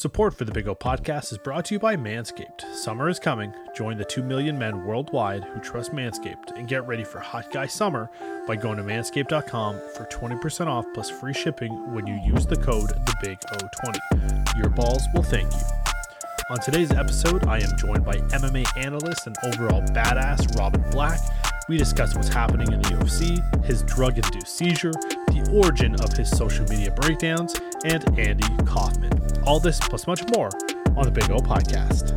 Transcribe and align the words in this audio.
Support 0.00 0.32
for 0.32 0.46
the 0.46 0.52
Big 0.52 0.66
O 0.66 0.74
podcast 0.74 1.30
is 1.30 1.36
brought 1.36 1.66
to 1.66 1.74
you 1.74 1.78
by 1.78 1.94
Manscaped. 1.94 2.62
Summer 2.74 3.10
is 3.10 3.18
coming. 3.18 3.52
Join 3.76 3.98
the 3.98 4.04
2 4.06 4.22
million 4.22 4.58
men 4.58 4.86
worldwide 4.86 5.44
who 5.44 5.60
trust 5.60 5.92
Manscaped 5.92 6.56
and 6.56 6.66
get 6.66 6.86
ready 6.86 7.04
for 7.04 7.20
hot 7.20 7.52
guy 7.52 7.66
summer 7.66 8.08
by 8.46 8.56
going 8.56 8.78
to 8.78 8.82
manscaped.com 8.82 9.78
for 9.94 10.06
20% 10.06 10.68
off 10.68 10.86
plus 10.94 11.10
free 11.10 11.34
shipping 11.34 11.92
when 11.92 12.06
you 12.06 12.18
use 12.24 12.46
the 12.46 12.56
code 12.56 12.88
the 12.88 13.14
Big 13.20 13.38
O20. 13.52 14.56
Your 14.56 14.70
balls 14.70 15.02
will 15.12 15.22
thank 15.22 15.52
you. 15.52 15.60
On 16.48 16.58
today's 16.60 16.92
episode, 16.92 17.46
I 17.46 17.58
am 17.58 17.76
joined 17.76 18.02
by 18.02 18.14
MMA 18.14 18.64
analyst 18.78 19.26
and 19.26 19.36
overall 19.44 19.82
badass 19.82 20.58
Robin 20.58 20.82
Black. 20.92 21.20
We 21.68 21.76
discuss 21.76 22.14
what's 22.14 22.30
happening 22.30 22.72
in 22.72 22.80
the 22.80 22.88
UFC, 22.88 23.66
his 23.66 23.82
drug 23.82 24.16
induced 24.16 24.56
seizure, 24.56 24.92
the 24.92 25.46
origin 25.62 25.94
of 26.00 26.14
his 26.14 26.30
social 26.30 26.64
media 26.68 26.90
breakdowns, 26.92 27.60
and 27.84 28.18
Andy 28.18 28.48
Kaufman. 28.64 29.19
All 29.46 29.58
this 29.58 29.80
plus 29.80 30.06
much 30.06 30.22
more 30.34 30.50
on 30.96 31.04
the 31.04 31.10
Big 31.10 31.30
O 31.30 31.38
Podcast. 31.38 32.14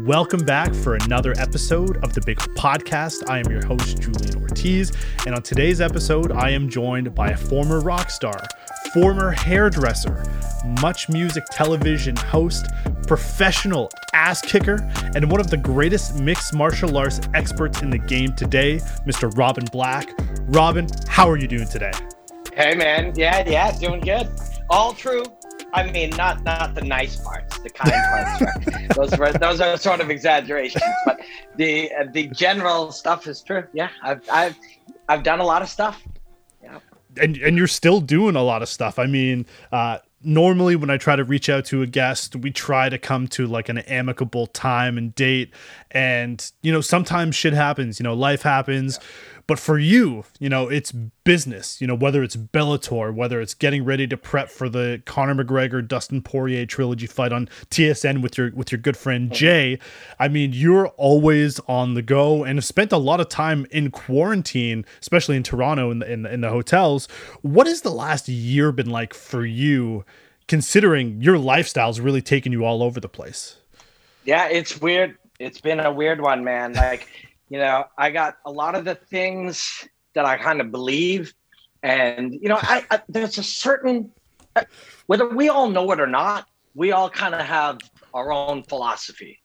Welcome 0.00 0.44
back 0.44 0.74
for 0.74 0.96
another 0.96 1.32
episode 1.38 2.02
of 2.04 2.12
the 2.12 2.20
Big 2.22 2.40
O 2.42 2.46
Podcast. 2.54 3.22
I 3.30 3.38
am 3.38 3.48
your 3.48 3.64
host, 3.64 4.00
Julian 4.00 4.42
Ortiz, 4.42 4.92
and 5.24 5.34
on 5.36 5.42
today's 5.42 5.80
episode, 5.80 6.32
I 6.32 6.50
am 6.50 6.68
joined 6.68 7.14
by 7.14 7.28
a 7.28 7.36
former 7.36 7.80
rock 7.80 8.10
star, 8.10 8.44
former 8.92 9.30
hairdresser, 9.30 10.24
MuchMusic 10.78 11.44
television 11.52 12.16
host, 12.16 12.66
professional 13.06 13.90
ass 14.14 14.40
kicker, 14.40 14.78
and 15.14 15.30
one 15.30 15.40
of 15.40 15.50
the 15.50 15.56
greatest 15.56 16.18
mixed 16.20 16.54
martial 16.54 16.96
arts 16.96 17.20
experts 17.34 17.82
in 17.82 17.90
the 17.90 17.98
game 17.98 18.34
today, 18.34 18.76
Mr. 19.06 19.36
Robin 19.36 19.64
Black. 19.72 20.10
Robin, 20.48 20.86
how 21.08 21.28
are 21.28 21.36
you 21.36 21.48
doing 21.48 21.68
today? 21.68 21.92
Hey 22.54 22.74
man, 22.74 23.12
yeah, 23.16 23.48
yeah, 23.48 23.76
doing 23.78 24.00
good. 24.00 24.28
All 24.68 24.92
true. 24.92 25.24
I 25.74 25.90
mean, 25.90 26.10
not 26.10 26.44
not 26.44 26.74
the 26.74 26.82
nice 26.82 27.16
parts, 27.16 27.58
the 27.58 27.70
kind 27.70 27.92
parts. 28.40 28.66
Right? 28.66 28.88
those 28.94 29.18
were 29.18 29.32
those 29.32 29.60
are 29.60 29.76
sort 29.76 30.00
of 30.00 30.10
exaggerations, 30.10 30.84
but 31.06 31.20
the 31.56 31.90
uh, 31.94 32.04
the 32.12 32.26
general 32.28 32.92
stuff 32.92 33.26
is 33.26 33.42
true. 33.42 33.64
Yeah, 33.72 33.88
I've 34.02 34.22
I've 34.30 34.56
I've 35.08 35.22
done 35.22 35.40
a 35.40 35.44
lot 35.44 35.62
of 35.62 35.68
stuff. 35.68 36.02
Yeah, 36.62 36.78
and 37.20 37.38
and 37.38 37.56
you're 37.56 37.66
still 37.66 38.00
doing 38.00 38.36
a 38.36 38.42
lot 38.42 38.60
of 38.60 38.68
stuff. 38.68 38.98
I 38.98 39.06
mean, 39.06 39.46
uh, 39.72 39.98
normally 40.24 40.76
when 40.76 40.90
I 40.90 40.96
try 40.96 41.16
to 41.16 41.24
reach 41.24 41.48
out 41.48 41.64
to 41.66 41.82
a 41.82 41.86
guest, 41.86 42.36
we 42.36 42.50
try 42.50 42.88
to 42.88 42.98
come 42.98 43.28
to 43.28 43.46
like 43.46 43.68
an 43.68 43.78
amicable 43.78 44.46
time 44.46 44.98
and 44.98 45.14
date. 45.14 45.52
And, 45.90 46.50
you 46.62 46.72
know, 46.72 46.80
sometimes 46.80 47.34
shit 47.34 47.52
happens, 47.52 47.98
you 47.98 48.04
know, 48.04 48.14
life 48.14 48.42
happens. 48.42 48.98
Yeah. 49.00 49.06
But 49.52 49.58
for 49.58 49.78
you, 49.78 50.24
you 50.40 50.48
know, 50.48 50.70
it's 50.70 50.92
business, 50.92 51.78
you 51.78 51.86
know, 51.86 51.94
whether 51.94 52.22
it's 52.22 52.36
Bellator, 52.36 53.12
whether 53.12 53.38
it's 53.38 53.52
getting 53.52 53.84
ready 53.84 54.06
to 54.06 54.16
prep 54.16 54.48
for 54.48 54.70
the 54.70 55.02
Conor 55.04 55.44
McGregor 55.44 55.86
Dustin 55.86 56.22
Poirier 56.22 56.64
trilogy 56.64 57.06
fight 57.06 57.34
on 57.34 57.50
TSN 57.68 58.22
with 58.22 58.38
your 58.38 58.50
with 58.54 58.72
your 58.72 58.78
good 58.78 58.96
friend 58.96 59.26
mm-hmm. 59.26 59.34
Jay. 59.34 59.78
I 60.18 60.28
mean, 60.28 60.54
you're 60.54 60.88
always 60.96 61.60
on 61.68 61.92
the 61.92 62.00
go 62.00 62.44
and 62.44 62.56
have 62.56 62.64
spent 62.64 62.92
a 62.92 62.96
lot 62.96 63.20
of 63.20 63.28
time 63.28 63.66
in 63.70 63.90
quarantine, 63.90 64.86
especially 65.02 65.36
in 65.36 65.42
Toronto 65.42 65.90
in 65.90 65.98
the, 65.98 66.10
in 66.10 66.22
the, 66.22 66.32
in 66.32 66.40
the 66.40 66.48
hotels. 66.48 67.06
What 67.42 67.66
has 67.66 67.82
the 67.82 67.90
last 67.90 68.30
year 68.30 68.72
been 68.72 68.88
like 68.88 69.12
for 69.12 69.44
you 69.44 70.06
considering 70.48 71.20
your 71.20 71.36
lifestyle's 71.36 72.00
really 72.00 72.22
taken 72.22 72.52
you 72.52 72.64
all 72.64 72.82
over 72.82 73.00
the 73.00 73.08
place? 73.10 73.56
Yeah, 74.24 74.48
it's 74.48 74.80
weird. 74.80 75.18
It's 75.38 75.60
been 75.60 75.78
a 75.78 75.92
weird 75.92 76.22
one, 76.22 76.42
man. 76.42 76.72
Like 76.72 77.06
you 77.52 77.58
know, 77.58 77.84
I 77.98 78.10
got 78.10 78.38
a 78.46 78.50
lot 78.50 78.74
of 78.74 78.86
the 78.86 78.94
things 78.94 79.86
that 80.14 80.24
I 80.24 80.38
kind 80.38 80.62
of 80.62 80.70
believe, 80.70 81.34
and 81.82 82.32
you 82.32 82.48
know, 82.48 82.58
I, 82.58 82.82
I 82.90 83.02
there's 83.10 83.36
a 83.36 83.42
certain 83.42 84.10
whether 85.06 85.28
we 85.28 85.50
all 85.50 85.68
know 85.68 85.92
it 85.92 86.00
or 86.00 86.06
not, 86.06 86.48
we 86.74 86.92
all 86.92 87.10
kind 87.10 87.34
of 87.34 87.42
have 87.42 87.78
our 88.14 88.32
own 88.32 88.62
philosophy, 88.62 89.42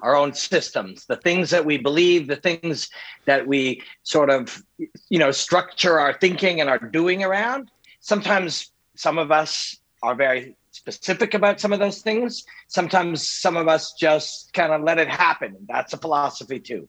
our 0.00 0.14
own 0.14 0.32
systems, 0.32 1.06
the 1.06 1.16
things 1.16 1.50
that 1.50 1.64
we 1.64 1.76
believe, 1.76 2.28
the 2.28 2.36
things 2.36 2.88
that 3.24 3.48
we 3.48 3.82
sort 4.04 4.30
of, 4.30 4.62
you 5.08 5.18
know, 5.18 5.32
structure 5.32 5.98
our 5.98 6.12
thinking 6.12 6.60
and 6.60 6.70
our 6.70 6.78
doing 6.78 7.24
around. 7.24 7.68
Sometimes 7.98 8.70
some 8.94 9.18
of 9.18 9.32
us 9.32 9.76
are 10.04 10.14
very 10.14 10.54
specific 10.70 11.34
about 11.34 11.58
some 11.58 11.72
of 11.72 11.80
those 11.80 12.00
things. 12.00 12.44
Sometimes 12.68 13.28
some 13.28 13.56
of 13.56 13.66
us 13.66 13.92
just 13.94 14.52
kind 14.52 14.72
of 14.72 14.82
let 14.82 14.98
it 14.98 15.08
happen. 15.08 15.56
That's 15.68 15.92
a 15.94 15.98
philosophy 15.98 16.60
too. 16.60 16.88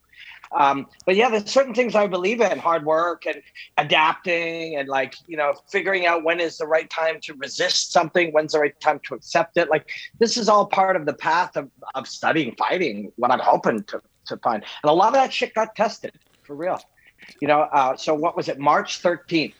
Um, 0.58 0.88
but 1.06 1.16
yeah, 1.16 1.30
there's 1.30 1.50
certain 1.50 1.74
things 1.74 1.96
I 1.96 2.08
believe 2.08 2.42
in 2.42 2.60
hard 2.60 2.86
work 2.86 3.26
and 3.26 3.42
adapting 3.78 4.76
and 4.76 4.90
like, 4.90 5.16
you 5.28 5.38
know, 5.38 5.54
figuring 5.70 6.06
out 6.06 6.24
when 6.24 6.40
is 6.40 6.58
the 6.58 6.68
right 6.68 6.90
time 6.90 7.20
to 7.22 7.34
resist 7.36 7.92
something, 7.92 8.32
when's 8.32 8.52
the 8.54 8.60
right 8.60 8.80
time 8.80 9.00
to 9.08 9.16
accept 9.16 9.58
it. 9.58 9.70
Like, 9.70 9.90
this 10.20 10.38
is 10.38 10.50
all 10.50 10.66
part 10.66 10.96
of 10.96 11.06
the 11.06 11.14
path 11.14 11.56
of, 11.56 11.70
of 11.96 12.08
studying 12.08 12.56
fighting, 12.56 13.12
what 13.16 13.32
I'm 13.32 13.40
hoping 13.40 13.84
to, 13.84 14.02
to 14.26 14.38
find. 14.38 14.64
And 14.84 14.90
a 14.90 14.94
lot 14.94 15.10
of 15.10 15.14
that 15.14 15.34
shit 15.34 15.54
got 15.54 15.76
tested 15.76 16.14
for 16.44 16.56
real. 16.56 16.82
You 17.40 17.48
know, 17.48 17.62
uh, 17.62 17.96
so 17.96 18.14
what 18.14 18.36
was 18.36 18.50
it, 18.50 18.60
March 18.60 19.02
13th, 19.02 19.54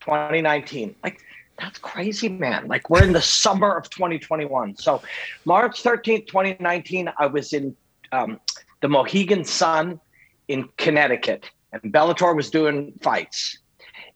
2019? 0.00 0.94
Like, 1.02 1.20
that's 1.58 1.78
crazy, 1.78 2.28
man. 2.28 2.68
Like 2.68 2.88
we're 2.88 3.02
in 3.02 3.12
the 3.12 3.20
summer 3.20 3.76
of 3.76 3.90
2021. 3.90 4.76
So 4.76 5.02
March 5.44 5.82
13th, 5.82 6.28
2019, 6.28 7.10
I 7.18 7.26
was 7.26 7.52
in 7.52 7.76
um, 8.12 8.40
the 8.80 8.88
Mohegan 8.88 9.44
Sun 9.44 10.00
in 10.48 10.68
Connecticut, 10.78 11.50
and 11.72 11.92
Bellator 11.92 12.34
was 12.34 12.50
doing 12.50 12.92
fights, 13.02 13.58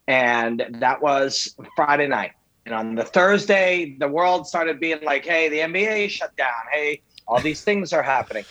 and 0.09 0.65
that 0.71 1.01
was 1.01 1.55
Friday 1.77 2.09
night. 2.09 2.33
And 2.65 2.75
on 2.75 2.95
the 2.95 3.05
Thursday, 3.05 3.97
the 3.99 4.09
world 4.09 4.47
started 4.47 4.81
being 4.81 5.03
like, 5.03 5.25
"Hey, 5.25 5.49
the 5.49 5.61
NBA 5.61 6.09
shut 6.09 6.35
down. 6.37 6.63
Hey, 6.73 7.03
all 7.27 7.41
these 7.41 7.63
things 7.63 7.93
are 7.93 8.03
happening." 8.03 8.45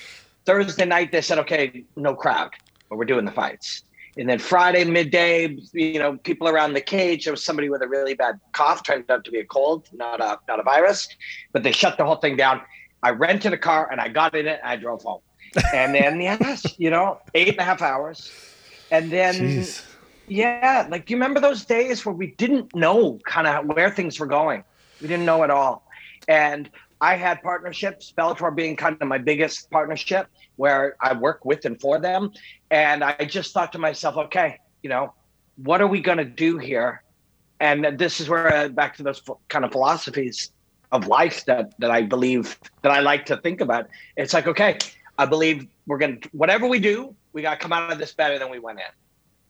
Thursday 0.45 0.85
night, 0.85 1.11
they 1.11 1.21
said, 1.21 1.39
"Okay, 1.39 1.85
no 1.95 2.13
crowd, 2.15 2.51
but 2.89 2.97
we're 2.97 3.05
doing 3.05 3.25
the 3.25 3.31
fights." 3.31 3.83
And 4.17 4.29
then 4.29 4.39
Friday 4.39 4.83
midday, 4.83 5.57
you 5.71 5.97
know, 5.97 6.17
people 6.17 6.49
around 6.49 6.73
the 6.73 6.81
cage. 6.81 7.23
There 7.23 7.33
was 7.33 7.43
somebody 7.43 7.69
with 7.69 7.81
a 7.81 7.87
really 7.87 8.13
bad 8.13 8.39
cough, 8.51 8.83
turned 8.83 9.09
out 9.09 9.23
to 9.23 9.31
be 9.31 9.39
a 9.39 9.45
cold, 9.45 9.87
not 9.93 10.19
a 10.19 10.37
not 10.47 10.59
a 10.59 10.63
virus, 10.63 11.07
but 11.53 11.63
they 11.63 11.71
shut 11.71 11.97
the 11.97 12.05
whole 12.05 12.17
thing 12.17 12.35
down. 12.35 12.61
I 13.03 13.11
rented 13.11 13.53
a 13.53 13.57
car 13.57 13.89
and 13.91 13.99
I 14.01 14.09
got 14.09 14.35
in 14.35 14.47
it. 14.47 14.59
And 14.61 14.69
I 14.69 14.75
drove 14.75 15.01
home 15.01 15.21
and 15.73 15.94
then 15.95 16.22
yes, 16.22 16.66
you 16.78 16.89
know, 16.89 17.19
eight 17.34 17.50
and 17.50 17.59
a 17.59 17.63
half 17.63 17.81
hours, 17.81 18.31
and 18.89 19.12
then 19.12 19.34
Jeez. 19.35 19.84
yeah, 20.28 20.88
like 20.89 21.06
do 21.06 21.12
you 21.13 21.17
remember 21.17 21.39
those 21.39 21.66
days 21.66 22.06
where 22.06 22.16
we 22.16 22.28
didn't 22.38 22.73
know 22.75 23.19
kind 23.25 23.47
of 23.47 23.66
where 23.66 23.90
things 23.90 24.19
were 24.19 24.28
going? 24.28 24.63
We 25.00 25.07
didn't 25.07 25.25
know 25.25 25.44
at 25.44 25.50
all, 25.50 25.88
and 26.28 26.69
I 27.01 27.16
had 27.16 27.41
partnerships, 27.41 28.13
Bellator 28.16 28.56
being 28.56 28.75
kind 28.75 28.95
of 29.01 29.07
my 29.07 29.17
biggest 29.17 29.69
partnership, 29.72 30.28
where 30.56 30.95
I 31.01 31.13
work 31.13 31.44
with 31.45 31.66
and 31.66 31.79
for 31.81 32.00
them, 32.00 32.31
and 32.69 33.03
I 33.03 33.25
just 33.25 33.53
thought 33.53 33.72
to 33.73 33.79
myself, 33.79 34.17
okay, 34.17 34.59
you 34.84 34.90
know, 34.90 35.13
what 35.57 35.81
are 35.81 35.88
we 35.88 36.00
going 36.00 36.19
to 36.19 36.25
do 36.25 36.57
here? 36.57 37.03
And 37.59 37.97
this 37.97 38.19
is 38.19 38.29
where 38.29 38.53
uh, 38.53 38.67
back 38.69 38.97
to 38.97 39.03
those 39.03 39.22
kind 39.47 39.66
of 39.66 39.72
philosophies 39.72 40.51
of 40.91 41.07
life 41.07 41.45
that 41.45 41.73
that 41.79 41.91
I 41.91 42.01
believe 42.01 42.59
that 42.81 42.91
I 42.91 43.00
like 43.00 43.25
to 43.28 43.38
think 43.38 43.61
about. 43.61 43.88
It's 44.17 44.34
like, 44.34 44.47
okay, 44.47 44.78
I 45.21 45.27
believe 45.27 45.67
we're 45.85 45.99
going 45.99 46.19
to, 46.19 46.29
whatever 46.31 46.65
we 46.65 46.79
do, 46.79 47.15
we 47.31 47.43
got 47.43 47.51
to 47.51 47.59
come 47.59 47.71
out 47.71 47.91
of 47.91 47.99
this 47.99 48.11
better 48.11 48.39
than 48.39 48.49
we 48.49 48.57
went 48.57 48.79
in. 48.79 48.85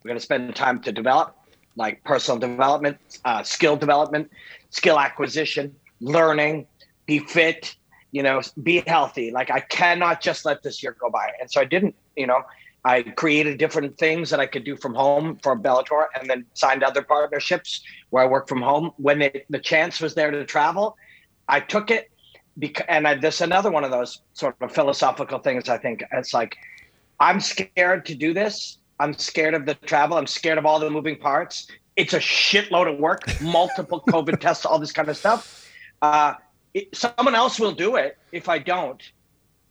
We're 0.03 0.09
going 0.09 0.19
to 0.19 0.23
spend 0.23 0.53
time 0.53 0.81
to 0.81 0.91
develop, 0.91 1.33
like 1.77 2.03
personal 2.03 2.37
development, 2.37 2.97
uh, 3.23 3.41
skill 3.43 3.77
development, 3.77 4.29
skill 4.69 4.99
acquisition, 4.99 5.73
learning, 6.01 6.67
be 7.05 7.19
fit, 7.19 7.73
you 8.11 8.21
know, 8.21 8.41
be 8.61 8.83
healthy. 8.85 9.31
Like 9.31 9.49
I 9.49 9.61
cannot 9.61 10.19
just 10.19 10.43
let 10.43 10.61
this 10.61 10.83
year 10.83 10.93
go 10.99 11.09
by. 11.09 11.31
And 11.39 11.49
so 11.49 11.61
I 11.61 11.65
didn't, 11.65 11.95
you 12.17 12.27
know, 12.27 12.41
I 12.83 13.03
created 13.03 13.57
different 13.57 13.97
things 13.97 14.29
that 14.31 14.41
I 14.41 14.47
could 14.47 14.65
do 14.65 14.75
from 14.75 14.93
home 14.93 15.39
for 15.41 15.57
Bellator 15.57 16.07
and 16.19 16.29
then 16.29 16.45
signed 16.53 16.83
other 16.83 17.01
partnerships 17.01 17.81
where 18.09 18.23
I 18.25 18.27
work 18.27 18.49
from 18.49 18.61
home. 18.61 18.91
When 18.97 19.21
it, 19.21 19.45
the 19.49 19.59
chance 19.59 20.01
was 20.01 20.15
there 20.15 20.31
to 20.31 20.43
travel, 20.43 20.97
I 21.47 21.61
took 21.61 21.91
it 21.91 22.10
because 22.57 22.85
and 22.89 23.07
I, 23.07 23.15
this 23.15 23.41
another 23.41 23.71
one 23.71 23.83
of 23.83 23.91
those 23.91 24.21
sort 24.33 24.55
of 24.61 24.71
philosophical 24.71 25.39
things. 25.39 25.69
I 25.69 25.77
think 25.77 26.03
it's 26.11 26.33
like 26.33 26.57
I'm 27.19 27.39
scared 27.39 28.05
to 28.07 28.15
do 28.15 28.33
this. 28.33 28.79
I'm 28.99 29.13
scared 29.13 29.53
of 29.53 29.65
the 29.65 29.75
travel. 29.75 30.17
I'm 30.17 30.27
scared 30.27 30.57
of 30.57 30.65
all 30.65 30.79
the 30.79 30.89
moving 30.89 31.17
parts. 31.17 31.67
It's 31.95 32.13
a 32.13 32.19
shitload 32.19 32.91
of 32.91 32.99
work, 32.99 33.21
multiple 33.41 34.03
COVID 34.07 34.39
tests, 34.39 34.65
all 34.65 34.79
this 34.79 34.91
kind 34.91 35.09
of 35.09 35.17
stuff. 35.17 35.69
Uh, 36.01 36.35
it, 36.73 36.95
someone 36.95 37.35
else 37.35 37.59
will 37.59 37.73
do 37.73 37.95
it 37.95 38.17
if 38.31 38.47
I 38.47 38.59
don't. 38.59 39.01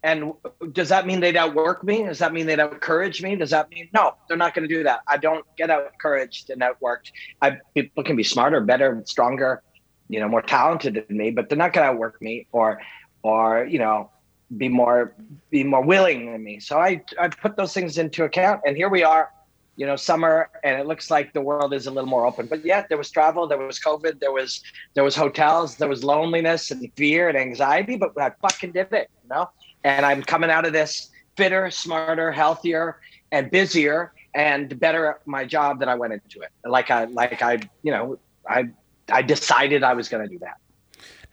And 0.03 0.33
does 0.73 0.89
that 0.89 1.07
mean 1.07 1.21
they'd 1.21 1.37
outwork 1.37 1.85
me? 1.85 2.05
Does 2.05 2.19
that 2.21 2.33
mean 2.33 2.47
they'd 2.47 2.59
outcourage 2.59 3.23
me? 3.23 3.37
Does 3.37 3.51
that 3.51 3.69
mean 3.71 3.89
no? 3.93 4.15
They're 4.29 4.37
not 4.37 4.55
going 4.55 4.67
to 4.67 4.75
do 4.75 4.83
that. 4.85 5.01
I 5.07 5.19
don't 5.19 5.45
get 5.57 5.69
outcouraged 5.69 6.49
and 6.49 6.63
outworked. 6.63 7.13
I 7.43 7.59
people 7.75 8.03
can 8.03 8.17
be 8.17 8.23
smarter, 8.23 8.61
better, 8.61 9.03
stronger, 9.05 9.63
you 10.11 10.21
know 10.21 10.29
more 10.29 10.43
talented 10.43 11.05
than 11.07 11.17
me 11.17 11.31
but 11.31 11.49
they're 11.49 11.59
not 11.59 11.73
going 11.73 11.85
to 11.85 11.93
outwork 11.93 12.21
me 12.21 12.47
or 12.53 12.81
or 13.23 13.65
you 13.65 13.79
know 13.79 14.11
be 14.57 14.69
more 14.69 15.15
be 15.51 15.63
more 15.63 15.83
willing 15.83 16.33
than 16.33 16.43
me 16.43 16.59
so 16.59 16.79
i 16.79 17.01
i 17.19 17.29
put 17.29 17.57
those 17.57 17.73
things 17.73 17.99
into 17.99 18.25
account 18.25 18.61
and 18.67 18.77
here 18.77 18.89
we 18.89 19.03
are 19.03 19.31
you 19.81 19.87
know, 19.87 19.97
summer, 19.97 20.51
and 20.63 20.79
it 20.79 20.87
looks 20.87 21.11
like 21.11 21.33
the 21.33 21.41
world 21.41 21.73
is 21.73 21.87
a 21.87 21.91
little 21.91 22.11
more 22.11 22.27
open. 22.27 22.45
But 22.45 22.67
yeah, 22.67 22.85
there 22.87 22.99
was 22.99 23.11
travel, 23.11 23.47
there 23.47 23.57
was 23.57 23.79
COVID, 23.81 24.21
there 24.21 24.31
was 24.31 24.63
there 24.93 25.03
was 25.03 25.17
hotels, 25.17 25.77
there 25.77 25.89
was 25.89 26.05
loneliness 26.05 26.71
and 26.71 26.87
fear 26.97 27.31
and 27.31 27.39
anxiety, 27.39 27.97
but 27.97 28.13
I 28.21 28.31
fucking 28.43 28.73
did 28.73 28.93
it, 28.93 29.09
you 29.23 29.31
know. 29.31 29.49
And 29.83 30.05
I'm 30.05 30.23
coming 30.23 30.51
out 30.51 30.67
of 30.67 30.75
this 30.75 31.09
fitter, 31.35 31.71
smarter, 31.71 32.31
healthier, 32.31 33.01
and 33.33 33.51
busier 33.51 34.13
and 34.35 34.79
better 34.79 35.13
at 35.13 35.27
my 35.27 35.47
job 35.47 35.81
than 35.81 35.89
I 35.89 35.95
went 35.95 36.13
into 36.13 36.43
it. 36.43 36.51
Like 36.63 36.91
I 36.91 37.05
like 37.05 37.41
I, 37.41 37.61
you 37.83 37.91
know, 37.91 38.19
I 38.47 38.69
I 39.11 39.23
decided 39.23 39.83
I 39.83 39.95
was 39.95 40.09
going 40.09 40.23
to 40.23 40.29
do 40.29 40.39
that. 40.41 40.57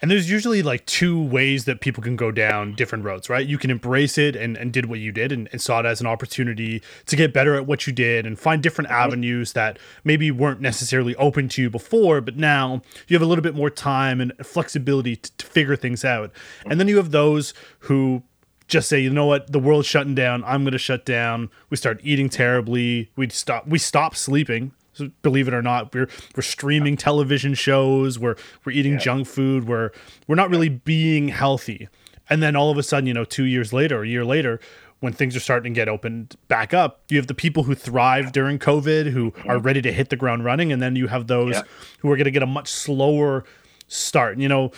And 0.01 0.11
there's 0.11 0.29
usually 0.29 0.61
like 0.61 0.85
two 0.85 1.21
ways 1.21 1.65
that 1.65 1.81
people 1.81 2.03
can 2.03 2.15
go 2.15 2.31
down 2.31 2.75
different 2.75 3.03
roads, 3.03 3.29
right? 3.29 3.45
You 3.45 3.57
can 3.57 3.71
embrace 3.71 4.17
it 4.17 4.35
and, 4.35 4.55
and 4.55 4.71
did 4.71 4.85
what 4.85 4.99
you 4.99 5.11
did 5.11 5.31
and, 5.31 5.49
and 5.51 5.59
saw 5.59 5.79
it 5.79 5.85
as 5.85 6.01
an 6.01 6.07
opportunity 6.07 6.83
to 7.07 7.15
get 7.15 7.33
better 7.33 7.55
at 7.55 7.65
what 7.65 7.87
you 7.87 7.93
did 7.93 8.25
and 8.25 8.37
find 8.37 8.61
different 8.61 8.89
mm-hmm. 8.89 9.01
avenues 9.01 9.53
that 9.53 9.79
maybe 10.03 10.29
weren't 10.29 10.61
necessarily 10.61 11.15
open 11.15 11.49
to 11.49 11.63
you 11.63 11.69
before, 11.69 12.21
but 12.21 12.37
now 12.37 12.81
you 13.07 13.15
have 13.15 13.23
a 13.23 13.25
little 13.25 13.41
bit 13.41 13.55
more 13.55 13.71
time 13.71 14.21
and 14.21 14.33
flexibility 14.43 15.15
to, 15.15 15.35
to 15.37 15.45
figure 15.45 15.75
things 15.75 16.05
out. 16.05 16.31
And 16.69 16.79
then 16.79 16.87
you 16.87 16.97
have 16.97 17.11
those 17.11 17.55
who 17.79 18.21
just 18.67 18.89
say, 18.89 18.99
you 18.99 19.09
know 19.09 19.25
what, 19.25 19.51
the 19.51 19.59
world's 19.59 19.87
shutting 19.87 20.13
down. 20.13 20.43
I'm 20.43 20.63
going 20.63 20.73
to 20.73 20.77
shut 20.77 21.05
down. 21.05 21.49
We 21.69 21.77
start 21.77 22.01
eating 22.03 22.29
terribly. 22.29 23.09
We 23.15 23.29
stop. 23.29 23.65
We 23.65 23.79
stop 23.79 24.15
sleeping 24.15 24.73
believe 25.21 25.47
it 25.47 25.53
or 25.53 25.61
not 25.61 25.93
we're 25.93 26.09
we're 26.35 26.43
streaming 26.43 26.95
television 26.97 27.53
shows 27.53 28.19
we're 28.19 28.35
we're 28.65 28.71
eating 28.71 28.93
yeah. 28.93 28.99
junk 28.99 29.27
food 29.27 29.67
we're 29.67 29.91
we're 30.27 30.35
not 30.35 30.49
really 30.49 30.69
being 30.69 31.29
healthy. 31.29 31.87
And 32.29 32.43
then 32.43 32.55
all 32.55 32.69
of 32.69 32.77
a 32.77 32.83
sudden 32.83 33.07
you 33.07 33.13
know 33.13 33.23
2 33.23 33.43
years 33.43 33.73
later 33.73 34.03
a 34.03 34.07
year 34.07 34.25
later 34.25 34.59
when 34.99 35.13
things 35.13 35.35
are 35.35 35.39
starting 35.39 35.73
to 35.73 35.79
get 35.79 35.87
opened 35.87 36.35
back 36.47 36.73
up 36.73 37.01
you 37.09 37.17
have 37.17 37.27
the 37.27 37.35
people 37.35 37.63
who 37.63 37.75
thrive 37.75 38.31
during 38.31 38.57
covid 38.59 39.11
who 39.11 39.31
mm-hmm. 39.31 39.49
are 39.49 39.59
ready 39.59 39.81
to 39.81 39.91
hit 39.91 40.09
the 40.09 40.15
ground 40.15 40.43
running. 40.43 40.71
And 40.71 40.81
then 40.81 40.95
you 40.95 41.07
have 41.07 41.27
those 41.27 41.55
yeah. 41.55 41.63
who 41.99 42.11
are 42.11 42.15
going 42.15 42.25
to 42.25 42.31
get 42.31 42.43
a 42.43 42.47
much 42.47 42.69
slower 42.69 43.45
start. 43.87 44.37
You 44.37 44.49
know 44.49 44.71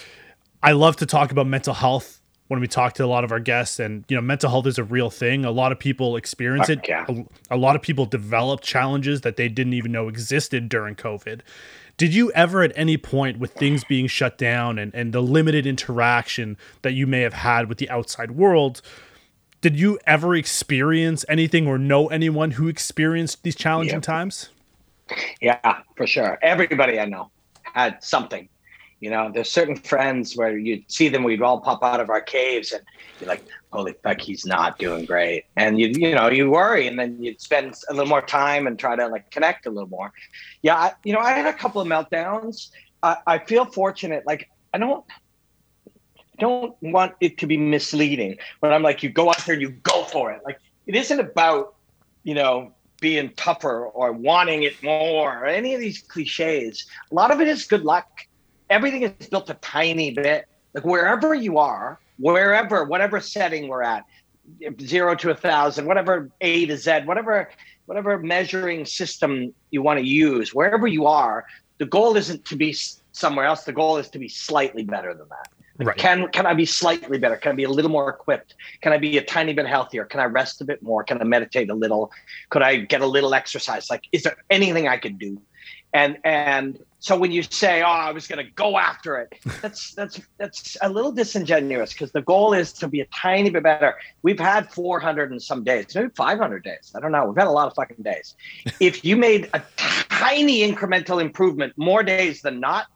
i 0.62 0.74
love 0.74 0.98
to 0.98 1.06
talk 1.06 1.32
about 1.32 1.48
mental 1.48 1.74
health 1.74 2.19
when 2.50 2.60
we 2.60 2.68
talk 2.68 2.94
to 2.94 3.06
a 3.06 3.08
lot 3.08 3.24
of 3.24 3.32
our 3.32 3.40
guests 3.40 3.80
and 3.80 4.04
you 4.10 4.16
know 4.16 4.22
mental 4.22 4.50
health 4.50 4.68
is 4.68 4.78
a 4.78 4.84
real 4.84 5.10
thing. 5.10 5.46
A 5.46 5.52
lot 5.52 5.72
of 5.72 5.80
people 5.80 6.18
experience 6.18 6.68
it. 6.68 6.86
Yeah. 6.88 7.06
a, 7.08 7.56
a, 7.56 7.58
lot 7.58 7.76
of 7.76 7.82
people 7.82 8.06
develop 8.06 8.62
challenges 8.62 9.22
that 9.22 9.38
they 9.38 9.48
didn't 9.48 9.74
even 9.74 9.92
know 9.92 10.08
existed 10.10 10.68
during 10.68 10.96
covid. 10.96 11.42
Did 11.98 12.14
you 12.14 12.32
ever 12.32 12.64
at 12.64 12.72
any 12.76 12.98
point 12.98 13.40
with 13.40 13.54
things 13.54 13.84
being 13.84 14.08
shut 14.08 14.38
down 14.38 14.80
and, 14.80 14.94
and 14.96 15.14
the 15.14 15.22
limited 15.22 15.68
interaction 15.68 16.58
that 16.82 16.94
you 16.94 17.06
may 17.06 17.22
have 17.22 17.34
had 17.34 17.70
with 17.70 17.78
the 17.78 17.90
outside 17.90 18.32
world 18.32 18.82
did 19.62 19.78
you 19.78 20.00
ever 20.08 20.36
experience 20.36 21.26
anything 21.28 21.68
or 21.68 21.78
know 21.78 22.08
anyone 22.08 22.52
who 22.52 22.70
experienced 22.70 23.44
these 23.44 23.56
challenging 23.56 23.96
yep. 23.96 24.04
times? 24.04 24.50
Yeah 25.42 25.82
for 25.96 26.08
sure. 26.08 26.40
Everybody 26.42 27.00
i 27.00 27.06
know 27.06 27.30
had 27.74 28.02
something 28.02 28.48
you 29.00 29.10
know, 29.10 29.32
there's 29.34 29.50
certain 29.50 29.76
friends 29.76 30.36
where 30.36 30.58
you'd 30.58 30.90
see 30.92 31.08
them, 31.08 31.24
we'd 31.24 31.42
all 31.42 31.60
pop 31.62 31.84
out 31.84 32.00
of 32.00 32.10
our 32.10 32.22
caves 32.22 32.72
and 32.74 32.84
you're 33.20 33.30
like, 33.30 33.46
holy 33.72 33.94
fuck, 34.04 34.20
he's 34.20 34.46
not 34.46 34.78
doing 34.78 35.06
great. 35.06 35.46
And 35.56 35.80
you, 35.80 35.88
you 35.88 36.14
know, 36.14 36.30
you 36.30 36.50
worry 36.50 36.88
and 36.88 37.00
then 37.00 37.22
you'd 37.22 37.40
spend 37.40 37.76
a 37.90 37.94
little 37.94 38.10
more 38.10 38.22
time 38.22 38.68
and 38.68 38.78
try 38.78 38.96
to 38.96 39.08
like 39.08 39.32
connect 39.32 39.66
a 39.66 39.70
little 39.70 39.90
more. 39.90 40.12
Yeah. 40.62 40.76
I, 40.76 40.92
you 41.04 41.14
know, 41.14 41.20
I 41.20 41.32
had 41.32 41.46
a 41.46 41.54
couple 41.54 41.82
of 41.82 41.88
meltdowns. 41.88 42.72
I, 43.02 43.18
I 43.26 43.38
feel 43.40 43.66
fortunate. 43.66 44.26
Like 44.26 44.50
I 44.74 44.78
don't, 44.78 45.06
don't 46.38 46.76
want 46.82 47.14
it 47.22 47.38
to 47.38 47.48
be 47.48 47.58
misleading 47.58 48.38
when 48.60 48.74
I'm 48.74 48.84
like, 48.84 49.02
you 49.04 49.10
go 49.10 49.30
out 49.30 49.46
there 49.46 49.54
and 49.54 49.62
you 49.62 49.70
go 49.70 50.04
for 50.04 50.32
it. 50.32 50.42
Like 50.44 50.60
it 50.88 50.96
isn't 50.96 51.20
about, 51.20 51.76
you 52.24 52.34
know, 52.34 52.74
being 53.00 53.30
tougher 53.36 53.86
or 53.86 54.12
wanting 54.12 54.64
it 54.64 54.82
more 54.84 55.40
or 55.40 55.46
any 55.46 55.74
of 55.74 55.80
these 55.80 56.00
cliches. 56.00 56.86
A 57.12 57.16
lot 57.16 57.32
of 57.32 57.40
it 57.40 57.48
is 57.48 57.66
good 57.66 57.84
luck 57.84 58.26
everything 58.70 59.04
is 59.04 59.28
built 59.28 59.50
a 59.50 59.56
tiny 59.56 60.12
bit. 60.12 60.46
Like 60.74 60.86
wherever 60.86 61.34
you 61.34 61.58
are, 61.58 62.00
wherever, 62.18 62.84
whatever 62.86 63.20
setting 63.20 63.68
we're 63.68 63.84
at, 63.84 64.06
zero 64.82 65.16
to 65.16 65.32
a 65.32 65.36
thousand, 65.36 65.86
whatever 65.86 66.30
A 66.42 66.66
to 66.68 66.78
Z, 66.78 67.02
whatever, 67.06 67.50
whatever 67.86 68.18
measuring 68.20 68.86
system 68.86 69.54
you 69.72 69.82
want 69.82 70.00
to 70.00 70.06
use, 70.06 70.54
wherever 70.54 70.88
you 70.88 71.08
are, 71.08 71.46
the 71.80 71.86
goal 71.86 72.16
isn't 72.16 72.46
to 72.46 72.56
be 72.56 72.76
somewhere 73.12 73.46
else. 73.46 73.64
The 73.64 73.74
goal 73.74 73.98
is 73.98 74.10
to 74.10 74.20
be 74.20 74.28
slightly 74.28 74.84
better 74.84 75.14
than 75.14 75.28
that. 75.30 75.86
right. 75.88 75.98
Can 75.98 76.28
can 76.30 76.46
I 76.46 76.54
be 76.54 76.66
slightly 76.66 77.18
better? 77.18 77.38
Can 77.38 77.54
I 77.54 77.56
be 77.56 77.64
a 77.64 77.70
little 77.70 77.92
more 77.92 78.10
equipped? 78.10 78.56
Can 78.82 78.92
I 78.92 78.98
be 78.98 79.18
a 79.18 79.24
tiny 79.24 79.54
bit 79.54 79.66
healthier? 79.66 80.06
Can 80.06 80.20
I 80.20 80.26
rest 80.26 80.62
a 80.62 80.66
bit 80.66 80.84
more? 80.84 81.04
Can 81.04 81.22
I 81.22 81.24
meditate 81.24 81.70
a 81.70 81.74
little? 81.74 82.12
Could 82.50 82.62
I 82.62 82.78
get 82.78 83.02
a 83.02 83.08
little 83.08 83.34
exercise? 83.34 83.90
Like, 83.90 84.04
is 84.12 84.24
there 84.24 84.38
anything 84.50 84.88
I 84.88 84.98
could 84.98 85.18
do? 85.18 85.42
And 85.94 86.18
and 86.24 86.80
so 87.00 87.18
when 87.18 87.32
you 87.32 87.44
say, 87.44 87.82
"Oh, 87.82 87.88
I 87.88 88.12
was 88.12 88.28
going 88.28 88.46
to 88.46 88.52
go 88.52 88.78
after 88.78 89.18
it," 89.18 89.34
that's 89.62 89.94
that's 89.94 90.20
that's 90.38 90.78
a 90.82 90.90
little 90.90 91.12
disingenuous 91.12 91.94
because 91.94 92.12
the 92.12 92.22
goal 92.22 92.54
is 92.54 92.74
to 92.74 92.88
be 92.88 93.00
a 93.00 93.06
tiny 93.06 93.50
bit 93.50 93.64
better. 93.64 93.96
We've 94.22 94.40
had 94.40 94.72
400 94.72 95.32
and 95.32 95.42
some 95.42 95.64
days, 95.64 95.96
maybe 95.96 96.10
500 96.16 96.64
days. 96.64 96.92
I 96.96 97.00
don't 97.00 97.14
know. 97.14 97.26
We've 97.26 97.38
had 97.38 97.48
a 97.48 97.52
lot 97.52 97.68
of 97.68 97.74
fucking 97.76 98.04
days. 98.04 98.36
if 98.80 99.06
you 99.06 99.16
made 99.16 99.50
a 99.54 99.64
tiny 99.78 100.70
incremental 100.70 101.22
improvement, 101.22 101.74
more 101.78 102.04
days 102.04 102.42
than 102.42 102.60
not, 102.60 102.88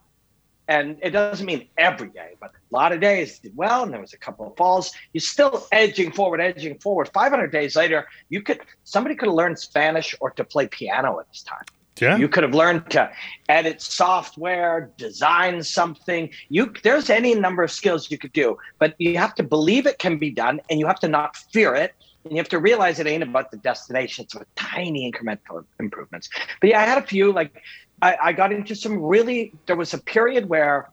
and 0.67 0.97
it 1.01 1.11
doesn't 1.11 1.45
mean 1.45 1.69
every 1.77 2.09
day, 2.09 2.35
but 2.41 2.51
a 2.51 2.75
lot 2.75 2.91
of 2.91 2.99
days 2.99 3.39
did 3.39 3.55
well, 3.55 3.83
and 3.83 3.93
there 3.93 4.01
was 4.01 4.13
a 4.13 4.17
couple 4.17 4.47
of 4.47 4.57
falls. 4.57 4.93
You're 5.13 5.21
still 5.21 5.65
edging 5.71 6.11
forward, 6.11 6.41
edging 6.41 6.77
forward. 6.79 7.09
500 7.13 7.51
days 7.51 7.77
later, 7.77 8.07
you 8.27 8.41
could 8.41 8.59
somebody 8.83 9.15
could 9.15 9.27
have 9.27 9.35
learned 9.35 9.59
Spanish 9.59 10.13
or 10.19 10.31
to 10.31 10.43
play 10.43 10.67
piano 10.67 11.19
at 11.21 11.29
this 11.29 11.43
time. 11.43 11.63
Yeah. 11.99 12.17
You 12.17 12.27
could 12.27 12.43
have 12.43 12.55
learned 12.55 12.89
to 12.91 13.11
edit 13.49 13.81
software, 13.81 14.91
design 14.97 15.63
something. 15.63 16.29
You 16.49 16.73
there's 16.83 17.09
any 17.09 17.35
number 17.35 17.63
of 17.63 17.71
skills 17.71 18.09
you 18.09 18.17
could 18.17 18.33
do, 18.33 18.57
but 18.79 18.95
you 18.97 19.17
have 19.17 19.35
to 19.35 19.43
believe 19.43 19.85
it 19.85 19.99
can 19.99 20.17
be 20.17 20.31
done 20.31 20.59
and 20.69 20.79
you 20.79 20.87
have 20.87 20.99
to 21.01 21.07
not 21.07 21.37
fear 21.37 21.75
it. 21.75 21.93
And 22.23 22.33
you 22.33 22.37
have 22.37 22.49
to 22.49 22.59
realize 22.59 22.99
it 22.99 23.07
ain't 23.07 23.21
about 23.21 23.51
the 23.51 23.57
destination. 23.57 24.23
It's 24.23 24.33
about 24.33 24.47
tiny 24.55 25.11
incremental 25.11 25.65
improvements. 25.79 26.29
But 26.61 26.71
yeah, 26.71 26.81
I 26.81 26.85
had 26.85 26.97
a 26.97 27.05
few 27.05 27.31
like 27.31 27.61
I, 28.01 28.17
I 28.21 28.33
got 28.33 28.51
into 28.51 28.75
some 28.75 28.99
really 28.99 29.53
there 29.67 29.75
was 29.75 29.93
a 29.93 29.99
period 29.99 30.49
where 30.49 30.89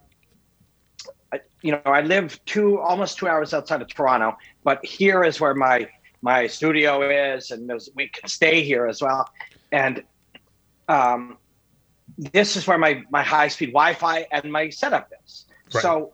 you 1.62 1.72
know, 1.72 1.80
I 1.84 2.00
live 2.00 2.42
two 2.46 2.80
almost 2.80 3.18
two 3.18 3.28
hours 3.28 3.52
outside 3.52 3.82
of 3.82 3.88
Toronto, 3.88 4.36
but 4.64 4.84
here 4.84 5.24
is 5.24 5.40
where 5.40 5.54
my 5.54 5.88
my 6.22 6.46
studio 6.46 7.08
is, 7.08 7.50
and 7.50 7.70
we 7.94 8.08
can 8.08 8.28
stay 8.28 8.62
here 8.62 8.86
as 8.86 9.00
well. 9.00 9.28
And 9.72 10.02
um, 10.90 11.38
this 12.18 12.56
is 12.56 12.66
where 12.66 12.78
my 12.78 13.02
my 13.10 13.22
high 13.22 13.48
speed 13.48 13.72
Wi-Fi 13.72 14.26
and 14.32 14.52
my 14.52 14.68
setup 14.70 15.10
is. 15.24 15.46
Right. 15.72 15.82
So 15.82 16.12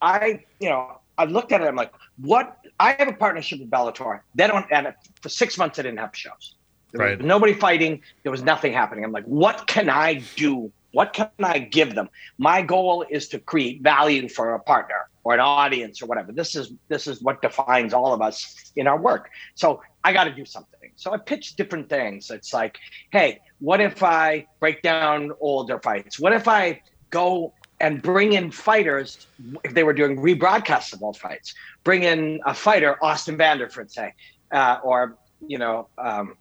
I, 0.00 0.44
you 0.60 0.68
know, 0.68 1.00
I 1.18 1.24
looked 1.24 1.52
at 1.52 1.60
it. 1.60 1.66
I'm 1.66 1.76
like, 1.76 1.92
what? 2.18 2.58
I 2.78 2.92
have 2.98 3.08
a 3.08 3.12
partnership 3.12 3.58
with 3.60 3.70
Bellator. 3.70 4.20
They 4.34 4.46
don't, 4.46 4.66
and 4.70 4.94
for 5.20 5.28
six 5.28 5.58
months 5.58 5.78
I 5.78 5.82
didn't 5.82 5.98
have 5.98 6.14
shows. 6.14 6.54
There 6.92 7.04
right. 7.04 7.18
was 7.18 7.26
nobody 7.26 7.54
fighting. 7.54 8.02
There 8.22 8.32
was 8.32 8.42
nothing 8.42 8.72
happening. 8.72 9.04
I'm 9.04 9.12
like, 9.12 9.24
what 9.24 9.66
can 9.66 9.88
I 9.88 10.22
do? 10.36 10.70
What 10.92 11.12
can 11.14 11.30
I 11.42 11.58
give 11.58 11.94
them? 11.94 12.08
My 12.38 12.62
goal 12.62 13.04
is 13.08 13.28
to 13.28 13.38
create 13.38 13.82
value 13.82 14.28
for 14.28 14.54
a 14.54 14.60
partner 14.60 15.08
or 15.24 15.34
an 15.34 15.40
audience 15.40 16.02
or 16.02 16.06
whatever. 16.06 16.32
This 16.32 16.54
is 16.54 16.72
this 16.88 17.06
is 17.06 17.22
what 17.22 17.42
defines 17.42 17.92
all 17.92 18.12
of 18.12 18.20
us 18.20 18.72
in 18.76 18.86
our 18.86 18.98
work. 18.98 19.30
So 19.54 19.82
I 20.04 20.12
got 20.12 20.24
to 20.24 20.32
do 20.32 20.44
something. 20.44 20.90
So 20.96 21.12
I 21.12 21.18
pitched 21.18 21.56
different 21.56 21.88
things. 21.88 22.30
It's 22.30 22.52
like, 22.52 22.78
hey, 23.10 23.40
what 23.60 23.80
if 23.80 24.02
I 24.02 24.46
break 24.60 24.82
down 24.82 25.32
older 25.40 25.78
fights? 25.78 26.18
What 26.18 26.32
if 26.32 26.48
I 26.48 26.82
go 27.10 27.52
and 27.80 28.02
bring 28.02 28.32
in 28.32 28.50
fighters 28.50 29.26
if 29.64 29.74
they 29.74 29.84
were 29.84 29.92
doing 29.92 30.16
rebroadcasts 30.16 30.92
of 30.92 31.02
old 31.02 31.16
fights? 31.16 31.54
Bring 31.84 32.02
in 32.02 32.40
a 32.44 32.54
fighter, 32.54 33.02
Austin 33.02 33.36
Vanderford, 33.36 33.90
say, 33.90 34.14
uh, 34.50 34.78
or 34.82 35.16
you 35.46 35.58
know, 35.58 35.88
um, 35.98 36.36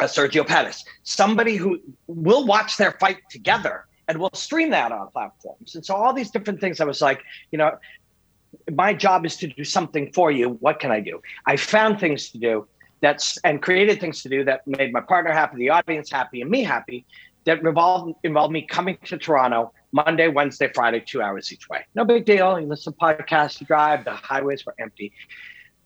Sergio 0.00 0.46
Pettis, 0.46 0.84
somebody 1.02 1.56
who 1.56 1.80
will 2.06 2.46
watch 2.46 2.76
their 2.76 2.92
fight 2.92 3.18
together 3.30 3.86
and 4.08 4.18
we'll 4.18 4.30
stream 4.34 4.70
that 4.70 4.92
on 4.92 5.08
platforms. 5.10 5.74
And 5.74 5.84
so 5.84 5.94
all 5.94 6.12
these 6.12 6.30
different 6.30 6.60
things, 6.60 6.80
I 6.80 6.84
was 6.84 7.00
like, 7.00 7.22
you 7.50 7.58
know, 7.58 7.78
my 8.72 8.94
job 8.94 9.26
is 9.26 9.36
to 9.36 9.46
do 9.46 9.64
something 9.64 10.12
for 10.12 10.30
you. 10.30 10.50
What 10.60 10.80
can 10.80 10.90
I 10.90 11.00
do? 11.00 11.22
I 11.46 11.56
found 11.56 12.00
things 12.00 12.30
to 12.30 12.38
do 12.38 12.66
that's 13.00 13.36
and 13.38 13.60
created 13.60 14.00
things 14.00 14.22
to 14.22 14.28
do 14.28 14.44
that 14.44 14.66
made 14.66 14.92
my 14.92 15.00
partner 15.00 15.32
happy, 15.32 15.56
the 15.58 15.70
audience 15.70 16.10
happy, 16.10 16.40
and 16.40 16.50
me 16.50 16.62
happy. 16.64 17.04
That 17.44 17.60
involved 17.60 18.14
involved 18.24 18.52
me 18.52 18.62
coming 18.62 18.98
to 19.04 19.16
Toronto 19.16 19.72
Monday, 19.92 20.26
Wednesday, 20.26 20.68
Friday, 20.74 21.00
two 21.06 21.22
hours 21.22 21.52
each 21.52 21.68
way. 21.68 21.84
No 21.94 22.04
big 22.04 22.24
deal. 22.24 22.58
You 22.58 22.66
listen 22.66 22.92
to 22.92 22.98
podcasts, 22.98 23.60
you 23.60 23.66
drive. 23.66 24.04
The 24.04 24.14
highways 24.14 24.66
were 24.66 24.74
empty, 24.80 25.12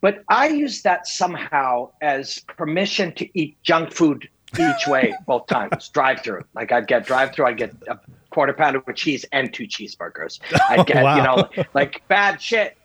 but 0.00 0.22
I 0.28 0.48
used 0.48 0.84
that 0.84 1.06
somehow 1.06 1.90
as 2.00 2.38
permission 2.56 3.12
to 3.16 3.28
eat 3.38 3.62
junk 3.62 3.92
food 3.92 4.28
each 4.58 4.86
way 4.86 5.14
both 5.26 5.46
times. 5.48 5.88
drive 5.90 6.22
through, 6.22 6.42
like 6.54 6.72
I'd 6.72 6.86
get 6.86 7.04
drive 7.04 7.34
through. 7.34 7.46
I'd 7.46 7.58
get 7.58 7.74
a 7.88 7.98
quarter 8.30 8.52
pounder 8.52 8.82
with 8.86 8.96
cheese 8.96 9.24
and 9.32 9.52
two 9.52 9.64
cheeseburgers. 9.64 10.40
I'd 10.68 10.86
get 10.86 11.02
wow. 11.02 11.16
you 11.16 11.22
know 11.22 11.64
like 11.74 12.02
bad 12.08 12.40
shit 12.40 12.76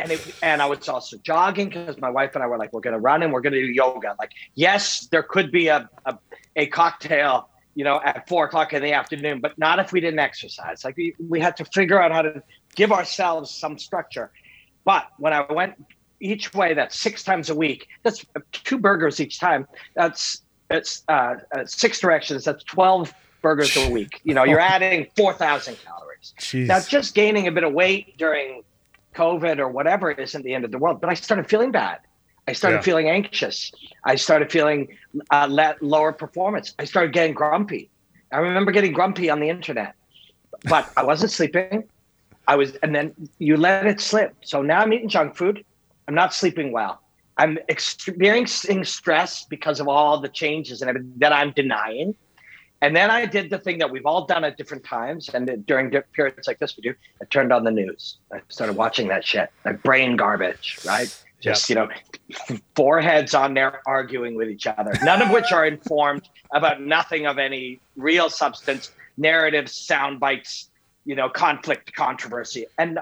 and 0.00 0.12
it, 0.12 0.34
and 0.42 0.62
I 0.62 0.66
was 0.66 0.88
also 0.88 1.18
jogging 1.18 1.68
because 1.68 1.98
my 1.98 2.10
wife 2.10 2.34
and 2.34 2.42
I 2.42 2.46
were 2.46 2.58
like, 2.58 2.72
we're 2.72 2.80
gonna 2.80 2.98
run 2.98 3.22
and 3.22 3.32
we're 3.32 3.42
gonna 3.42 3.60
do 3.60 3.66
yoga. 3.66 4.16
Like, 4.18 4.32
yes, 4.54 5.06
there 5.10 5.22
could 5.22 5.52
be 5.52 5.68
a, 5.68 5.88
a 6.06 6.18
a 6.56 6.66
cocktail, 6.66 7.48
you 7.74 7.84
know, 7.84 8.00
at 8.04 8.28
four 8.28 8.46
o'clock 8.46 8.72
in 8.72 8.82
the 8.82 8.92
afternoon, 8.92 9.40
but 9.40 9.58
not 9.58 9.78
if 9.78 9.92
we 9.92 10.00
didn't 10.00 10.18
exercise. 10.18 10.84
Like 10.84 10.96
we, 10.96 11.14
we 11.28 11.38
had 11.38 11.56
to 11.58 11.64
figure 11.66 12.00
out 12.00 12.12
how 12.12 12.22
to 12.22 12.42
give 12.74 12.92
ourselves 12.92 13.50
some 13.50 13.78
structure. 13.78 14.30
But 14.84 15.08
when 15.18 15.32
I 15.32 15.50
went 15.52 15.74
each 16.18 16.52
way, 16.54 16.74
that's 16.74 16.98
six 16.98 17.22
times 17.22 17.50
a 17.50 17.54
week. 17.54 17.88
That's 18.02 18.24
two 18.52 18.78
burgers 18.78 19.20
each 19.20 19.38
time. 19.38 19.66
That's 19.94 20.42
it's 20.70 21.02
uh, 21.08 21.36
uh, 21.54 21.66
six 21.66 22.00
directions. 22.00 22.44
That's 22.44 22.64
twelve 22.64 23.12
burgers 23.40 23.76
a 23.76 23.90
week. 23.90 24.20
You 24.24 24.34
know, 24.34 24.44
you're 24.44 24.60
adding 24.74 25.06
four 25.16 25.32
thousand 25.34 25.76
calories. 25.84 26.34
Jeez. 26.38 26.66
Now, 26.66 26.80
just 26.80 27.14
gaining 27.14 27.46
a 27.48 27.52
bit 27.52 27.64
of 27.64 27.72
weight 27.72 28.16
during 28.18 28.62
COVID 29.14 29.58
or 29.58 29.68
whatever 29.68 30.10
isn't 30.10 30.42
the 30.44 30.54
end 30.54 30.64
of 30.64 30.70
the 30.70 30.78
world. 30.78 31.00
But 31.00 31.10
I 31.10 31.14
started 31.14 31.48
feeling 31.48 31.70
bad. 31.72 31.98
I 32.48 32.52
started 32.52 32.76
Yeah. 32.78 32.82
feeling 32.82 33.08
anxious. 33.08 33.72
I 34.04 34.16
started 34.16 34.50
feeling 34.50 34.96
uh, 35.30 35.46
le- 35.50 35.76
lower 35.80 36.12
performance. 36.12 36.74
I 36.78 36.84
started 36.84 37.12
getting 37.12 37.34
grumpy. 37.34 37.90
I 38.32 38.38
remember 38.38 38.70
getting 38.72 38.92
grumpy 38.92 39.28
on 39.30 39.40
the 39.40 39.48
internet, 39.48 39.94
but 40.64 40.90
I 40.96 41.02
wasn't 41.04 41.32
sleeping. 41.32 41.84
I 42.48 42.56
was, 42.56 42.74
and 42.76 42.94
then 42.94 43.14
you 43.38 43.56
let 43.56 43.86
it 43.86 44.00
slip. 44.00 44.34
So 44.42 44.62
now 44.62 44.80
I'm 44.80 44.92
eating 44.92 45.08
junk 45.08 45.36
food. 45.36 45.64
I'm 46.08 46.14
not 46.14 46.32
sleeping 46.34 46.72
well. 46.72 47.00
I'm 47.36 47.58
experiencing 47.68 48.84
stress 48.84 49.44
because 49.44 49.80
of 49.80 49.88
all 49.88 50.20
the 50.20 50.28
changes 50.28 50.80
and 50.82 50.88
everything 50.88 51.12
that 51.18 51.32
I'm 51.32 51.52
denying. 51.52 52.14
And 52.82 52.96
then 52.96 53.10
I 53.10 53.26
did 53.26 53.50
the 53.50 53.58
thing 53.58 53.78
that 53.78 53.90
we've 53.90 54.06
all 54.06 54.24
done 54.24 54.42
at 54.44 54.56
different 54.56 54.84
times, 54.84 55.28
and 55.28 55.66
during 55.66 55.90
periods 56.12 56.46
like 56.46 56.58
this, 56.58 56.76
we 56.76 56.82
do. 56.82 56.94
I 57.20 57.26
turned 57.26 57.52
on 57.52 57.64
the 57.64 57.70
news. 57.70 58.16
I 58.32 58.40
started 58.48 58.74
watching 58.76 59.08
that 59.08 59.24
shit, 59.24 59.50
like 59.64 59.82
brain 59.82 60.16
garbage, 60.16 60.78
right? 60.86 61.14
Just 61.40 61.68
you 61.68 61.74
know, 61.74 61.88
foreheads 62.76 63.34
on 63.34 63.54
there 63.54 63.82
arguing 63.86 64.34
with 64.34 64.48
each 64.48 64.66
other, 64.66 64.92
none 65.02 65.20
of 65.20 65.30
which 65.30 65.52
are 65.52 65.66
informed 65.66 66.28
about 66.54 66.80
nothing 66.80 67.26
of 67.26 67.38
any 67.38 67.80
real 67.96 68.30
substance. 68.30 68.92
Narratives, 69.16 69.72
sound 69.72 70.18
bites, 70.18 70.70
you 71.04 71.14
know, 71.14 71.28
conflict, 71.28 71.94
controversy, 71.94 72.64
and 72.78 72.98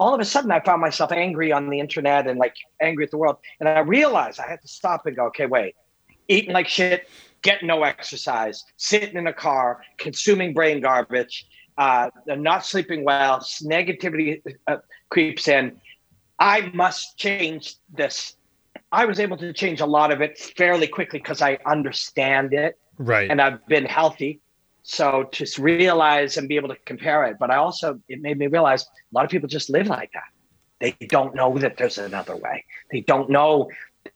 all 0.00 0.14
of 0.14 0.20
a 0.20 0.24
sudden, 0.24 0.50
I 0.50 0.58
found 0.58 0.80
myself 0.80 1.12
angry 1.12 1.52
on 1.52 1.70
the 1.70 1.78
internet 1.78 2.26
and 2.26 2.36
like 2.36 2.56
angry 2.80 3.04
at 3.04 3.12
the 3.12 3.18
world. 3.18 3.36
And 3.60 3.68
I 3.68 3.78
realized 3.80 4.40
I 4.40 4.48
had 4.48 4.60
to 4.62 4.66
stop 4.66 5.06
and 5.06 5.14
go, 5.14 5.26
okay, 5.26 5.46
wait, 5.46 5.76
eating 6.26 6.52
like 6.52 6.66
shit, 6.66 7.08
getting 7.42 7.68
no 7.68 7.82
exercise, 7.82 8.64
sitting 8.76 9.16
in 9.16 9.26
a 9.26 9.32
car, 9.32 9.82
consuming 9.98 10.54
brain 10.54 10.80
garbage, 10.80 11.46
uh, 11.78 12.10
not 12.26 12.64
sleeping 12.64 13.04
well, 13.04 13.40
negativity 13.62 14.42
uh, 14.66 14.76
creeps 15.08 15.48
in. 15.48 15.80
I 16.38 16.70
must 16.72 17.18
change 17.18 17.76
this. 17.92 18.36
I 18.90 19.04
was 19.04 19.20
able 19.20 19.36
to 19.38 19.52
change 19.52 19.80
a 19.80 19.86
lot 19.86 20.12
of 20.12 20.20
it 20.20 20.38
fairly 20.38 20.86
quickly 20.86 21.18
because 21.18 21.40
I 21.40 21.58
understand 21.66 22.52
it 22.52 22.78
right. 22.98 23.30
and 23.30 23.40
I've 23.40 23.66
been 23.66 23.84
healthy. 23.84 24.40
So 24.82 25.28
to 25.32 25.62
realize 25.62 26.36
and 26.36 26.48
be 26.48 26.56
able 26.56 26.68
to 26.68 26.76
compare 26.84 27.24
it, 27.24 27.36
but 27.38 27.50
I 27.50 27.56
also 27.56 28.00
it 28.08 28.20
made 28.20 28.38
me 28.38 28.48
realize 28.48 28.82
a 28.82 28.86
lot 29.12 29.24
of 29.24 29.30
people 29.30 29.48
just 29.48 29.70
live 29.70 29.86
like 29.86 30.10
that. 30.12 30.24
They 30.80 31.06
don't 31.06 31.34
know 31.34 31.56
that 31.58 31.76
there's 31.76 31.98
another 31.98 32.36
way. 32.36 32.64
They 32.90 33.00
don't 33.00 33.30
know. 33.30 33.70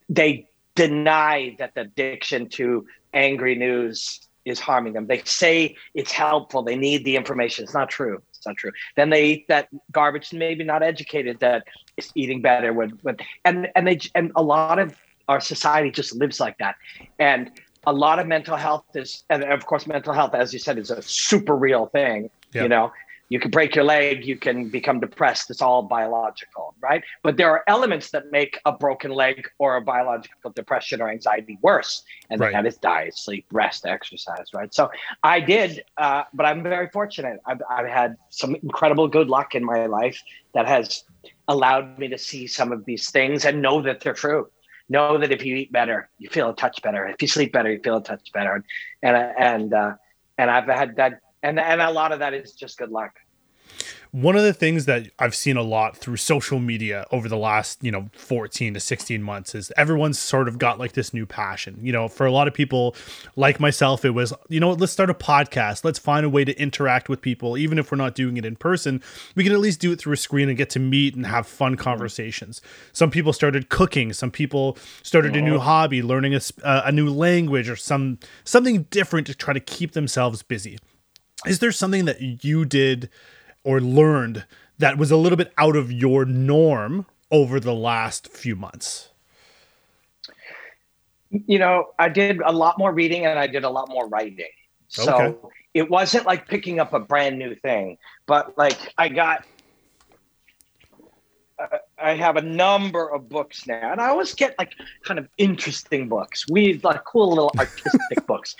They 0.08 0.48
deny 0.74 1.54
that 1.60 1.74
the 1.74 1.82
addiction 1.82 2.48
to 2.50 2.86
angry 3.16 3.56
news 3.56 4.20
is 4.44 4.60
harming 4.60 4.92
them. 4.92 5.08
They 5.08 5.22
say 5.24 5.76
it's 5.94 6.12
helpful. 6.12 6.62
They 6.62 6.76
need 6.76 7.04
the 7.04 7.16
information. 7.16 7.64
It's 7.64 7.74
not 7.74 7.90
true. 7.90 8.22
It's 8.30 8.46
not 8.46 8.56
true. 8.56 8.70
Then 8.94 9.10
they 9.10 9.24
eat 9.26 9.48
that 9.48 9.68
garbage. 9.90 10.30
And 10.30 10.38
maybe 10.38 10.62
not 10.62 10.82
educated 10.84 11.40
that 11.40 11.64
it's 11.96 12.12
eating 12.14 12.42
better 12.42 12.72
would. 12.72 13.02
would 13.02 13.20
and 13.44 13.68
and 13.74 13.88
they 13.88 13.98
and 14.14 14.30
a 14.36 14.42
lot 14.42 14.78
of 14.78 14.96
our 15.28 15.40
society 15.40 15.90
just 15.90 16.14
lives 16.14 16.38
like 16.38 16.58
that. 16.58 16.76
And 17.18 17.50
a 17.86 17.92
lot 17.92 18.18
of 18.18 18.26
mental 18.26 18.56
health 18.56 18.84
is, 18.94 19.24
and 19.30 19.44
of 19.44 19.66
course, 19.66 19.86
mental 19.86 20.12
health, 20.12 20.34
as 20.34 20.52
you 20.52 20.58
said, 20.58 20.78
is 20.78 20.90
a 20.90 21.02
super 21.02 21.56
real 21.56 21.86
thing. 21.86 22.30
Yeah. 22.52 22.62
You 22.62 22.68
know, 22.68 22.92
you 23.28 23.40
can 23.40 23.50
break 23.50 23.74
your 23.74 23.84
leg, 23.84 24.24
you 24.24 24.36
can 24.36 24.68
become 24.68 25.00
depressed. 25.00 25.50
It's 25.50 25.62
all 25.62 25.82
biological, 25.82 26.74
right? 26.80 27.02
But 27.22 27.36
there 27.36 27.50
are 27.50 27.64
elements 27.66 28.10
that 28.10 28.30
make 28.30 28.58
a 28.64 28.72
broken 28.72 29.10
leg 29.10 29.48
or 29.58 29.76
a 29.76 29.80
biological 29.82 30.52
depression 30.52 31.00
or 31.02 31.08
anxiety 31.10 31.58
worse, 31.62 32.02
and 32.30 32.40
Right. 32.40 32.52
that 32.52 32.66
is 32.66 32.76
diet, 32.78 33.16
sleep, 33.16 33.46
rest, 33.50 33.86
exercise, 33.86 34.46
right? 34.54 34.72
So 34.72 34.90
I 35.22 35.40
did, 35.40 35.82
uh, 35.96 36.24
but 36.34 36.46
I'm 36.46 36.62
very 36.62 36.88
fortunate. 36.92 37.40
I've, 37.46 37.62
I've 37.68 37.88
had 37.88 38.16
some 38.30 38.54
incredible 38.56 39.08
good 39.08 39.28
luck 39.28 39.54
in 39.54 39.64
my 39.64 39.86
life 39.86 40.20
that 40.54 40.66
has 40.66 41.02
allowed 41.48 41.98
me 41.98 42.08
to 42.08 42.18
see 42.18 42.46
some 42.46 42.72
of 42.72 42.84
these 42.84 43.10
things 43.10 43.44
and 43.44 43.60
know 43.62 43.82
that 43.82 44.00
they're 44.00 44.14
true 44.14 44.48
know 44.88 45.18
that 45.18 45.32
if 45.32 45.44
you 45.44 45.56
eat 45.56 45.72
better, 45.72 46.08
you 46.18 46.28
feel 46.28 46.50
a 46.50 46.54
touch 46.54 46.80
better. 46.82 47.06
If 47.06 47.20
you 47.20 47.26
sleep 47.26 47.52
better, 47.52 47.72
you 47.72 47.80
feel 47.82 47.96
a 47.96 48.02
touch 48.02 48.30
better. 48.32 48.62
And 49.02 49.16
and 49.16 49.74
uh, 49.74 49.94
and 50.38 50.50
I've 50.50 50.66
had 50.66 50.96
that, 50.96 51.20
and 51.42 51.58
and 51.58 51.80
a 51.80 51.90
lot 51.90 52.12
of 52.12 52.18
that 52.20 52.34
is 52.34 52.52
just 52.52 52.78
good 52.78 52.90
luck. 52.90 53.14
one 54.12 54.36
of 54.36 54.42
the 54.42 54.54
things 54.54 54.86
that 54.86 55.10
I've 55.18 55.34
seen 55.34 55.58
a 55.58 55.62
lot 55.62 55.96
through 55.96 56.16
social 56.16 56.58
media 56.58 57.06
over 57.10 57.28
the 57.28 57.36
last, 57.36 57.82
you 57.84 57.90
know, 57.90 58.08
14 58.14 58.72
to 58.74 58.80
16 58.80 59.22
months 59.22 59.54
is 59.54 59.72
everyone's 59.76 60.18
sort 60.18 60.48
of 60.48 60.58
got 60.58 60.78
like 60.78 60.92
this 60.92 61.12
new 61.12 61.26
passion. 61.26 61.78
You 61.82 61.92
know, 61.92 62.08
for 62.08 62.24
a 62.24 62.30
lot 62.30 62.48
of 62.48 62.54
people 62.54 62.96
like 63.34 63.60
myself, 63.60 64.04
it 64.04 64.10
was, 64.10 64.32
you 64.48 64.58
know, 64.58 64.68
what, 64.68 64.80
let's 64.80 64.92
start 64.92 65.10
a 65.10 65.14
podcast. 65.14 65.84
Let's 65.84 65.98
find 65.98 66.24
a 66.24 66.30
way 66.30 66.44
to 66.44 66.58
interact 66.58 67.08
with 67.10 67.20
people. 67.20 67.58
Even 67.58 67.78
if 67.78 67.90
we're 67.90 67.98
not 67.98 68.14
doing 68.14 68.36
it 68.36 68.44
in 68.44 68.56
person, 68.56 69.02
we 69.34 69.44
can 69.44 69.52
at 69.52 69.60
least 69.60 69.80
do 69.80 69.92
it 69.92 69.96
through 69.96 70.14
a 70.14 70.16
screen 70.16 70.48
and 70.48 70.56
get 70.56 70.70
to 70.70 70.78
meet 70.78 71.14
and 71.14 71.26
have 71.26 71.46
fun 71.46 71.76
conversations. 71.76 72.62
Some 72.92 73.10
people 73.10 73.34
started 73.34 73.68
cooking. 73.68 74.12
Some 74.12 74.30
people 74.30 74.78
started 75.02 75.36
a 75.36 75.42
new 75.42 75.58
hobby, 75.58 76.02
learning 76.02 76.34
a, 76.34 76.40
uh, 76.62 76.82
a 76.86 76.92
new 76.92 77.10
language 77.10 77.68
or 77.68 77.76
some 77.76 78.18
something 78.44 78.84
different 78.84 79.26
to 79.26 79.34
try 79.34 79.52
to 79.52 79.60
keep 79.60 79.92
themselves 79.92 80.42
busy. 80.42 80.78
Is 81.46 81.60
there 81.60 81.72
something 81.72 82.04
that 82.06 82.44
you 82.44 82.64
did 82.64 83.08
or 83.64 83.80
learned 83.80 84.44
that 84.78 84.98
was 84.98 85.10
a 85.10 85.16
little 85.16 85.36
bit 85.36 85.52
out 85.56 85.76
of 85.76 85.90
your 85.92 86.24
norm 86.24 87.06
over 87.30 87.58
the 87.60 87.74
last 87.74 88.28
few 88.28 88.56
months? 88.56 89.10
You 91.30 91.58
know, 91.58 91.88
I 91.98 92.08
did 92.08 92.40
a 92.40 92.52
lot 92.52 92.78
more 92.78 92.92
reading 92.92 93.26
and 93.26 93.38
I 93.38 93.46
did 93.46 93.64
a 93.64 93.70
lot 93.70 93.88
more 93.88 94.06
writing. 94.08 94.46
So 94.88 95.12
Okay. 95.14 95.36
it 95.74 95.90
wasn't 95.90 96.26
like 96.26 96.46
picking 96.48 96.78
up 96.80 96.92
a 96.92 97.00
brand 97.00 97.38
new 97.38 97.54
thing, 97.56 97.98
but 98.26 98.56
like 98.56 98.78
I 98.96 99.08
got. 99.08 99.44
I 101.98 102.14
have 102.14 102.36
a 102.36 102.42
number 102.42 103.10
of 103.10 103.30
books 103.30 103.66
now, 103.66 103.90
and 103.90 103.98
I 103.98 104.08
always 104.08 104.34
get 104.34 104.54
like 104.58 104.72
kind 105.04 105.18
of 105.18 105.26
interesting 105.38 106.06
books, 106.06 106.44
weird, 106.50 106.84
like 106.84 107.02
cool 107.04 107.30
little 107.30 107.50
artistic 107.58 108.26
books. 108.26 108.54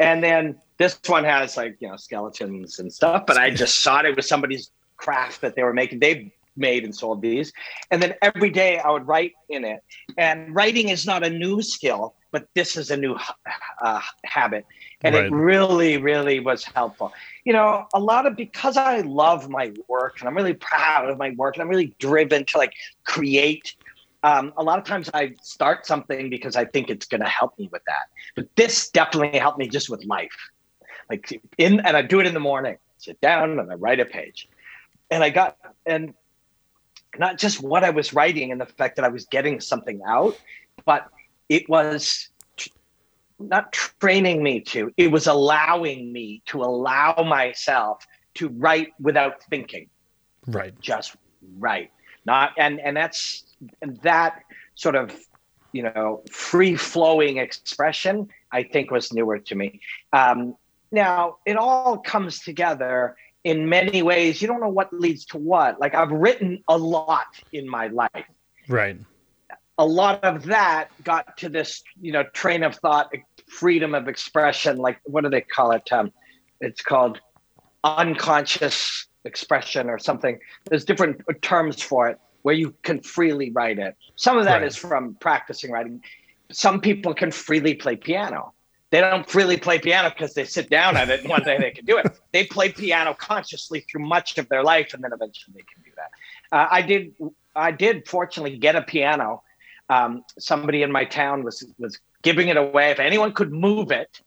And 0.00 0.22
then 0.22 0.56
this 0.78 0.98
one 1.06 1.24
has 1.24 1.56
like 1.56 1.76
you 1.80 1.88
know 1.88 1.96
skeletons 1.96 2.78
and 2.78 2.92
stuff, 2.92 3.26
but 3.26 3.36
I 3.36 3.50
just 3.50 3.82
thought 3.82 4.06
it 4.06 4.16
was 4.16 4.28
somebody's 4.28 4.70
craft 4.96 5.40
that 5.40 5.56
they 5.56 5.62
were 5.62 5.74
making. 5.74 5.98
They 6.00 6.32
made 6.56 6.84
and 6.84 6.94
sold 6.94 7.22
these, 7.22 7.52
and 7.90 8.02
then 8.02 8.14
every 8.22 8.50
day 8.50 8.78
I 8.78 8.90
would 8.90 9.06
write 9.06 9.32
in 9.48 9.64
it. 9.64 9.80
And 10.16 10.54
writing 10.54 10.88
is 10.88 11.06
not 11.06 11.24
a 11.24 11.30
new 11.30 11.62
skill, 11.62 12.14
but 12.32 12.46
this 12.54 12.76
is 12.76 12.90
a 12.90 12.96
new 12.96 13.16
uh, 13.82 14.00
habit, 14.24 14.66
and 15.02 15.14
Right. 15.14 15.26
it 15.26 15.32
really, 15.32 15.96
really 15.98 16.40
was 16.40 16.64
helpful. 16.64 17.12
You 17.44 17.52
know, 17.52 17.86
a 17.94 18.00
lot 18.00 18.26
of 18.26 18.36
because 18.36 18.76
I 18.76 19.00
love 19.00 19.48
my 19.48 19.72
work 19.88 20.18
and 20.20 20.28
I'm 20.28 20.36
really 20.36 20.54
proud 20.54 21.08
of 21.08 21.18
my 21.18 21.30
work 21.30 21.56
and 21.56 21.62
I'm 21.62 21.68
really 21.68 21.94
driven 21.98 22.44
to 22.46 22.58
like 22.58 22.74
create 23.04 23.74
um, 24.22 24.52
a 24.56 24.62
lot 24.62 24.78
of 24.78 24.84
times 24.84 25.08
I 25.14 25.34
start 25.42 25.86
something 25.86 26.28
because 26.28 26.56
I 26.56 26.64
think 26.64 26.90
it's 26.90 27.06
going 27.06 27.20
to 27.20 27.28
help 27.28 27.58
me 27.58 27.68
with 27.70 27.82
that. 27.86 28.08
But 28.34 28.48
this 28.56 28.90
definitely 28.90 29.38
helped 29.38 29.58
me 29.58 29.68
just 29.68 29.88
with 29.88 30.04
life. 30.04 30.36
Like 31.08 31.40
in, 31.56 31.80
and 31.80 31.96
I 31.96 32.02
do 32.02 32.20
it 32.20 32.26
in 32.26 32.34
the 32.34 32.40
morning, 32.40 32.76
sit 32.98 33.20
down 33.20 33.58
and 33.58 33.70
I 33.70 33.74
write 33.74 34.00
a 34.00 34.04
page. 34.04 34.48
And 35.10 35.22
I 35.22 35.30
got, 35.30 35.56
and 35.86 36.14
not 37.16 37.38
just 37.38 37.62
what 37.62 37.84
I 37.84 37.90
was 37.90 38.12
writing 38.12 38.52
and 38.52 38.60
the 38.60 38.66
fact 38.66 38.96
that 38.96 39.04
I 39.04 39.08
was 39.08 39.24
getting 39.26 39.60
something 39.60 40.00
out, 40.06 40.36
but 40.84 41.08
it 41.48 41.68
was 41.68 42.28
not 43.38 43.72
training 43.72 44.42
me 44.42 44.60
to, 44.60 44.92
it 44.96 45.10
was 45.10 45.28
allowing 45.28 46.12
me 46.12 46.42
to 46.46 46.62
allow 46.62 47.14
myself 47.26 48.04
to 48.34 48.48
write 48.48 48.92
without 49.00 49.42
thinking 49.44 49.88
Right. 50.46 50.78
just 50.80 51.16
right 51.58 51.90
not 52.32 52.48
and 52.64 52.74
and 52.86 52.94
that's 53.00 53.22
and 53.82 53.90
that 54.10 54.32
sort 54.84 54.96
of 55.02 55.06
you 55.76 55.82
know 55.86 56.22
free 56.48 56.76
flowing 56.76 57.34
expression 57.46 58.14
i 58.58 58.60
think 58.72 58.84
was 58.96 59.06
newer 59.18 59.38
to 59.48 59.54
me. 59.60 59.68
Um 60.20 60.38
now 60.90 61.18
it 61.50 61.56
all 61.64 61.98
comes 62.12 62.34
together 62.48 62.94
in 63.44 63.68
many 63.68 63.98
ways. 64.02 64.40
You 64.40 64.48
don't 64.50 64.62
know 64.66 64.74
what 64.80 64.88
leads 65.04 65.22
to 65.32 65.38
what. 65.50 65.72
Like 65.84 65.94
i've 66.00 66.14
written 66.24 66.50
a 66.76 66.78
lot 66.98 67.30
in 67.58 67.64
my 67.78 67.86
life. 68.02 68.28
Right. 68.68 68.98
a 69.86 69.86
lot 70.00 70.22
of 70.30 70.34
that 70.54 70.84
got 71.12 71.24
to 71.42 71.46
this 71.56 71.70
you 72.06 72.12
know 72.14 72.24
train 72.40 72.62
of 72.68 72.72
thought 72.84 73.06
freedom 73.60 73.90
of 73.98 74.04
expression 74.14 74.72
like 74.86 74.98
what 75.12 75.22
do 75.24 75.30
they 75.36 75.44
call 75.56 75.68
it? 75.78 75.86
Um 75.98 76.06
it's 76.66 76.82
called 76.92 77.14
unconscious 77.84 79.07
expression 79.24 79.88
or 79.90 79.98
something 79.98 80.38
there's 80.66 80.84
different 80.84 81.20
terms 81.42 81.82
for 81.82 82.08
it 82.08 82.18
where 82.42 82.54
you 82.54 82.74
can 82.82 83.00
freely 83.00 83.50
write 83.50 83.78
it 83.78 83.96
some 84.16 84.38
of 84.38 84.44
that 84.44 84.60
Right. 84.60 84.66
is 84.66 84.76
from 84.76 85.14
practicing 85.20 85.70
writing 85.70 86.02
some 86.50 86.80
people 86.80 87.14
can 87.14 87.30
freely 87.30 87.74
play 87.74 87.96
piano 87.96 88.52
they 88.90 89.00
don't 89.00 89.28
freely 89.28 89.58
play 89.58 89.78
piano 89.78 90.08
because 90.08 90.32
they 90.34 90.44
sit 90.44 90.70
down 90.70 90.96
at 90.96 91.10
it 91.10 91.20
and 91.20 91.28
one 91.28 91.42
day 91.44 91.58
they 91.58 91.70
can 91.70 91.84
do 91.84 91.98
it. 91.98 92.06
They 92.32 92.44
play 92.44 92.72
piano 92.72 93.14
consciously 93.14 93.80
through 93.80 94.06
much 94.06 94.38
of 94.38 94.48
their 94.48 94.62
life, 94.62 94.94
and 94.94 95.02
then 95.02 95.12
eventually 95.12 95.54
they 95.56 95.62
can 95.74 95.82
do 95.82 95.90
that. 95.96 96.56
Uh, 96.56 96.68
I 96.70 96.82
did. 96.82 97.14
I 97.56 97.70
did 97.70 98.06
fortunately 98.08 98.56
get 98.58 98.76
a 98.76 98.82
piano. 98.82 99.42
Um, 99.90 100.24
somebody 100.38 100.82
in 100.82 100.92
my 100.92 101.04
town 101.04 101.42
was 101.42 101.66
was 101.78 101.98
giving 102.22 102.48
it 102.48 102.56
away. 102.56 102.90
If 102.90 102.98
anyone 103.00 103.32
could 103.32 103.52
move 103.52 103.90
it, 103.92 104.20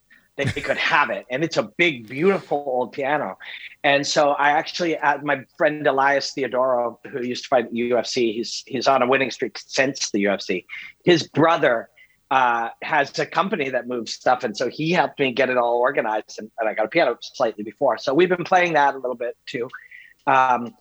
they 0.45 0.61
could 0.61 0.77
have 0.77 1.09
it. 1.09 1.25
And 1.29 1.43
it's 1.43 1.57
a 1.57 1.63
big, 1.63 2.07
beautiful 2.07 2.63
old 2.67 2.91
piano. 2.93 3.37
And 3.83 4.05
so 4.05 4.31
I 4.31 4.51
actually, 4.51 4.97
uh, 4.97 5.19
my 5.23 5.43
friend 5.57 5.85
Elias 5.85 6.33
Theodorou, 6.37 6.97
who 7.09 7.23
used 7.23 7.43
to 7.43 7.47
fight 7.49 7.65
at 7.65 7.73
UFC, 7.73 8.33
he's 8.33 8.63
he's 8.65 8.87
on 8.87 9.01
a 9.01 9.07
winning 9.07 9.31
streak 9.31 9.57
since 9.65 10.11
the 10.11 10.23
UFC. 10.25 10.65
His 11.03 11.27
brother 11.27 11.89
uh, 12.29 12.69
has 12.81 13.17
a 13.19 13.25
company 13.25 13.69
that 13.69 13.87
moves 13.87 14.13
stuff, 14.13 14.43
and 14.43 14.55
so 14.55 14.69
he 14.69 14.91
helped 14.91 15.19
me 15.19 15.31
get 15.31 15.49
it 15.49 15.57
all 15.57 15.79
organized. 15.79 16.37
And, 16.39 16.51
and 16.59 16.69
I 16.69 16.73
got 16.73 16.85
a 16.85 16.89
piano 16.89 17.17
slightly 17.21 17.63
before, 17.63 17.97
so 17.97 18.13
we've 18.13 18.29
been 18.29 18.43
playing 18.43 18.73
that 18.73 18.95
a 18.95 18.97
little 18.97 19.15
bit 19.15 19.35
too. 19.45 19.69
Um, 20.27 20.75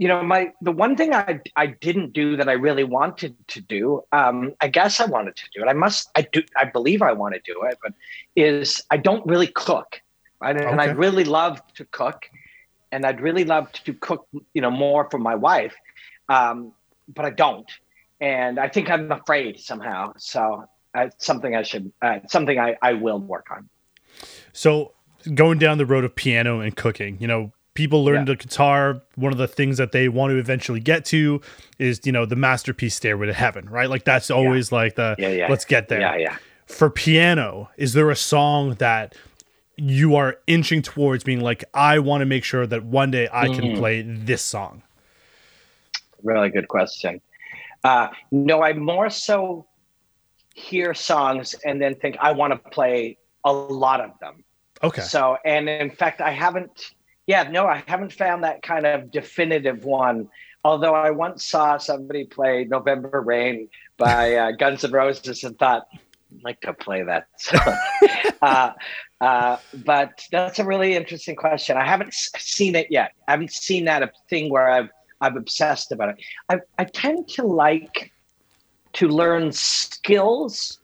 you 0.00 0.08
know, 0.08 0.22
my 0.22 0.50
the 0.62 0.72
one 0.72 0.96
thing 0.96 1.12
I 1.12 1.40
I 1.56 1.66
didn't 1.66 2.14
do 2.14 2.34
that 2.38 2.48
I 2.48 2.52
really 2.52 2.84
wanted 2.84 3.36
to 3.48 3.60
do, 3.60 4.02
um, 4.12 4.54
I 4.62 4.68
guess 4.68 4.98
I 4.98 5.04
wanted 5.04 5.36
to 5.36 5.44
do 5.54 5.62
it. 5.62 5.68
I 5.68 5.74
must, 5.74 6.08
I 6.16 6.22
do, 6.22 6.42
I 6.56 6.64
believe 6.64 7.02
I 7.02 7.12
want 7.12 7.34
to 7.34 7.40
do 7.52 7.64
it, 7.64 7.76
but 7.82 7.92
is 8.34 8.82
I 8.90 8.96
don't 8.96 9.24
really 9.26 9.48
cook, 9.48 10.00
right? 10.40 10.56
And, 10.56 10.64
okay. 10.64 10.72
and 10.72 10.80
I 10.80 10.86
really 10.86 11.24
love 11.24 11.60
to 11.74 11.84
cook, 11.84 12.30
and 12.90 13.04
I'd 13.04 13.20
really 13.20 13.44
love 13.44 13.70
to 13.72 13.92
cook, 13.92 14.26
you 14.54 14.62
know, 14.62 14.70
more 14.70 15.06
for 15.10 15.18
my 15.18 15.34
wife, 15.34 15.74
um, 16.30 16.72
but 17.14 17.26
I 17.26 17.30
don't, 17.30 17.70
and 18.22 18.58
I 18.58 18.68
think 18.68 18.88
I'm 18.88 19.12
afraid 19.12 19.60
somehow. 19.60 20.14
So 20.16 20.66
uh, 20.96 21.02
it's 21.02 21.26
something 21.26 21.54
I 21.54 21.62
should, 21.62 21.92
uh, 22.00 22.20
something 22.26 22.58
I 22.58 22.78
I 22.80 22.94
will 22.94 23.18
work 23.18 23.48
on. 23.50 23.68
So 24.54 24.94
going 25.34 25.58
down 25.58 25.76
the 25.76 25.84
road 25.84 26.04
of 26.04 26.14
piano 26.14 26.60
and 26.60 26.74
cooking, 26.74 27.18
you 27.20 27.26
know, 27.26 27.52
people 27.80 28.04
learn 28.04 28.16
yeah. 28.16 28.24
the 28.24 28.36
guitar 28.36 29.00
one 29.14 29.32
of 29.32 29.38
the 29.38 29.48
things 29.48 29.78
that 29.78 29.90
they 29.90 30.06
want 30.06 30.30
to 30.30 30.36
eventually 30.36 30.80
get 30.80 31.02
to 31.02 31.40
is 31.78 31.98
you 32.04 32.12
know 32.12 32.26
the 32.26 32.36
masterpiece 32.36 32.94
stairway 32.94 33.26
to 33.26 33.32
heaven 33.32 33.66
right 33.70 33.88
like 33.88 34.04
that's 34.04 34.30
always 34.30 34.70
yeah. 34.70 34.76
like 34.76 34.96
the 34.96 35.14
yeah, 35.18 35.28
yeah. 35.30 35.46
let's 35.48 35.64
get 35.64 35.88
there 35.88 35.98
yeah 35.98 36.14
yeah 36.14 36.36
for 36.66 36.90
piano 36.90 37.70
is 37.78 37.94
there 37.94 38.10
a 38.10 38.16
song 38.16 38.74
that 38.74 39.14
you 39.76 40.14
are 40.14 40.36
inching 40.46 40.82
towards 40.82 41.24
being 41.24 41.40
like 41.40 41.64
i 41.72 41.98
want 41.98 42.20
to 42.20 42.26
make 42.26 42.44
sure 42.44 42.66
that 42.66 42.84
one 42.84 43.10
day 43.10 43.30
i 43.32 43.46
can 43.46 43.64
mm. 43.64 43.78
play 43.78 44.02
this 44.02 44.42
song 44.42 44.82
really 46.22 46.50
good 46.50 46.68
question 46.68 47.18
uh, 47.84 48.08
no 48.30 48.62
i 48.62 48.74
more 48.74 49.08
so 49.08 49.64
hear 50.54 50.92
songs 50.92 51.54
and 51.64 51.80
then 51.80 51.94
think 51.94 52.14
i 52.20 52.30
want 52.30 52.52
to 52.52 52.58
play 52.70 53.16
a 53.46 53.50
lot 53.50 54.02
of 54.02 54.10
them 54.20 54.44
okay 54.82 55.00
so 55.00 55.38
and 55.46 55.66
in 55.66 55.90
fact 55.90 56.20
i 56.20 56.30
haven't 56.30 56.92
yeah, 57.30 57.44
no, 57.44 57.64
I 57.68 57.84
haven't 57.86 58.12
found 58.12 58.42
that 58.42 58.60
kind 58.60 58.84
of 58.84 59.12
definitive 59.12 59.84
one. 59.84 60.28
Although 60.64 60.96
I 60.96 61.12
once 61.12 61.44
saw 61.44 61.78
somebody 61.78 62.24
play 62.24 62.64
November 62.64 63.20
Rain 63.20 63.68
by 63.96 64.34
uh, 64.34 64.50
Guns 64.58 64.84
N' 64.84 64.90
Roses 64.90 65.44
and 65.44 65.56
thought, 65.56 65.86
I'd 65.92 66.42
like 66.42 66.60
to 66.62 66.72
play 66.72 67.04
that 67.04 67.28
song. 67.38 67.78
uh, 68.42 68.72
uh, 69.20 69.58
but 69.84 70.26
that's 70.32 70.58
a 70.58 70.64
really 70.64 70.96
interesting 70.96 71.36
question. 71.36 71.76
I 71.76 71.86
haven't 71.86 72.14
seen 72.14 72.74
it 72.74 72.88
yet. 72.90 73.12
I 73.28 73.30
haven't 73.30 73.52
seen 73.52 73.84
that 73.84 74.12
thing 74.28 74.50
where 74.50 74.68
I've 74.68 74.90
I've 75.20 75.36
obsessed 75.36 75.92
about 75.92 76.08
it. 76.08 76.16
I, 76.48 76.58
I 76.78 76.84
tend 76.84 77.28
to 77.36 77.44
like 77.44 78.10
to 78.94 79.06
learn 79.06 79.52
skills 79.52 80.80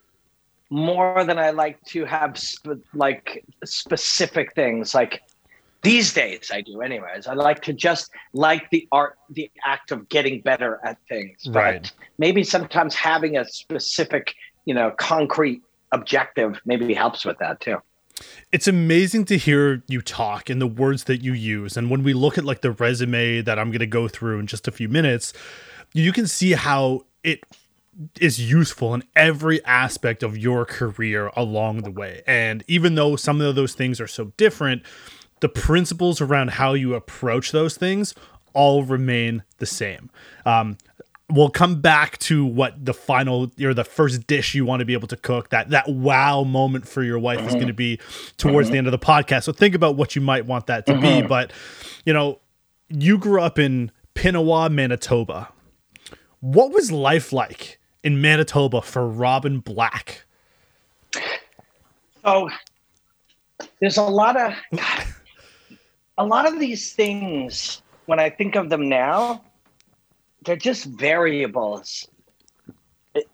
more 0.70 1.24
than 1.24 1.38
I 1.38 1.50
like 1.50 1.82
to 1.86 2.04
have 2.04 2.38
sp- 2.38 2.86
like 2.94 3.44
specific 3.64 4.54
things. 4.54 4.94
Like 4.94 5.22
these 5.86 6.12
days 6.12 6.50
i 6.52 6.60
do 6.60 6.80
anyways. 6.80 7.26
I 7.26 7.34
like 7.34 7.62
to 7.62 7.72
just 7.72 8.10
like 8.32 8.68
the 8.70 8.86
art 8.92 9.16
the 9.30 9.50
act 9.64 9.90
of 9.90 10.08
getting 10.08 10.40
better 10.40 10.80
at 10.84 10.98
things 11.08 11.46
right. 11.48 11.82
but 11.82 11.92
maybe 12.18 12.44
sometimes 12.44 12.94
having 12.94 13.36
a 13.36 13.44
specific 13.44 14.34
you 14.64 14.74
know 14.74 14.90
concrete 14.98 15.62
objective 15.92 16.60
maybe 16.64 16.92
helps 16.94 17.24
with 17.24 17.38
that 17.38 17.60
too. 17.60 17.78
It's 18.50 18.66
amazing 18.66 19.26
to 19.26 19.36
hear 19.36 19.82
you 19.88 20.00
talk 20.00 20.48
and 20.48 20.60
the 20.60 20.66
words 20.66 21.04
that 21.04 21.22
you 21.22 21.34
use. 21.34 21.76
And 21.76 21.90
when 21.90 22.02
we 22.02 22.14
look 22.14 22.38
at 22.38 22.44
like 22.44 22.62
the 22.62 22.70
resume 22.70 23.42
that 23.42 23.58
i'm 23.58 23.70
going 23.70 23.80
to 23.80 23.86
go 23.86 24.08
through 24.08 24.38
in 24.40 24.46
just 24.46 24.66
a 24.66 24.72
few 24.72 24.88
minutes 24.88 25.32
you 25.92 26.12
can 26.12 26.26
see 26.26 26.52
how 26.52 27.02
it 27.22 27.42
is 28.20 28.38
useful 28.38 28.92
in 28.94 29.02
every 29.14 29.64
aspect 29.64 30.22
of 30.22 30.36
your 30.36 30.66
career 30.66 31.30
along 31.34 31.78
the 31.78 31.90
way. 31.90 32.22
And 32.26 32.62
even 32.68 32.94
though 32.94 33.16
some 33.16 33.40
of 33.40 33.54
those 33.54 33.72
things 33.74 34.00
are 34.00 34.06
so 34.06 34.26
different 34.36 34.82
the 35.40 35.48
principles 35.48 36.20
around 36.20 36.52
how 36.52 36.74
you 36.74 36.94
approach 36.94 37.52
those 37.52 37.76
things 37.76 38.14
all 38.52 38.84
remain 38.84 39.42
the 39.58 39.66
same. 39.66 40.10
Um, 40.46 40.78
we'll 41.30 41.50
come 41.50 41.80
back 41.80 42.18
to 42.18 42.44
what 42.44 42.84
the 42.84 42.94
final 42.94 43.50
or 43.60 43.74
the 43.74 43.84
first 43.84 44.26
dish 44.26 44.54
you 44.54 44.64
want 44.64 44.80
to 44.80 44.86
be 44.86 44.92
able 44.92 45.08
to 45.08 45.16
cook 45.16 45.50
that 45.50 45.70
that 45.70 45.88
wow 45.88 46.44
moment 46.44 46.86
for 46.86 47.02
your 47.02 47.18
wife 47.18 47.38
mm-hmm. 47.38 47.48
is 47.48 47.54
going 47.54 47.66
to 47.66 47.72
be 47.72 47.98
towards 48.36 48.68
mm-hmm. 48.68 48.72
the 48.72 48.78
end 48.78 48.86
of 48.86 48.92
the 48.92 48.98
podcast 48.98 49.42
so 49.42 49.52
think 49.52 49.74
about 49.74 49.96
what 49.96 50.14
you 50.14 50.22
might 50.22 50.46
want 50.46 50.66
that 50.66 50.86
to 50.86 50.92
mm-hmm. 50.92 51.22
be 51.22 51.26
but 51.26 51.52
you 52.04 52.12
know 52.12 52.38
you 52.88 53.18
grew 53.18 53.40
up 53.40 53.58
in 53.58 53.90
pinawa 54.14 54.70
manitoba 54.70 55.48
what 56.40 56.70
was 56.70 56.92
life 56.92 57.32
like 57.32 57.80
in 58.04 58.20
manitoba 58.20 58.80
for 58.80 59.08
robin 59.08 59.58
black 59.58 60.24
oh 62.24 62.48
there's 63.80 63.96
a 63.96 64.02
lot 64.02 64.36
of 64.40 64.54
a 66.18 66.24
lot 66.24 66.46
of 66.46 66.58
these 66.58 66.92
things, 66.92 67.82
when 68.06 68.18
I 68.18 68.30
think 68.30 68.56
of 68.56 68.70
them 68.70 68.88
now, 68.88 69.44
they're 70.44 70.56
just 70.56 70.84
variables. 70.84 72.08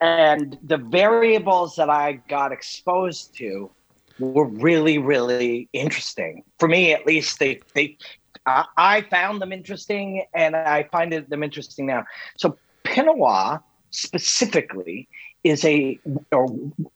And 0.00 0.58
the 0.62 0.78
variables 0.78 1.76
that 1.76 1.90
I 1.90 2.12
got 2.28 2.52
exposed 2.52 3.34
to 3.36 3.70
were 4.18 4.46
really, 4.46 4.98
really 4.98 5.68
interesting. 5.72 6.44
For 6.58 6.68
me, 6.68 6.92
at 6.92 7.06
least, 7.06 7.38
they, 7.38 7.60
they 7.74 7.98
I 8.46 9.06
found 9.10 9.40
them 9.40 9.52
interesting 9.52 10.24
and 10.34 10.56
I 10.56 10.84
find 10.90 11.12
them 11.12 11.42
interesting 11.42 11.86
now. 11.86 12.04
So 12.36 12.58
Pinawa 12.84 13.62
specifically 13.90 15.08
is 15.44 15.64
a 15.64 15.98
or 16.30 16.46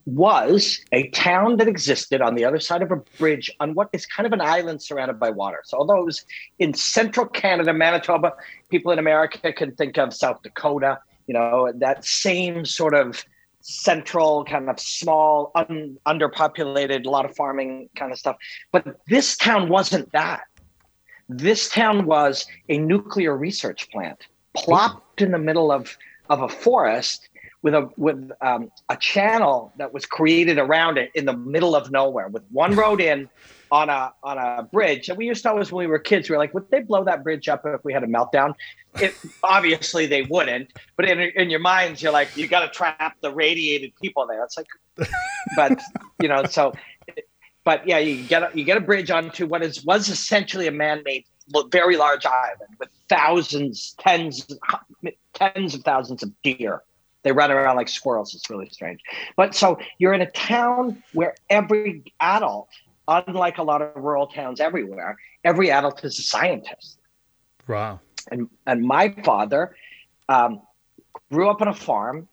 was 0.05 0.81
a 0.93 1.09
town 1.09 1.57
that 1.57 1.67
existed 1.67 2.21
on 2.21 2.37
the 2.37 2.45
other 2.45 2.61
side 2.61 2.83
of 2.83 2.93
a 2.93 2.97
bridge 3.19 3.51
on 3.59 3.75
what 3.75 3.89
is 3.93 4.07
kind 4.07 4.27
of 4.27 4.33
an 4.33 4.41
island 4.41 4.81
surrounded 4.83 5.19
by 5.19 5.31
water. 5.31 5.63
So 5.65 5.79
although 5.79 5.99
it 5.99 6.05
was 6.05 6.25
in 6.59 6.73
central 6.75 7.27
Canada, 7.27 7.73
Manitoba, 7.73 8.35
people 8.71 8.93
in 8.93 8.99
America 8.99 9.53
can 9.53 9.73
think 9.73 9.99
of 9.99 10.15
South 10.15 10.43
Dakota, 10.43 11.01
you 11.27 11.35
know, 11.35 11.73
that 11.75 12.05
same 12.05 12.65
sort 12.65 12.95
of 12.95 13.25
central 13.69 14.45
kind 14.45 14.71
of 14.71 14.79
small 14.79 15.51
un, 15.57 15.99
underpopulated 16.07 17.05
a 17.05 17.11
lot 17.11 17.25
of 17.25 17.35
farming 17.35 17.89
kind 17.97 18.13
of 18.13 18.19
stuff 18.19 18.37
but 18.71 18.87
this 19.09 19.37
town 19.37 19.69
wasn't 19.69 20.11
that 20.13 20.43
this 21.29 21.69
town 21.69 22.07
was 22.07 22.47
a 22.69 22.79
nuclear 22.79 23.37
research 23.37 23.91
plant 23.91 24.29
plopped 24.55 25.21
in 25.21 25.33
the 25.33 25.39
middle 25.39 25.73
of 25.73 25.99
of 26.31 26.43
a 26.43 26.49
forest 26.49 27.29
with 27.67 27.75
a 27.75 27.91
with 27.97 28.31
um, 28.43 28.71
a 28.89 28.97
channel 28.97 29.73
that 29.77 29.93
was 29.93 30.07
created 30.07 30.57
around 30.57 30.99
it 30.99 31.11
in 31.17 31.25
the 31.25 31.37
middle 31.37 31.75
of 31.75 31.91
nowhere 31.91 32.29
with 32.29 32.45
one 32.53 32.77
road 32.77 33.01
in 33.01 33.29
on 33.73 33.89
a 33.91 34.13
on 34.23 34.39
a 34.39 34.63
bridge. 34.73 35.09
And 35.09 35.19
we 35.19 35.27
used 35.27 35.43
to 35.43 35.51
always 35.51 35.73
when 35.73 35.85
we 35.85 35.89
were 35.89 35.99
kids, 35.99 36.31
we 36.31 36.37
were 36.37 36.39
like, 36.39 36.55
would 36.55 36.71
they 36.71 36.79
blow 36.79 37.03
that 37.03 37.25
bridge 37.25 37.49
up 37.49 37.67
if 37.67 37.85
we 37.85 37.93
had 37.93 38.05
a 38.05 38.07
meltdown? 38.07 38.55
It 39.01 39.17
obviously 39.43 40.07
they 40.07 40.23
wouldn't, 40.23 40.75
but 40.97 41.09
in 41.09 41.19
in 41.19 41.51
your 41.51 41.59
minds, 41.59 42.01
you're 42.01 42.13
like, 42.13 42.37
you 42.37 42.47
got 42.47 42.61
to 42.61 42.69
trap 42.69 43.17
the 43.21 43.35
radiated 43.35 43.91
people 44.01 44.29
there. 44.29 44.45
It's 44.45 44.57
like, 44.57 45.09
but 45.57 45.83
you 46.23 46.29
know, 46.29 46.45
so. 46.45 46.73
But 47.65 47.85
yeah, 47.85 47.99
you 47.99 48.23
get 48.29 48.45
a, 48.45 48.51
you 48.57 48.63
get 48.63 48.77
a 48.77 48.81
bridge 48.81 49.11
onto 49.11 49.45
what 49.45 49.61
is 49.61 49.85
was 49.85 50.09
essentially 50.09 50.69
a 50.69 50.71
man-made, 50.71 51.25
very 51.73 51.97
large 51.97 52.25
island 52.25 52.77
with 52.79 52.91
thousands, 53.09 53.97
tens, 53.99 54.47
tens 55.35 55.75
of 55.75 55.81
thousands 55.81 56.23
of 56.23 56.31
deer 56.45 56.85
they 57.27 57.33
run 57.33 57.51
around 57.51 57.75
like 57.75 57.89
squirrels. 57.89 58.35
It's 58.37 58.49
really 58.49 58.69
strange. 58.71 59.01
But 59.35 59.53
so 59.53 59.79
you're 59.99 60.13
in 60.13 60.21
a 60.21 60.31
town 60.31 61.03
where 61.13 61.35
every 61.51 62.05
adult, 62.21 62.69
unlike 63.09 63.59
a 63.59 63.65
lot 63.65 63.83
of 63.83 63.97
rural 63.97 64.29
towns 64.29 64.61
everywhere, 64.61 65.17
every 65.43 65.73
adult 65.73 66.05
is 66.05 66.19
a 66.21 66.23
scientist. 66.23 66.99
Wow. 67.67 67.99
And 68.31 68.49
and 68.65 68.83
my 68.83 69.09
father 69.25 69.75
um, 70.29 70.63
grew 71.33 71.51
up 71.51 71.61
on 71.61 71.67
a 71.67 71.75
farm. 71.75 72.29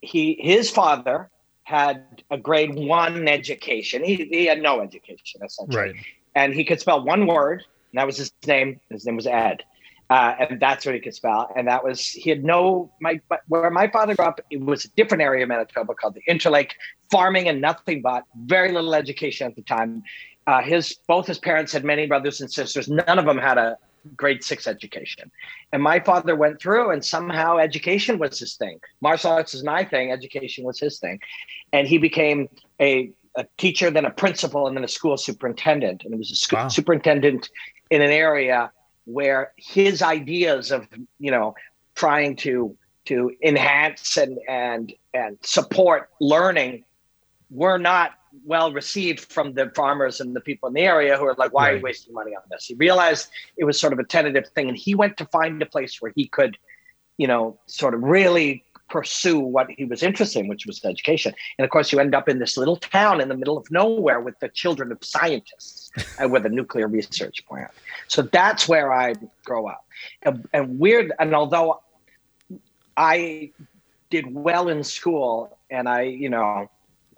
He 0.00 0.38
his 0.40 0.70
father 0.70 1.28
had 1.64 2.22
a 2.30 2.38
grade 2.38 2.74
one 2.74 3.26
education. 3.26 4.04
He, 4.04 4.14
he 4.30 4.46
had 4.46 4.62
no 4.62 4.80
education 4.80 5.40
essentially, 5.44 5.76
right. 5.76 5.94
and 6.36 6.54
he 6.54 6.64
could 6.64 6.80
spell 6.80 7.04
one 7.04 7.26
word. 7.26 7.64
And 7.90 7.98
that 7.98 8.06
was 8.06 8.16
his 8.18 8.32
name. 8.46 8.78
His 8.88 9.04
name 9.04 9.16
was 9.16 9.26
Ed. 9.26 9.64
Uh, 10.10 10.34
and 10.40 10.58
that's 10.58 10.84
what 10.84 10.94
he 10.96 11.00
could 11.00 11.14
spell. 11.14 11.52
And 11.54 11.68
that 11.68 11.84
was 11.84 12.04
he 12.04 12.30
had 12.30 12.44
no 12.44 12.90
my 13.00 13.20
where 13.46 13.70
my 13.70 13.88
father 13.88 14.16
grew 14.16 14.26
up. 14.26 14.40
It 14.50 14.60
was 14.60 14.84
a 14.84 14.88
different 14.90 15.22
area 15.22 15.44
of 15.44 15.48
Manitoba 15.48 15.94
called 15.94 16.14
the 16.14 16.22
Interlake, 16.28 16.72
farming 17.12 17.48
and 17.48 17.60
nothing 17.60 18.02
but 18.02 18.24
very 18.44 18.72
little 18.72 18.94
education 18.96 19.46
at 19.46 19.54
the 19.54 19.62
time. 19.62 20.02
Uh, 20.48 20.62
his 20.62 20.96
both 21.06 21.28
his 21.28 21.38
parents 21.38 21.72
had 21.72 21.84
many 21.84 22.06
brothers 22.06 22.40
and 22.40 22.52
sisters. 22.52 22.88
None 22.88 23.18
of 23.20 23.24
them 23.24 23.38
had 23.38 23.56
a 23.56 23.78
grade 24.16 24.42
six 24.42 24.66
education, 24.66 25.30
and 25.72 25.80
my 25.80 26.00
father 26.00 26.34
went 26.34 26.60
through, 26.60 26.90
and 26.90 27.04
somehow 27.04 27.58
education 27.58 28.18
was 28.18 28.40
his 28.40 28.56
thing. 28.56 28.80
Martial 29.00 29.30
arts 29.30 29.54
is 29.54 29.62
my 29.62 29.84
thing. 29.84 30.10
Education 30.10 30.64
was 30.64 30.80
his 30.80 30.98
thing, 30.98 31.20
and 31.72 31.86
he 31.86 31.98
became 31.98 32.48
a 32.80 33.12
a 33.36 33.46
teacher, 33.58 33.92
then 33.92 34.06
a 34.06 34.10
principal, 34.10 34.66
and 34.66 34.76
then 34.76 34.82
a 34.82 34.88
school 34.88 35.16
superintendent. 35.16 36.02
And 36.04 36.12
it 36.12 36.16
was 36.16 36.32
a 36.32 36.34
school 36.34 36.58
wow. 36.58 36.68
superintendent 36.68 37.48
in 37.90 38.02
an 38.02 38.10
area 38.10 38.72
where 39.12 39.52
his 39.56 40.02
ideas 40.02 40.70
of 40.70 40.86
you 41.18 41.30
know 41.30 41.54
trying 41.94 42.36
to 42.36 42.76
to 43.06 43.32
enhance 43.42 44.16
and 44.16 44.38
and 44.48 44.92
and 45.14 45.38
support 45.42 46.10
learning 46.20 46.84
were 47.50 47.78
not 47.78 48.12
well 48.44 48.72
received 48.72 49.20
from 49.32 49.54
the 49.54 49.70
farmers 49.74 50.20
and 50.20 50.34
the 50.34 50.40
people 50.40 50.68
in 50.68 50.74
the 50.74 50.80
area 50.82 51.16
who 51.16 51.24
are 51.24 51.34
like, 51.36 51.52
why 51.52 51.64
right. 51.64 51.72
are 51.72 51.76
you 51.78 51.82
wasting 51.82 52.14
money 52.14 52.34
on 52.34 52.42
this? 52.50 52.66
He 52.66 52.74
realized 52.74 53.28
it 53.56 53.64
was 53.64 53.78
sort 53.80 53.92
of 53.92 53.98
a 53.98 54.04
tentative 54.04 54.48
thing, 54.54 54.68
and 54.68 54.76
he 54.76 54.94
went 54.94 55.16
to 55.16 55.24
find 55.26 55.60
a 55.60 55.66
place 55.66 56.00
where 56.00 56.12
he 56.14 56.28
could, 56.28 56.56
you 57.16 57.26
know, 57.26 57.58
sort 57.66 57.94
of 57.94 58.02
really 58.02 58.64
pursue 58.90 59.38
what 59.38 59.70
he 59.70 59.84
was 59.84 60.02
interested 60.02 60.40
in, 60.40 60.48
which 60.48 60.66
was 60.66 60.84
education. 60.84 61.32
And 61.58 61.64
of 61.64 61.70
course, 61.70 61.92
you 61.92 62.00
end 62.00 62.14
up 62.14 62.28
in 62.28 62.38
this 62.38 62.56
little 62.56 62.76
town 62.76 63.20
in 63.20 63.28
the 63.28 63.36
middle 63.36 63.56
of 63.56 63.70
nowhere 63.70 64.20
with 64.20 64.38
the 64.40 64.48
children 64.48 64.92
of 64.92 64.98
scientists 65.02 65.90
and 66.18 66.32
with 66.32 66.44
a 66.44 66.48
nuclear 66.48 66.88
research 66.88 67.46
plant. 67.46 67.70
So 68.08 68.22
that's 68.22 68.68
where 68.68 68.92
I 68.92 69.14
grow 69.44 69.66
up. 69.68 69.86
And, 70.22 70.48
and 70.52 70.78
weird, 70.78 71.12
and 71.18 71.34
although 71.34 71.82
I 72.96 73.52
did 74.10 74.34
well 74.34 74.68
in 74.68 74.82
school 74.82 75.56
and 75.70 75.88
I, 75.88 76.02
you 76.02 76.28
know, 76.28 76.68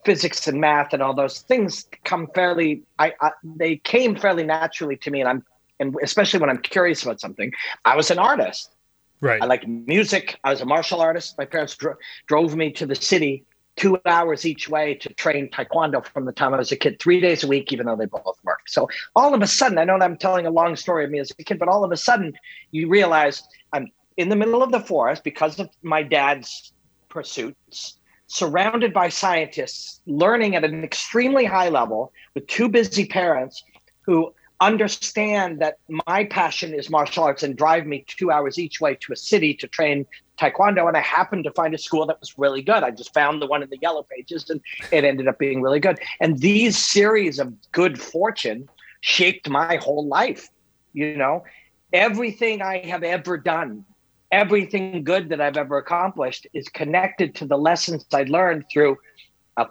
physics 0.05 0.49
and 0.49 0.61
math 0.61 0.93
and 0.93 1.03
all 1.03 1.15
those 1.15 1.41
things 1.41 1.87
come 2.05 2.27
fairly, 2.35 2.83
I, 2.99 3.15
I 3.21 3.31
they 3.45 3.77
came 3.77 4.17
fairly 4.17 4.45
naturally 4.45 4.97
to 4.99 5.11
me. 5.11 5.21
And 5.21 5.29
I'm, 5.29 5.45
and 5.81 5.97
especially 6.03 6.41
when 6.41 6.51
I'm 6.51 6.59
curious 6.59 7.03
about 7.03 7.21
something, 7.21 7.53
I 7.85 7.97
was 7.97 8.11
an 8.11 8.19
artist. 8.19 8.72
Right. 9.23 9.41
I 9.41 9.47
like 9.47 9.67
music. 9.67 10.39
I 10.43 10.51
was 10.51 10.61
a 10.61 10.67
martial 10.67 11.01
artist. 11.01 11.39
My 11.39 11.45
parents 11.45 11.77
dro- 11.77 11.95
drove 12.27 12.57
me 12.57 12.73
to 12.73 12.87
the 12.87 12.97
city 12.97 13.45
two 13.77 13.99
hours 14.05 14.45
each 14.45 14.69
way 14.69 14.95
to 14.95 15.09
train 15.15 15.49
taekwondo 15.49 16.05
from 16.05 16.27
the 16.27 16.33
time 16.33 16.53
I 16.53 16.59
was 16.59 16.73
a 16.73 16.77
kid, 16.77 16.99
three 16.99 17.21
days 17.21 17.43
a 17.45 17.47
week, 17.47 17.73
even 17.73 17.87
though 17.87 17.97
they 17.97 18.07
both 18.07 18.37
worked. 18.43 18.69
So 18.69 18.89
all 19.15 19.33
of 19.33 19.41
a 19.41 19.47
sudden, 19.47 19.79
I 19.79 19.85
know 19.85 19.95
I'm 19.95 20.19
telling 20.19 20.45
a 20.45 20.51
long 20.51 20.75
story 20.75 21.05
of 21.05 21.11
me 21.11 21.21
as 21.21 21.31
a 21.39 21.45
kid, 21.45 21.59
but 21.59 21.69
all 21.69 21.85
of 21.85 21.93
a 21.93 21.97
sudden, 21.97 22.35
you 22.73 22.89
realize 22.89 23.45
I'm 23.73 23.91
in 24.17 24.29
the 24.29 24.37
middle 24.37 24.63
of 24.63 24.73
the 24.73 24.81
forest 24.81 25.25
because 25.25 25.59
of 25.59 25.71
my 25.83 26.03
dad's 26.03 26.73
pursuits, 27.09 27.99
surrounded 28.27 28.93
by 28.93 29.09
scientists, 29.09 30.01
learning 30.05 30.57
at 30.57 30.65
an 30.65 30.83
extremely 30.83 31.45
high 31.45 31.69
level 31.69 32.13
with 32.35 32.47
two 32.49 32.69
busy 32.69 33.07
parents 33.07 33.63
who 34.03 34.35
understand 34.67 35.61
that 35.61 35.79
my 36.07 36.25
passion 36.25 36.75
is 36.75 36.89
martial 36.89 37.25
arts 37.25 37.43
and 37.43 37.57
drive 37.57 37.87
me 37.87 38.05
two 38.07 38.31
hours 38.31 38.59
each 38.59 38.81
way 38.81 38.95
to 38.97 39.13
a 39.13 39.17
city 39.17 39.55
to 39.55 39.67
train 39.67 40.07
taekwondo 40.39 40.89
and 40.89 40.97
i 40.97 41.01
happened 41.01 41.45
to 41.45 41.51
find 41.51 41.75
a 41.75 41.79
school 41.79 42.07
that 42.07 42.19
was 42.21 42.39
really 42.39 42.63
good. 42.63 42.83
I 42.83 42.91
just 42.91 43.13
found 43.13 43.43
the 43.43 43.47
one 43.47 43.63
in 43.63 43.71
the 43.71 43.79
yellow 43.83 44.05
pages 44.05 44.49
and 44.51 44.61
it 44.91 45.05
ended 45.05 45.29
up 45.29 45.39
being 45.39 45.63
really 45.63 45.81
good. 45.81 45.99
And 46.21 46.39
these 46.39 46.79
series 46.79 47.39
of 47.39 47.53
good 47.73 48.01
fortune 48.01 48.69
shaped 49.01 49.49
my 49.49 49.77
whole 49.77 50.07
life 50.07 50.49
you 50.93 51.17
know? 51.17 51.45
Everything 51.93 52.63
i 52.63 52.79
have 52.87 53.03
ever 53.03 53.37
done 53.37 53.85
everything 54.31 55.05
good 55.05 55.29
that 55.29 55.43
i've 55.43 55.59
ever 55.59 55.77
accomplished 55.77 56.47
is 56.55 56.67
connected 56.71 57.35
to 57.35 57.45
the 57.45 57.59
lessons 57.59 58.07
i 58.15 58.23
learned 58.23 58.65
through 58.73 58.97
a, 59.59 59.67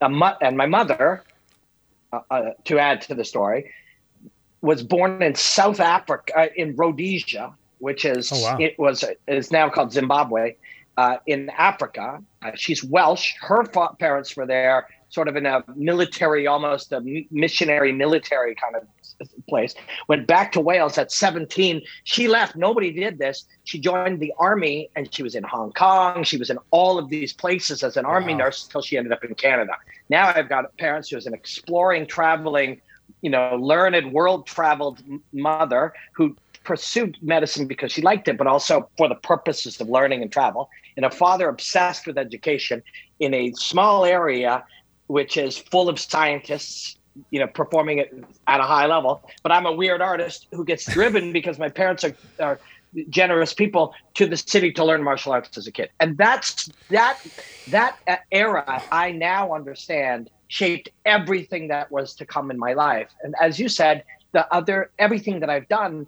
a 0.00 0.36
and 0.40 0.56
my 0.56 0.64
mother 0.64 1.24
uh, 2.14 2.20
uh, 2.30 2.50
to 2.64 2.78
add 2.78 3.02
to 3.02 3.14
the 3.14 3.22
story 3.22 3.70
was 4.60 4.82
born 4.82 5.22
in 5.22 5.34
South 5.34 5.80
Africa, 5.80 6.32
uh, 6.36 6.46
in 6.56 6.74
Rhodesia, 6.76 7.54
which 7.78 8.04
is 8.04 8.32
oh, 8.32 8.42
wow. 8.42 8.56
it 8.58 8.78
was 8.78 9.04
is 9.26 9.50
now 9.50 9.68
called 9.68 9.92
Zimbabwe, 9.92 10.54
uh, 10.96 11.18
in 11.26 11.48
Africa. 11.50 12.22
Uh, 12.42 12.50
she's 12.56 12.82
Welsh. 12.82 13.34
Her 13.40 13.64
fa- 13.64 13.94
parents 13.98 14.36
were 14.36 14.46
there, 14.46 14.88
sort 15.10 15.28
of 15.28 15.36
in 15.36 15.46
a 15.46 15.62
military, 15.76 16.46
almost 16.46 16.92
a 16.92 17.00
missionary 17.30 17.92
military 17.92 18.56
kind 18.56 18.74
of 18.74 18.82
place. 19.48 19.74
Went 20.08 20.26
back 20.26 20.52
to 20.52 20.60
Wales 20.60 20.98
at 20.98 21.12
17. 21.12 21.82
She 22.04 22.28
left. 22.28 22.56
Nobody 22.56 22.92
did 22.92 23.18
this. 23.18 23.44
She 23.64 23.78
joined 23.78 24.20
the 24.20 24.32
army, 24.38 24.90
and 24.96 25.12
she 25.14 25.22
was 25.22 25.34
in 25.34 25.44
Hong 25.44 25.72
Kong. 25.72 26.24
She 26.24 26.36
was 26.36 26.50
in 26.50 26.58
all 26.72 26.98
of 26.98 27.08
these 27.08 27.32
places 27.32 27.82
as 27.84 27.96
an 27.96 28.04
army 28.04 28.34
nurse 28.34 28.64
until 28.64 28.82
she 28.82 28.98
ended 28.98 29.12
up 29.12 29.24
in 29.24 29.34
Canada. 29.34 29.72
Now 30.08 30.32
I've 30.34 30.48
got 30.48 30.76
parents 30.78 31.10
who 31.10 31.16
is 31.16 31.26
an 31.26 31.34
exploring, 31.34 32.06
traveling 32.06 32.80
you 33.22 33.30
know, 33.30 33.56
learned, 33.56 34.12
world 34.12 34.46
traveled 34.46 35.02
mother 35.32 35.92
who 36.14 36.36
pursued 36.64 37.16
medicine 37.22 37.66
because 37.66 37.90
she 37.90 38.02
liked 38.02 38.28
it, 38.28 38.36
but 38.36 38.46
also 38.46 38.88
for 38.96 39.08
the 39.08 39.14
purposes 39.14 39.80
of 39.80 39.88
learning 39.88 40.22
and 40.22 40.30
travel, 40.30 40.68
and 40.96 41.06
a 41.06 41.10
father 41.10 41.48
obsessed 41.48 42.06
with 42.06 42.18
education 42.18 42.82
in 43.20 43.32
a 43.34 43.52
small 43.52 44.04
area 44.04 44.64
which 45.06 45.36
is 45.36 45.56
full 45.56 45.88
of 45.88 45.98
scientists, 45.98 46.96
you 47.30 47.40
know, 47.40 47.46
performing 47.46 47.98
it 47.98 48.12
at 48.46 48.60
a 48.60 48.64
high 48.64 48.86
level. 48.86 49.28
But 49.42 49.52
I'm 49.52 49.66
a 49.66 49.72
weird 49.72 50.02
artist 50.02 50.46
who 50.52 50.64
gets 50.64 50.84
driven 50.84 51.32
because 51.38 51.58
my 51.58 51.70
parents 51.70 52.04
are, 52.04 52.14
are 52.38 52.60
generous 53.08 53.52
people 53.52 53.94
to 54.14 54.26
the 54.26 54.36
city 54.36 54.72
to 54.72 54.84
learn 54.84 55.02
martial 55.02 55.32
arts 55.32 55.56
as 55.58 55.66
a 55.66 55.72
kid. 55.72 55.90
And 56.00 56.16
that's 56.16 56.68
that 56.90 57.18
that 57.66 57.96
era 58.30 58.82
I 58.90 59.12
now 59.12 59.54
understand 59.54 60.30
shaped 60.48 60.88
everything 61.04 61.68
that 61.68 61.90
was 61.92 62.14
to 62.14 62.26
come 62.26 62.50
in 62.50 62.58
my 62.58 62.72
life. 62.72 63.10
And 63.22 63.34
as 63.40 63.58
you 63.58 63.68
said, 63.68 64.04
the 64.32 64.52
other 64.52 64.90
everything 64.98 65.40
that 65.40 65.50
I've 65.50 65.68
done 65.68 66.06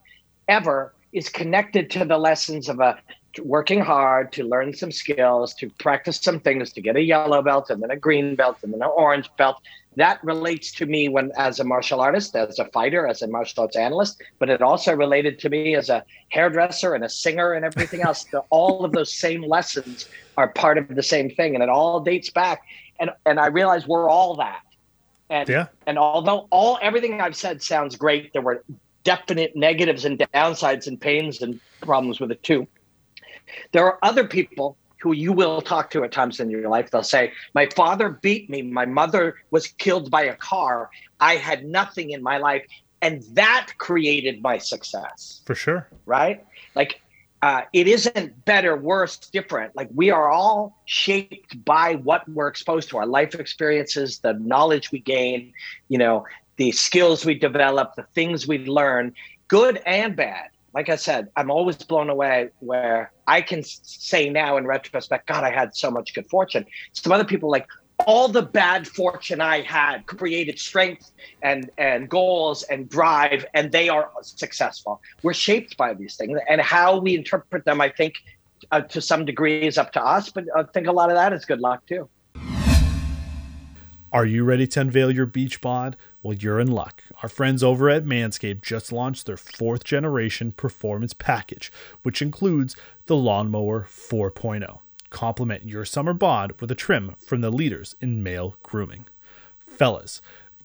ever 0.48 0.92
is 1.12 1.28
connected 1.28 1.90
to 1.90 2.04
the 2.04 2.18
lessons 2.18 2.68
of 2.68 2.80
a 2.80 2.98
working 3.44 3.80
hard 3.80 4.32
to 4.32 4.44
learn 4.44 4.74
some 4.74 4.90
skills, 4.90 5.54
to 5.54 5.70
practice 5.78 6.18
some 6.20 6.40
things, 6.40 6.72
to 6.72 6.80
get 6.80 6.96
a 6.96 7.02
yellow 7.02 7.42
belt 7.42 7.70
and 7.70 7.82
then 7.82 7.90
a 7.90 7.96
green 7.96 8.34
belt 8.34 8.56
and 8.62 8.72
then 8.72 8.82
an 8.82 8.90
orange 8.96 9.30
belt. 9.38 9.56
That 9.96 10.22
relates 10.22 10.72
to 10.72 10.86
me 10.86 11.08
when 11.08 11.32
as 11.36 11.60
a 11.60 11.64
martial 11.64 12.00
artist, 12.00 12.34
as 12.36 12.58
a 12.58 12.64
fighter, 12.66 13.06
as 13.06 13.22
a 13.22 13.28
martial 13.28 13.64
arts 13.64 13.76
analyst, 13.76 14.22
but 14.38 14.48
it 14.48 14.62
also 14.62 14.94
related 14.94 15.38
to 15.40 15.48
me 15.48 15.74
as 15.74 15.88
a 15.90 16.04
hairdresser 16.30 16.94
and 16.94 17.04
a 17.04 17.08
singer 17.08 17.52
and 17.52 17.64
everything 17.64 18.02
else. 18.02 18.24
all 18.50 18.84
of 18.84 18.92
those 18.92 19.12
same 19.12 19.42
lessons 19.42 20.08
are 20.36 20.48
part 20.48 20.78
of 20.78 20.88
the 20.88 21.02
same 21.02 21.30
thing. 21.30 21.54
And 21.54 21.62
it 21.62 21.68
all 21.68 22.00
dates 22.00 22.30
back 22.30 22.62
and 23.00 23.10
and 23.26 23.40
I 23.40 23.46
realize 23.46 23.86
we're 23.86 24.08
all 24.08 24.36
that. 24.36 24.62
And 25.28 25.48
yeah. 25.48 25.66
and 25.86 25.98
although 25.98 26.46
all 26.50 26.78
everything 26.82 27.20
I've 27.20 27.36
said 27.36 27.62
sounds 27.62 27.96
great, 27.96 28.32
there 28.32 28.42
were 28.42 28.62
definite 29.02 29.56
negatives 29.56 30.04
and 30.04 30.18
downsides 30.18 30.86
and 30.86 31.00
pains 31.00 31.40
and 31.40 31.58
problems 31.80 32.20
with 32.20 32.30
it 32.30 32.42
too. 32.42 32.68
There 33.72 33.84
are 33.84 33.98
other 34.02 34.26
people 34.26 34.76
who 35.00 35.12
you 35.12 35.32
will 35.32 35.62
talk 35.62 35.90
to 35.90 36.04
at 36.04 36.12
times 36.12 36.40
in 36.40 36.50
your 36.50 36.68
life. 36.68 36.90
They'll 36.90 37.02
say, 37.02 37.32
My 37.54 37.66
father 37.74 38.10
beat 38.10 38.50
me. 38.50 38.62
My 38.62 38.84
mother 38.84 39.36
was 39.50 39.66
killed 39.66 40.10
by 40.10 40.24
a 40.24 40.36
car. 40.36 40.90
I 41.20 41.36
had 41.36 41.64
nothing 41.64 42.10
in 42.10 42.22
my 42.22 42.36
life. 42.38 42.64
And 43.02 43.22
that 43.32 43.68
created 43.78 44.42
my 44.42 44.58
success. 44.58 45.40
For 45.46 45.54
sure. 45.54 45.88
Right? 46.04 46.44
Like 46.74 47.00
uh, 47.42 47.62
it 47.72 47.88
isn't 47.88 48.44
better, 48.44 48.76
worse, 48.76 49.16
different. 49.16 49.74
Like 49.74 49.88
we 49.94 50.10
are 50.10 50.30
all 50.30 50.78
shaped 50.84 51.64
by 51.64 51.94
what 51.94 52.28
we're 52.28 52.48
exposed 52.48 52.90
to, 52.90 52.98
our 52.98 53.06
life 53.06 53.34
experiences, 53.34 54.18
the 54.18 54.34
knowledge 54.34 54.92
we 54.92 54.98
gain, 54.98 55.52
you 55.88 55.98
know, 55.98 56.24
the 56.56 56.72
skills 56.72 57.24
we 57.24 57.34
develop, 57.34 57.94
the 57.96 58.02
things 58.14 58.46
we 58.46 58.58
learn, 58.58 59.14
good 59.48 59.80
and 59.86 60.14
bad. 60.14 60.50
Like 60.74 60.88
I 60.88 60.96
said, 60.96 61.28
I'm 61.34 61.50
always 61.50 61.76
blown 61.76 62.10
away 62.10 62.50
where 62.60 63.10
I 63.26 63.40
can 63.40 63.62
say 63.64 64.28
now 64.28 64.56
in 64.56 64.66
retrospect, 64.66 65.26
God, 65.26 65.42
I 65.42 65.50
had 65.50 65.74
so 65.74 65.90
much 65.90 66.14
good 66.14 66.28
fortune. 66.28 66.66
Some 66.92 67.12
other 67.12 67.24
people 67.24 67.50
like, 67.50 67.66
all 68.06 68.28
the 68.28 68.42
bad 68.42 68.86
fortune 68.86 69.40
I 69.40 69.62
had 69.62 70.06
created 70.06 70.58
strength 70.58 71.10
and 71.42 71.70
and 71.78 72.08
goals 72.08 72.62
and 72.64 72.88
drive, 72.88 73.44
and 73.54 73.70
they 73.72 73.88
are 73.88 74.10
successful. 74.22 75.00
We're 75.22 75.34
shaped 75.34 75.76
by 75.76 75.94
these 75.94 76.16
things, 76.16 76.38
and 76.48 76.60
how 76.60 76.98
we 76.98 77.14
interpret 77.14 77.64
them, 77.64 77.80
I 77.80 77.88
think, 77.88 78.14
uh, 78.70 78.82
to 78.82 79.00
some 79.00 79.24
degree, 79.24 79.66
is 79.66 79.78
up 79.78 79.92
to 79.92 80.04
us. 80.04 80.30
But 80.30 80.44
I 80.56 80.62
think 80.64 80.86
a 80.86 80.92
lot 80.92 81.10
of 81.10 81.16
that 81.16 81.32
is 81.32 81.44
good 81.44 81.60
luck 81.60 81.84
too. 81.86 82.08
Are 84.12 84.26
you 84.26 84.42
ready 84.42 84.66
to 84.66 84.80
unveil 84.80 85.12
your 85.12 85.26
beach 85.26 85.60
bod? 85.60 85.96
Well, 86.20 86.36
you're 86.36 86.58
in 86.58 86.72
luck. 86.72 87.04
Our 87.22 87.28
friends 87.28 87.62
over 87.62 87.88
at 87.88 88.04
Manscaped 88.04 88.62
just 88.62 88.90
launched 88.90 89.24
their 89.24 89.36
fourth 89.36 89.84
generation 89.84 90.50
performance 90.50 91.12
package, 91.12 91.70
which 92.02 92.20
includes 92.20 92.74
the 93.06 93.16
Lawnmower 93.16 93.86
4.0. 93.88 94.80
Complement 95.10 95.68
your 95.68 95.84
summer 95.84 96.14
bod 96.14 96.60
with 96.60 96.70
a 96.70 96.74
trim 96.74 97.16
from 97.26 97.40
the 97.40 97.50
leaders 97.50 97.96
in 98.00 98.22
male 98.22 98.56
grooming. 98.62 99.06
Fellas, 99.66 100.22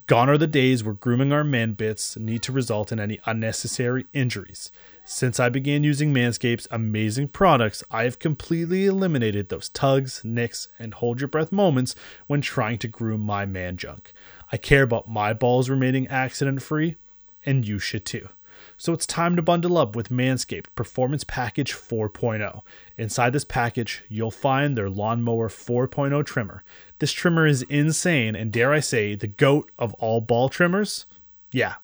Gone 0.08 0.30
are 0.30 0.38
the 0.38 0.46
days 0.46 0.84
where 0.84 0.94
grooming 0.94 1.34
our 1.34 1.44
man 1.44 1.74
bits 1.74 2.16
need 2.16 2.44
to 2.44 2.52
result 2.52 2.92
in 2.92 3.00
any 3.00 3.20
unnecessary 3.26 4.06
injuries. 4.14 4.72
Since 5.04 5.40
I 5.40 5.50
began 5.50 5.84
using 5.84 6.14
Manscaped's 6.14 6.68
amazing 6.70 7.30
products, 7.30 7.84
I 7.90 8.04
have 8.04 8.20
completely 8.20 8.86
eliminated 8.86 9.50
those 9.50 9.68
tugs, 9.70 10.22
nicks, 10.24 10.68
and 10.78 10.94
hold 10.94 11.22
your 11.22 11.28
breath 11.28 11.52
moments 11.52 11.96
when 12.28 12.42
trying 12.42 12.78
to 12.80 12.88
groom 12.88 13.22
my 13.22 13.48
man 13.48 13.78
junk. 13.78 14.14
I 14.52 14.58
care 14.58 14.84
about 14.84 15.10
my 15.10 15.34
balls 15.34 15.72
remaining 15.72 16.08
accident 16.08 16.62
free, 16.62 16.98
and 17.44 17.68
you 17.68 17.80
should 17.80 18.06
too. 18.06 18.30
So 18.78 18.94
it's 18.94 19.06
time 19.06 19.36
to 19.36 19.42
bundle 19.42 19.78
up 19.78 19.96
with 19.96 20.10
Manscaped 20.10 20.68
Performance 20.76 21.24
Package 21.24 21.74
4.0. 21.74 22.62
Inside 22.98 23.34
this 23.34 23.46
package, 23.46 24.04
you'll 24.10 24.32
find 24.32 24.78
their 24.78 24.90
Lawnmower 24.90 25.50
4.0 25.50 26.26
trimmer. 26.26 26.64
This 27.00 27.14
trimmer 27.14 27.48
is 27.48 27.62
insane 27.64 28.36
and, 28.36 28.52
dare 28.52 28.74
I 28.74 28.82
say, 28.82 29.16
the 29.16 29.28
goat 29.28 29.72
of 29.78 29.94
all 29.96 30.20
ball 30.22 30.50
trimmers? 30.50 31.06
Yeah, 31.52 31.76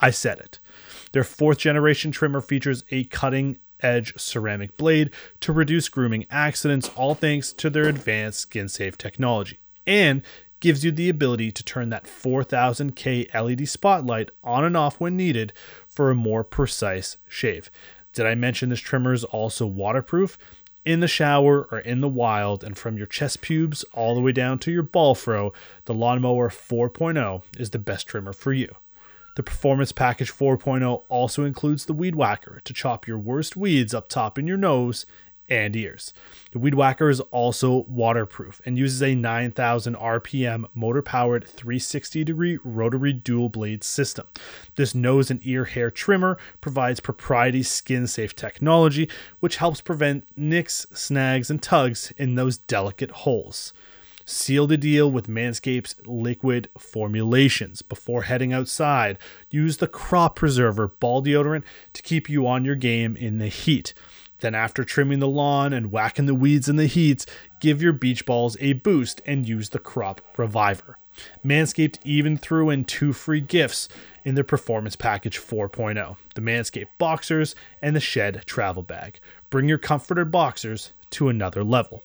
I 0.00 0.10
said 0.10 0.38
it. 0.40 0.58
Their 1.12 1.24
fourth 1.24 1.58
generation 1.58 2.10
trimmer 2.10 2.40
features 2.40 2.84
a 2.90 3.04
cutting 3.04 3.58
edge 3.80 4.14
ceramic 4.16 4.76
blade 4.76 5.10
to 5.40 5.52
reduce 5.52 5.88
grooming 5.88 6.26
accidents, 6.30 6.90
all 6.96 7.14
thanks 7.14 7.52
to 7.52 7.70
their 7.70 7.88
advanced 7.88 8.40
skin 8.40 8.68
safe 8.68 8.98
technology. 8.98 9.58
And 9.86 10.22
gives 10.62 10.84
you 10.84 10.92
the 10.92 11.08
ability 11.08 11.50
to 11.50 11.64
turn 11.64 11.90
that 11.90 12.04
4000K 12.04 13.34
LED 13.34 13.68
spotlight 13.68 14.30
on 14.44 14.64
and 14.64 14.76
off 14.76 15.00
when 15.00 15.16
needed 15.16 15.52
for 15.88 16.08
a 16.08 16.14
more 16.14 16.44
precise 16.44 17.18
shave. 17.28 17.68
Did 18.12 18.26
I 18.26 18.36
mention 18.36 18.68
this 18.68 18.78
trimmer 18.78 19.12
is 19.12 19.24
also 19.24 19.66
waterproof? 19.66 20.38
In 20.84 21.00
the 21.00 21.08
shower 21.08 21.66
or 21.72 21.80
in 21.80 22.00
the 22.00 22.08
wild, 22.08 22.62
and 22.62 22.78
from 22.78 22.96
your 22.96 23.08
chest 23.08 23.40
pubes 23.40 23.84
all 23.92 24.14
the 24.14 24.20
way 24.20 24.30
down 24.30 24.60
to 24.60 24.70
your 24.70 24.84
ball 24.84 25.16
fro, 25.16 25.52
the 25.86 25.94
Lawnmower 25.94 26.48
4.0 26.48 27.42
is 27.58 27.70
the 27.70 27.78
best 27.80 28.06
trimmer 28.06 28.32
for 28.32 28.52
you. 28.52 28.72
The 29.34 29.42
Performance 29.42 29.90
Package 29.90 30.32
4.0 30.32 31.02
also 31.08 31.44
includes 31.44 31.86
the 31.86 31.92
Weed 31.92 32.14
Whacker 32.14 32.60
to 32.64 32.72
chop 32.72 33.08
your 33.08 33.18
worst 33.18 33.56
weeds 33.56 33.94
up 33.94 34.08
top 34.08 34.38
in 34.38 34.46
your 34.46 34.58
nose 34.58 35.06
and 35.52 35.76
ears. 35.76 36.14
The 36.52 36.58
Weed 36.58 36.74
Whacker 36.74 37.10
is 37.10 37.20
also 37.20 37.84
waterproof 37.86 38.62
and 38.64 38.78
uses 38.78 39.02
a 39.02 39.14
9000 39.14 39.94
RPM 39.94 40.64
motor 40.72 41.02
powered 41.02 41.46
360 41.46 42.24
degree 42.24 42.58
rotary 42.64 43.12
dual 43.12 43.50
blade 43.50 43.84
system. 43.84 44.26
This 44.76 44.94
nose 44.94 45.30
and 45.30 45.40
ear 45.44 45.66
hair 45.66 45.90
trimmer 45.90 46.38
provides 46.62 47.00
proprietary 47.00 47.62
skin 47.62 48.06
safe 48.06 48.34
technology, 48.34 49.10
which 49.40 49.56
helps 49.56 49.82
prevent 49.82 50.26
nicks, 50.36 50.86
snags, 50.94 51.50
and 51.50 51.62
tugs 51.62 52.14
in 52.16 52.34
those 52.34 52.56
delicate 52.56 53.10
holes. 53.10 53.74
Seal 54.24 54.66
the 54.66 54.78
deal 54.78 55.10
with 55.10 55.26
Manscaped's 55.26 55.96
liquid 56.06 56.70
formulations. 56.78 57.82
Before 57.82 58.22
heading 58.22 58.52
outside, 58.54 59.18
use 59.50 59.78
the 59.78 59.88
Crop 59.88 60.36
Preserver 60.36 60.88
ball 60.88 61.22
deodorant 61.22 61.64
to 61.92 62.02
keep 62.02 62.30
you 62.30 62.46
on 62.46 62.64
your 62.64 62.76
game 62.76 63.16
in 63.16 63.38
the 63.38 63.48
heat. 63.48 63.92
Then, 64.42 64.56
after 64.56 64.82
trimming 64.82 65.20
the 65.20 65.28
lawn 65.28 65.72
and 65.72 65.92
whacking 65.92 66.26
the 66.26 66.34
weeds 66.34 66.68
in 66.68 66.74
the 66.74 66.86
heat, 66.86 67.24
give 67.60 67.80
your 67.80 67.92
beach 67.92 68.26
balls 68.26 68.56
a 68.58 68.72
boost 68.72 69.22
and 69.24 69.48
use 69.48 69.68
the 69.68 69.78
Crop 69.78 70.20
Reviver. 70.36 70.98
Manscaped 71.44 71.98
even 72.04 72.36
threw 72.36 72.68
in 72.68 72.84
two 72.84 73.12
free 73.12 73.40
gifts 73.40 73.88
in 74.24 74.34
their 74.34 74.42
Performance 74.42 74.96
Package 74.96 75.38
4.0 75.38 76.16
the 76.34 76.40
Manscaped 76.40 76.88
Boxers 76.98 77.54
and 77.80 77.94
the 77.94 78.00
Shed 78.00 78.42
Travel 78.44 78.82
Bag. 78.82 79.20
Bring 79.48 79.68
your 79.68 79.78
comforter 79.78 80.24
boxers 80.24 80.92
to 81.10 81.28
another 81.28 81.62
level. 81.62 82.02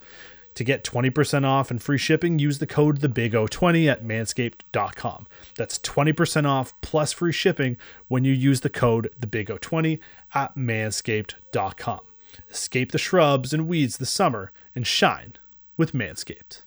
To 0.54 0.64
get 0.64 0.84
20% 0.84 1.44
off 1.44 1.72
and 1.72 1.82
free 1.82 1.98
shipping, 1.98 2.38
use 2.38 2.60
the 2.60 2.68
code 2.68 3.00
TheBigO20 3.00 3.92
at 3.92 4.04
manscaped.com. 4.04 5.28
That's 5.56 5.80
20% 5.80 6.46
off 6.46 6.80
plus 6.82 7.14
free 7.14 7.32
shipping 7.32 7.78
when 8.08 8.26
you 8.26 8.34
use 8.34 8.62
the 8.62 8.70
code 8.70 9.10
TheBigO20 9.20 10.00
at 10.36 10.56
manscaped.com. 10.56 12.02
Escape 12.50 12.92
the 12.92 12.98
shrubs 12.98 13.54
and 13.54 13.68
weeds 13.68 13.98
this 13.98 14.10
summer 14.10 14.52
and 14.76 14.86
shine 14.86 15.34
with 15.78 15.94
Manscaped. 15.94 16.62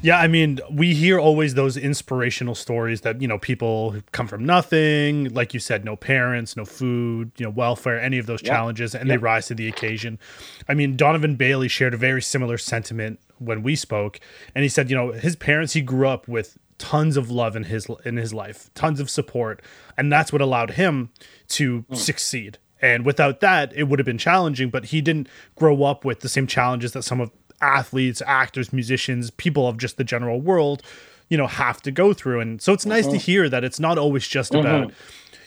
Yeah, 0.00 0.20
I 0.20 0.28
mean, 0.28 0.60
we 0.70 0.94
hear 0.94 1.18
always 1.18 1.54
those 1.54 1.76
inspirational 1.76 2.54
stories 2.54 3.00
that, 3.00 3.20
you 3.20 3.26
know, 3.26 3.38
people 3.38 3.96
come 4.12 4.28
from 4.28 4.44
nothing, 4.44 5.34
like 5.34 5.52
you 5.54 5.60
said, 5.60 5.84
no 5.84 5.96
parents, 5.96 6.56
no 6.56 6.64
food, 6.64 7.32
you 7.36 7.44
know, 7.44 7.50
welfare, 7.50 8.00
any 8.00 8.18
of 8.18 8.26
those 8.26 8.40
challenges, 8.40 8.94
and 8.94 9.10
they 9.10 9.16
rise 9.16 9.46
to 9.48 9.54
the 9.54 9.66
occasion. 9.66 10.20
I 10.68 10.74
mean, 10.74 10.96
Donovan 10.96 11.34
Bailey 11.34 11.66
shared 11.66 11.94
a 11.94 11.96
very 11.96 12.22
similar 12.22 12.58
sentiment 12.58 13.18
when 13.38 13.64
we 13.64 13.74
spoke, 13.74 14.20
and 14.54 14.62
he 14.62 14.68
said, 14.68 14.88
you 14.88 14.94
know, 14.94 15.10
his 15.12 15.34
parents, 15.34 15.72
he 15.72 15.80
grew 15.80 16.06
up 16.06 16.28
with 16.28 16.58
tons 16.78 17.16
of 17.16 17.28
love 17.28 17.56
in 17.56 17.64
his 17.64 17.88
in 18.04 18.16
his 18.16 18.32
life, 18.32 18.70
tons 18.74 19.00
of 19.00 19.10
support, 19.10 19.60
and 19.96 20.12
that's 20.12 20.32
what 20.32 20.40
allowed 20.40 20.72
him 20.72 21.10
to 21.48 21.82
mm. 21.82 21.96
succeed 21.96 22.58
and 22.80 23.04
without 23.04 23.40
that, 23.40 23.72
it 23.74 23.84
would 23.84 23.98
have 23.98 24.06
been 24.06 24.18
challenging, 24.18 24.70
but 24.70 24.86
he 24.86 25.00
didn't 25.00 25.28
grow 25.56 25.82
up 25.82 26.04
with 26.04 26.20
the 26.20 26.28
same 26.28 26.46
challenges 26.46 26.92
that 26.92 27.02
some 27.02 27.20
of 27.20 27.30
athletes, 27.60 28.22
actors, 28.26 28.72
musicians, 28.72 29.30
people 29.32 29.66
of 29.66 29.78
just 29.78 29.96
the 29.96 30.04
general 30.04 30.40
world, 30.40 30.82
you 31.28 31.36
know, 31.36 31.46
have 31.46 31.82
to 31.82 31.90
go 31.90 32.12
through. 32.12 32.40
And 32.40 32.62
so 32.62 32.72
it's 32.72 32.86
nice 32.86 33.04
mm-hmm. 33.04 33.14
to 33.14 33.18
hear 33.18 33.48
that 33.48 33.64
it's 33.64 33.80
not 33.80 33.98
always 33.98 34.26
just 34.26 34.52
mm-hmm. 34.52 34.66
about 34.66 34.92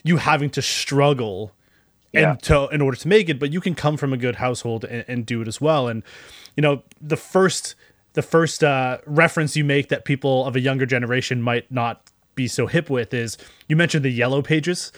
you 0.03 0.17
having 0.17 0.49
to 0.51 0.61
struggle 0.61 1.53
yeah. 2.11 2.31
and 2.31 2.43
to 2.43 2.67
in 2.69 2.81
order 2.81 2.97
to 2.97 3.07
make 3.07 3.29
it, 3.29 3.39
but 3.39 3.53
you 3.53 3.61
can 3.61 3.75
come 3.75 3.95
from 3.95 4.11
a 4.11 4.17
good 4.17 4.35
household 4.35 4.83
and, 4.83 5.05
and 5.07 5.25
do 5.25 5.41
it 5.41 5.47
as 5.47 5.61
well. 5.61 5.87
And 5.87 6.03
you 6.57 6.61
know, 6.61 6.83
the 6.99 7.17
first 7.17 7.75
the 8.13 8.21
first 8.21 8.61
uh, 8.61 8.97
reference 9.05 9.55
you 9.55 9.63
make 9.63 9.87
that 9.87 10.03
people 10.03 10.45
of 10.45 10.57
a 10.57 10.59
younger 10.59 10.85
generation 10.85 11.41
might 11.41 11.71
not 11.71 12.11
be 12.35 12.47
so 12.47 12.67
hip 12.67 12.89
with 12.89 13.13
is 13.13 13.37
you 13.69 13.77
mentioned 13.77 14.03
the 14.03 14.09
yellow 14.09 14.41
pages. 14.41 14.91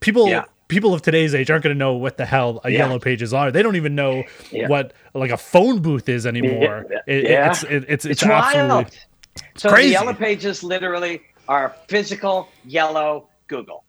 People 0.00 0.28
yeah 0.28 0.44
people 0.68 0.94
of 0.94 1.02
today's 1.02 1.34
age 1.34 1.50
aren't 1.50 1.64
going 1.64 1.74
to 1.74 1.78
know 1.78 1.94
what 1.94 2.16
the 2.16 2.26
hell 2.26 2.60
a 2.64 2.70
yeah. 2.70 2.78
yellow 2.78 2.98
pages 2.98 3.34
are. 3.34 3.50
They 3.50 3.62
don't 3.62 3.76
even 3.76 3.94
know 3.94 4.24
yeah. 4.52 4.68
what 4.68 4.92
like 5.14 5.30
a 5.30 5.36
phone 5.36 5.80
booth 5.80 6.08
is 6.08 6.26
anymore. 6.26 6.86
Yeah. 6.90 6.98
It, 7.06 7.24
yeah. 7.24 7.50
It's, 7.50 7.62
it, 7.64 7.70
it's, 7.88 8.04
it's 8.04 8.06
it's 8.06 8.22
absolutely 8.22 8.98
it's 9.52 9.62
so 9.62 9.70
crazy. 9.70 9.88
the 9.88 9.92
yellow 9.92 10.14
pages 10.14 10.62
literally 10.62 11.22
are 11.48 11.74
physical 11.88 12.48
yellow 12.64 13.28
Google. 13.46 13.84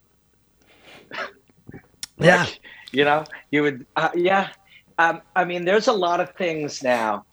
yeah, 2.18 2.48
you 2.92 3.04
know, 3.04 3.26
you 3.52 3.62
would 3.64 3.86
uh, 3.96 4.10
yeah. 4.16 4.50
Um, 4.98 5.22
I 5.36 5.46
mean, 5.46 5.66
there's 5.66 5.88
a 5.88 5.94
lot 5.94 6.20
of 6.20 6.32
things 6.36 6.84
now. 6.84 7.26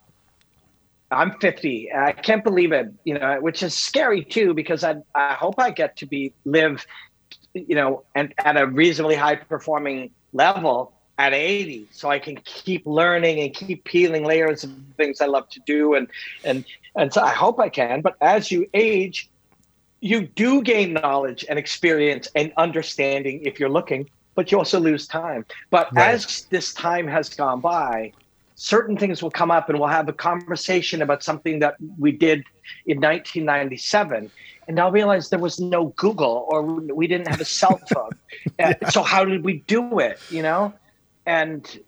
I'm 1.10 1.38
50. 1.38 1.92
I 1.92 2.12
can't 2.12 2.42
believe 2.42 2.72
it, 2.72 2.92
you 3.04 3.16
know, 3.18 3.40
which 3.40 3.62
is 3.62 3.74
scary 3.74 4.24
too 4.24 4.54
because 4.54 4.82
I 4.82 4.96
I 5.14 5.34
hope 5.34 5.54
I 5.58 5.70
get 5.70 5.96
to 5.98 6.06
be 6.06 6.32
live 6.44 6.84
you 7.68 7.74
know, 7.74 8.04
and 8.14 8.34
at 8.38 8.56
a 8.56 8.66
reasonably 8.66 9.16
high 9.16 9.36
performing 9.36 10.10
level 10.32 10.92
at 11.18 11.32
80 11.32 11.86
so 11.92 12.10
i 12.10 12.18
can 12.18 12.36
keep 12.44 12.84
learning 12.84 13.40
and 13.40 13.54
keep 13.54 13.84
peeling 13.84 14.22
layers 14.22 14.64
of 14.64 14.70
things 14.98 15.22
i 15.22 15.24
love 15.26 15.48
to 15.48 15.60
do 15.66 15.94
and 15.94 16.08
and 16.44 16.66
and 16.94 17.10
so 17.10 17.22
i 17.22 17.30
hope 17.30 17.58
i 17.58 17.70
can. 17.70 18.02
But 18.02 18.16
as 18.20 18.50
you 18.50 18.68
age 18.74 19.30
you 20.00 20.26
do 20.26 20.60
gain 20.60 20.92
knowledge 20.92 21.42
and 21.48 21.58
experience 21.58 22.28
and 22.34 22.52
understanding 22.58 23.40
if 23.44 23.58
you're 23.58 23.70
looking 23.70 24.10
but 24.36 24.52
you 24.52 24.58
also 24.58 24.78
lose 24.78 25.08
time. 25.08 25.44
But 25.70 25.92
right. 25.94 26.14
as 26.14 26.42
this 26.50 26.72
time 26.74 27.08
has 27.08 27.30
gone 27.30 27.60
by 27.60 28.12
certain 28.54 28.96
things 28.96 29.22
will 29.22 29.30
come 29.30 29.50
up 29.50 29.68
and 29.68 29.78
we'll 29.78 29.88
have 29.88 30.08
a 30.08 30.12
conversation 30.12 31.02
about 31.02 31.22
something 31.22 31.58
that 31.58 31.76
we 31.98 32.12
did 32.12 32.44
in 32.86 32.98
1997 33.00 34.30
and 34.66 34.76
now 34.76 34.90
realize 34.90 35.30
there 35.30 35.38
was 35.38 35.60
no 35.60 35.86
Google 35.96 36.46
or 36.48 36.62
we 36.62 37.06
didn't 37.06 37.28
have 37.28 37.40
a 37.40 37.44
cell 37.44 37.80
phone. 37.92 38.10
yeah. 38.58 38.88
So 38.90 39.02
how 39.02 39.24
did 39.24 39.44
we 39.44 39.58
do 39.66 39.98
it? 39.98 40.18
You 40.30 40.42
know, 40.42 40.72
and 41.24 41.78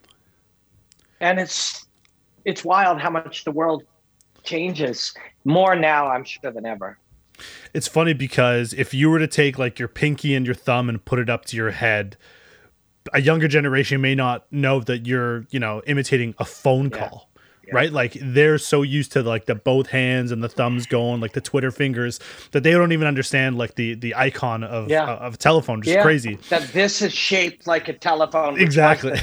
and 1.21 1.38
it's 1.38 1.87
it's 2.45 2.64
wild 2.64 3.01
how 3.01 3.11
much 3.11 3.45
the 3.45 3.51
world 3.51 3.83
changes 4.45 5.14
more 5.45 5.75
now. 5.75 6.09
I'm 6.09 6.25
sure 6.25 6.51
than 6.51 6.67
ever. 6.67 6.99
It's 7.73 7.87
funny 7.87 8.14
because 8.14 8.73
if 8.73 8.93
you 8.95 9.11
were 9.11 9.19
to 9.19 9.29
take 9.29 9.59
like 9.59 9.79
your 9.79 9.88
pinky 9.88 10.35
and 10.35 10.45
your 10.45 10.55
thumb 10.55 10.88
and 10.88 11.05
put 11.05 11.19
it 11.19 11.31
up 11.31 11.45
to 11.47 11.57
your 11.57 11.71
head, 11.71 12.17
a 13.12 13.21
younger 13.21 13.47
generation 13.49 14.01
may 14.01 14.14
not 14.14 14.51
know 14.53 14.81
that 14.81 15.07
you're 15.07 15.47
you 15.51 15.61
know 15.61 15.83
imitating 15.87 16.35
a 16.38 16.45
phone 16.45 16.91
call 16.91 17.28
yeah. 17.69 17.75
right? 17.75 17.93
Like 17.93 18.17
they're 18.21 18.59
so 18.59 18.83
used 18.83 19.13
to 19.13 19.23
like 19.23 19.47
the 19.47 19.55
both 19.55 19.89
hands 19.89 20.33
and 20.33 20.43
the 20.43 20.49
thumbs 20.49 20.87
going, 20.87 21.21
like 21.21 21.33
the 21.33 21.41
Twitter 21.41 21.71
fingers, 21.71 22.19
that 22.53 22.63
they 22.63 22.73
don't 22.73 22.93
even 22.93 23.07
understand 23.07 23.59
like 23.59 23.75
the 23.75 23.95
the 23.95 24.15
icon 24.15 24.65
of 24.65 24.89
yeah. 24.89 25.05
uh, 25.05 25.17
of 25.17 25.35
a 25.35 25.37
telephone. 25.37 25.83
Just 25.83 25.97
yeah. 25.97 26.03
crazy. 26.03 26.39
That 26.49 26.63
this 26.73 27.03
is 27.03 27.13
shaped 27.13 27.67
like 27.67 27.89
a 27.89 27.93
telephone. 27.93 28.59
Exactly. 28.61 29.19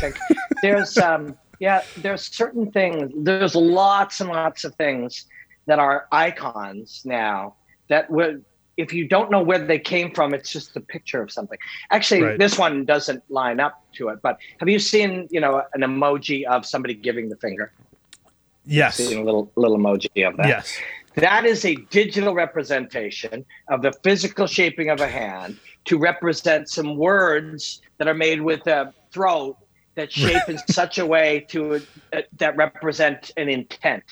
there's 0.62 0.98
um 0.98 1.36
yeah, 1.60 1.84
there's 1.98 2.22
certain 2.22 2.72
things. 2.72 3.12
There's 3.16 3.56
lots 3.56 4.22
and 4.22 4.30
lots 4.30 4.64
of 4.64 4.76
things 4.76 5.26
that 5.66 5.80
are 5.80 6.08
icons 6.12 7.02
now 7.06 7.56
that 7.88 8.10
would 8.12 8.44
if 8.78 8.92
you 8.92 9.08
don't 9.08 9.32
know 9.32 9.42
where 9.42 9.60
they 9.60 9.80
came 9.80 10.12
from, 10.12 10.34
it's 10.34 10.52
just 10.52 10.76
a 10.76 10.82
picture 10.82 11.22
of 11.22 11.32
something. 11.32 11.58
Actually, 11.92 12.24
right. 12.24 12.40
this 12.40 12.58
one 12.58 12.84
doesn't 12.84 13.24
line 13.32 13.60
up 13.60 13.82
to 13.94 14.10
it. 14.10 14.22
But 14.22 14.38
have 14.60 14.68
you 14.68 14.80
seen, 14.80 15.28
you 15.32 15.40
know, 15.40 15.64
an 15.74 15.82
emoji 15.82 16.44
of 16.44 16.66
somebody 16.66 16.94
giving 16.94 17.30
the 17.30 17.38
finger? 17.38 17.72
Yes. 18.66 18.96
Seeing 18.96 19.22
a 19.22 19.24
little 19.24 19.52
little 19.56 19.78
emoji 19.78 20.28
of 20.28 20.38
that. 20.38 20.48
Yes. 20.48 20.78
That 21.16 21.46
is 21.46 21.64
a 21.64 21.76
digital 21.76 22.34
representation 22.34 23.46
of 23.70 23.82
the 23.82 23.94
physical 24.04 24.48
shaping 24.48 24.90
of 24.90 25.00
a 25.00 25.08
hand 25.08 25.58
to 25.86 25.98
represent 25.98 26.68
some 26.70 26.98
words 26.98 27.82
that 27.98 28.08
are 28.08 28.14
made 28.14 28.42
with 28.42 28.68
a 28.68 28.94
throat 29.12 29.58
that 29.96 30.12
shape 30.12 30.42
in 30.50 30.58
such 30.70 30.98
a 30.98 31.06
way 31.06 31.46
to 31.50 31.76
uh, 32.12 32.22
that 32.38 32.56
represent 32.58 33.32
an 33.38 33.48
intent. 33.50 34.04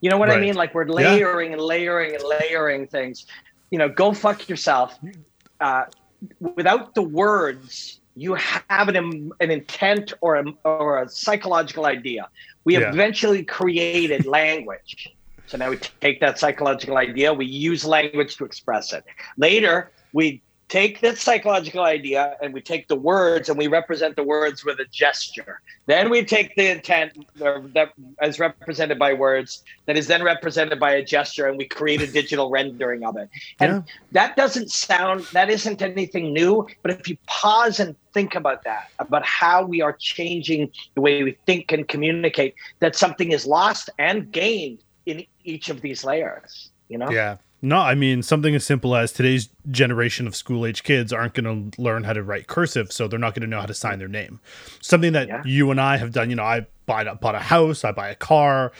You 0.00 0.10
know 0.10 0.18
what 0.18 0.28
right. 0.28 0.38
I 0.38 0.40
mean? 0.40 0.54
Like 0.54 0.74
we're 0.74 0.86
layering 0.86 1.50
yeah. 1.50 1.56
and 1.56 1.62
layering 1.62 2.14
and 2.14 2.24
layering 2.24 2.86
things. 2.86 3.26
You 3.70 3.78
know, 3.78 3.88
go 3.88 4.12
fuck 4.12 4.48
yourself. 4.48 4.98
Uh, 5.60 5.84
without 6.40 6.94
the 6.94 7.02
words, 7.02 7.99
you 8.20 8.34
have 8.34 8.88
an, 8.88 9.32
an 9.40 9.50
intent 9.50 10.12
or 10.20 10.36
a, 10.36 10.44
or 10.64 11.02
a 11.02 11.08
psychological 11.08 11.86
idea. 11.86 12.28
We 12.64 12.76
yeah. 12.76 12.90
eventually 12.90 13.42
created 13.42 14.26
language. 14.26 15.08
So 15.46 15.56
now 15.56 15.70
we 15.70 15.78
take 15.78 16.20
that 16.20 16.38
psychological 16.38 16.98
idea, 16.98 17.32
we 17.32 17.46
use 17.46 17.82
language 17.84 18.36
to 18.36 18.44
express 18.44 18.92
it. 18.92 19.04
Later, 19.38 19.90
we 20.12 20.42
take 20.70 21.00
that 21.00 21.18
psychological 21.18 21.82
idea 21.82 22.36
and 22.40 22.54
we 22.54 22.60
take 22.60 22.86
the 22.86 22.94
words 22.94 23.48
and 23.48 23.58
we 23.58 23.66
represent 23.66 24.14
the 24.14 24.22
words 24.22 24.64
with 24.64 24.78
a 24.78 24.84
gesture. 24.86 25.60
Then 25.86 26.08
we 26.08 26.24
take 26.24 26.54
the 26.54 26.70
intent 26.70 27.26
that 27.36 27.92
as 28.20 28.38
represented 28.38 28.96
by 28.96 29.12
words 29.12 29.64
that 29.86 29.96
is 29.96 30.06
then 30.06 30.22
represented 30.22 30.78
by 30.78 30.92
a 30.92 31.04
gesture 31.04 31.48
and 31.48 31.58
we 31.58 31.66
create 31.66 32.00
a 32.00 32.06
digital 32.06 32.50
rendering 32.50 33.04
of 33.04 33.16
it. 33.16 33.28
And 33.58 33.84
yeah. 33.84 33.94
that 34.12 34.36
doesn't 34.36 34.70
sound 34.70 35.24
that 35.32 35.50
isn't 35.50 35.82
anything 35.82 36.32
new, 36.32 36.68
but 36.82 36.92
if 36.92 37.08
you 37.08 37.16
pause 37.26 37.80
and 37.80 37.96
think 38.14 38.36
about 38.36 38.62
that, 38.62 38.90
about 39.00 39.24
how 39.24 39.64
we 39.64 39.82
are 39.82 39.92
changing 39.92 40.70
the 40.94 41.00
way 41.00 41.24
we 41.24 41.36
think 41.46 41.72
and 41.72 41.88
communicate, 41.88 42.54
that 42.78 42.94
something 42.94 43.32
is 43.32 43.44
lost 43.44 43.90
and 43.98 44.30
gained 44.30 44.78
in 45.06 45.26
each 45.42 45.68
of 45.68 45.80
these 45.80 46.04
layers, 46.04 46.70
you 46.88 46.96
know? 46.96 47.10
Yeah. 47.10 47.38
No, 47.62 47.78
I 47.78 47.94
mean 47.94 48.22
something 48.22 48.54
as 48.54 48.64
simple 48.64 48.96
as 48.96 49.12
today's 49.12 49.48
generation 49.70 50.26
of 50.26 50.34
school 50.34 50.64
age 50.64 50.82
kids 50.82 51.12
aren't 51.12 51.34
going 51.34 51.70
to 51.70 51.82
learn 51.82 52.04
how 52.04 52.14
to 52.14 52.22
write 52.22 52.46
cursive, 52.46 52.90
so 52.90 53.06
they're 53.06 53.18
not 53.18 53.34
going 53.34 53.42
to 53.42 53.46
know 53.46 53.60
how 53.60 53.66
to 53.66 53.74
sign 53.74 53.98
their 53.98 54.08
name. 54.08 54.40
Something 54.80 55.12
that 55.12 55.28
yeah. 55.28 55.42
you 55.44 55.70
and 55.70 55.80
I 55.80 55.98
have 55.98 56.12
done. 56.12 56.30
You 56.30 56.36
know, 56.36 56.44
I 56.44 56.66
buy 56.86 57.04
bought 57.14 57.34
a 57.34 57.40
house, 57.40 57.84
I 57.84 57.92
buy 57.92 58.08
a 58.08 58.14
car. 58.14 58.72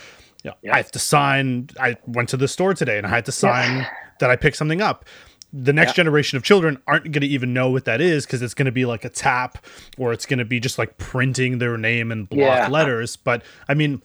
You 0.42 0.50
know, 0.50 0.56
yeah. 0.62 0.74
I 0.74 0.76
have 0.78 0.90
to 0.92 0.98
sign. 0.98 1.68
I 1.78 1.96
went 2.06 2.30
to 2.30 2.38
the 2.38 2.48
store 2.48 2.72
today 2.72 2.96
and 2.96 3.06
I 3.06 3.10
had 3.10 3.26
to 3.26 3.32
sign 3.32 3.78
yeah. 3.78 3.90
that 4.20 4.30
I 4.30 4.36
picked 4.36 4.56
something 4.56 4.80
up. 4.80 5.04
The 5.52 5.72
next 5.72 5.94
generation 5.94 6.36
of 6.36 6.44
children 6.44 6.80
aren't 6.86 7.04
going 7.04 7.22
to 7.22 7.26
even 7.26 7.52
know 7.52 7.70
what 7.70 7.84
that 7.84 8.00
is 8.00 8.24
because 8.24 8.40
it's 8.40 8.54
going 8.54 8.66
to 8.66 8.72
be 8.72 8.84
like 8.84 9.04
a 9.04 9.08
tap 9.08 9.58
or 9.98 10.12
it's 10.12 10.24
going 10.24 10.38
to 10.38 10.44
be 10.44 10.60
just 10.60 10.78
like 10.78 10.96
printing 10.96 11.58
their 11.58 11.76
name 11.76 12.12
in 12.12 12.24
block 12.24 12.70
letters. 12.70 13.16
But 13.16 13.42
I 13.68 13.74
mean, 13.74 14.00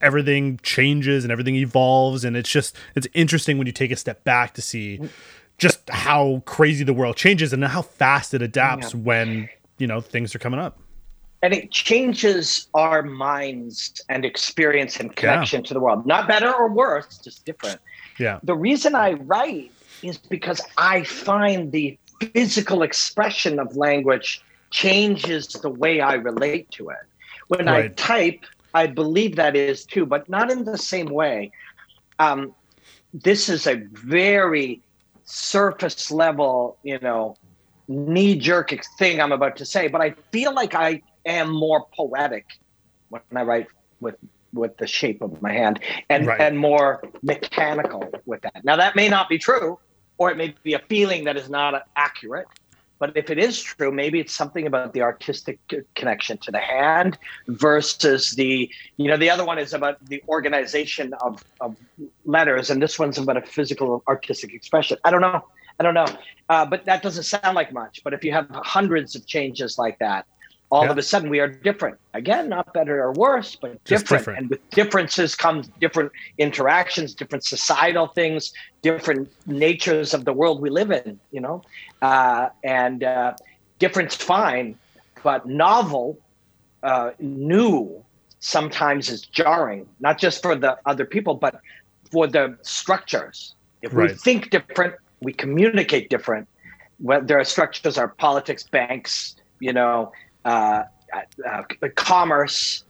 everything 0.00 0.58
changes 0.62 1.24
and 1.24 1.32
everything 1.32 1.56
evolves 1.56 2.24
and 2.24 2.36
it's 2.36 2.50
just 2.50 2.76
it's 2.94 3.06
interesting 3.14 3.58
when 3.58 3.66
you 3.66 3.72
take 3.72 3.90
a 3.90 3.96
step 3.96 4.24
back 4.24 4.54
to 4.54 4.62
see 4.62 5.00
just 5.58 5.88
how 5.90 6.42
crazy 6.46 6.84
the 6.84 6.92
world 6.92 7.16
changes 7.16 7.52
and 7.52 7.64
how 7.64 7.82
fast 7.82 8.34
it 8.34 8.42
adapts 8.42 8.92
yeah. 8.92 9.00
when 9.00 9.48
you 9.78 9.86
know 9.86 10.00
things 10.00 10.34
are 10.34 10.38
coming 10.38 10.60
up 10.60 10.78
and 11.42 11.52
it 11.52 11.70
changes 11.70 12.68
our 12.72 13.02
minds 13.02 14.00
and 14.08 14.24
experience 14.24 14.98
and 14.98 15.14
connection 15.14 15.60
yeah. 15.60 15.68
to 15.68 15.74
the 15.74 15.80
world 15.80 16.06
not 16.06 16.26
better 16.26 16.52
or 16.52 16.68
worse 16.68 17.18
just 17.18 17.44
different 17.44 17.80
yeah 18.18 18.38
the 18.42 18.54
reason 18.54 18.94
i 18.94 19.12
write 19.12 19.70
is 20.02 20.18
because 20.18 20.60
i 20.76 21.02
find 21.04 21.72
the 21.72 21.96
physical 22.32 22.82
expression 22.82 23.58
of 23.58 23.76
language 23.76 24.42
changes 24.70 25.48
the 25.48 25.70
way 25.70 26.00
i 26.00 26.14
relate 26.14 26.70
to 26.70 26.88
it 26.88 26.96
when 27.48 27.66
right. 27.66 27.84
i 27.84 27.88
type 27.94 28.44
I 28.74 28.88
believe 28.88 29.36
that 29.36 29.56
is 29.56 29.84
too, 29.84 30.04
but 30.04 30.28
not 30.28 30.50
in 30.50 30.64
the 30.64 30.76
same 30.76 31.06
way. 31.06 31.52
Um, 32.18 32.54
this 33.12 33.48
is 33.48 33.66
a 33.66 33.76
very 33.92 34.82
surface 35.24 36.10
level, 36.10 36.76
you 36.82 36.98
know, 36.98 37.36
knee 37.88 38.34
jerk 38.36 38.74
thing 38.98 39.20
I'm 39.20 39.32
about 39.32 39.56
to 39.56 39.64
say, 39.64 39.88
but 39.88 40.00
I 40.00 40.14
feel 40.32 40.52
like 40.52 40.74
I 40.74 41.02
am 41.24 41.50
more 41.50 41.86
poetic 41.94 42.46
when 43.08 43.22
I 43.34 43.42
write 43.42 43.68
with 44.00 44.16
with 44.52 44.76
the 44.76 44.86
shape 44.86 45.20
of 45.20 45.42
my 45.42 45.52
hand 45.52 45.80
and 46.08 46.26
right. 46.26 46.40
and 46.40 46.58
more 46.58 47.02
mechanical 47.22 48.12
with 48.24 48.40
that. 48.42 48.64
Now 48.64 48.76
that 48.76 48.94
may 48.96 49.08
not 49.08 49.28
be 49.28 49.38
true, 49.38 49.78
or 50.18 50.30
it 50.30 50.36
may 50.36 50.54
be 50.62 50.74
a 50.74 50.78
feeling 50.78 51.24
that 51.24 51.36
is 51.36 51.48
not 51.48 51.86
accurate. 51.96 52.46
But 52.98 53.16
if 53.16 53.30
it 53.30 53.38
is 53.38 53.60
true, 53.60 53.90
maybe 53.90 54.20
it's 54.20 54.32
something 54.32 54.66
about 54.66 54.92
the 54.92 55.02
artistic 55.02 55.58
connection 55.94 56.38
to 56.38 56.50
the 56.50 56.58
hand 56.58 57.18
versus 57.48 58.30
the, 58.32 58.70
you 58.96 59.08
know, 59.08 59.16
the 59.16 59.30
other 59.30 59.44
one 59.44 59.58
is 59.58 59.74
about 59.74 60.04
the 60.06 60.22
organization 60.28 61.12
of, 61.20 61.44
of 61.60 61.76
letters, 62.24 62.70
and 62.70 62.80
this 62.80 62.98
one's 62.98 63.18
about 63.18 63.36
a 63.36 63.42
physical 63.42 64.02
artistic 64.08 64.54
expression. 64.54 64.96
I 65.04 65.10
don't 65.10 65.20
know. 65.20 65.44
I 65.78 65.82
don't 65.82 65.94
know. 65.94 66.06
Uh, 66.48 66.64
but 66.64 66.84
that 66.84 67.02
doesn't 67.02 67.24
sound 67.24 67.54
like 67.56 67.72
much. 67.72 68.02
But 68.04 68.14
if 68.14 68.22
you 68.22 68.32
have 68.32 68.48
hundreds 68.50 69.16
of 69.16 69.26
changes 69.26 69.76
like 69.76 69.98
that, 69.98 70.26
all 70.74 70.84
yeah. 70.86 70.90
of 70.90 70.98
a 70.98 71.02
sudden 71.02 71.30
we 71.30 71.38
are 71.38 71.46
different. 71.46 71.96
Again, 72.14 72.48
not 72.48 72.74
better 72.74 73.00
or 73.00 73.12
worse, 73.12 73.54
but 73.54 73.82
different. 73.84 74.08
different. 74.08 74.38
And 74.40 74.50
with 74.50 74.70
differences 74.70 75.36
comes 75.36 75.68
different 75.78 76.10
interactions, 76.38 77.14
different 77.14 77.44
societal 77.44 78.08
things, 78.08 78.52
different 78.82 79.32
natures 79.46 80.14
of 80.14 80.24
the 80.24 80.32
world 80.32 80.60
we 80.60 80.70
live 80.70 80.90
in, 80.90 81.20
you 81.30 81.40
know? 81.40 81.62
Uh, 82.02 82.48
and 82.64 83.04
uh, 83.04 83.34
difference 83.78 84.16
fine, 84.16 84.76
but 85.22 85.46
novel, 85.46 86.18
uh, 86.82 87.12
new, 87.20 88.04
sometimes 88.40 89.08
is 89.10 89.20
jarring, 89.22 89.86
not 90.00 90.18
just 90.18 90.42
for 90.42 90.56
the 90.56 90.76
other 90.86 91.04
people, 91.04 91.34
but 91.36 91.60
for 92.10 92.26
the 92.26 92.58
structures. 92.62 93.54
If 93.80 93.94
right. 93.94 94.10
we 94.10 94.16
think 94.16 94.50
different, 94.50 94.94
we 95.20 95.32
communicate 95.32 96.10
different. 96.10 96.48
Well, 96.98 97.22
there 97.22 97.38
are 97.38 97.44
structures, 97.44 97.96
our 97.96 98.08
politics, 98.08 98.64
banks, 98.64 99.36
you 99.60 99.72
know, 99.72 100.12
uh, 100.44 100.84
uh, 101.48 101.62
commerce, 101.94 102.84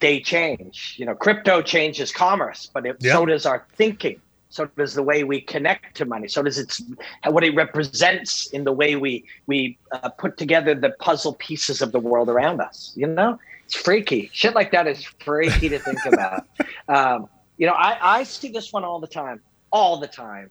they 0.00 0.20
change. 0.20 0.94
You 0.98 1.06
know, 1.06 1.14
crypto 1.14 1.62
changes 1.62 2.12
commerce, 2.12 2.70
but 2.72 2.86
it, 2.86 2.96
yep. 3.00 3.12
so 3.12 3.26
does 3.26 3.46
our 3.46 3.66
thinking. 3.76 4.20
So 4.48 4.66
does 4.76 4.94
the 4.94 5.02
way 5.02 5.22
we 5.22 5.40
connect 5.40 5.96
to 5.98 6.04
money. 6.04 6.26
So 6.26 6.42
does 6.42 6.58
its 6.58 6.82
what 7.28 7.44
it 7.44 7.54
represents 7.54 8.48
in 8.48 8.64
the 8.64 8.72
way 8.72 8.96
we 8.96 9.24
we 9.46 9.78
uh, 9.92 10.08
put 10.08 10.36
together 10.36 10.74
the 10.74 10.90
puzzle 10.90 11.34
pieces 11.34 11.80
of 11.80 11.92
the 11.92 12.00
world 12.00 12.28
around 12.28 12.60
us. 12.60 12.92
You 12.96 13.06
know, 13.06 13.38
it's 13.64 13.76
freaky. 13.76 14.28
Shit 14.32 14.54
like 14.54 14.72
that 14.72 14.88
is 14.88 15.04
freaky 15.20 15.68
to 15.68 15.78
think 15.78 16.04
about. 16.06 16.46
Um, 16.88 17.28
you 17.56 17.68
know, 17.68 17.74
I, 17.74 18.18
I 18.18 18.22
see 18.24 18.48
this 18.48 18.72
one 18.72 18.82
all 18.82 18.98
the 18.98 19.06
time, 19.06 19.40
all 19.70 20.00
the 20.00 20.08
time, 20.08 20.50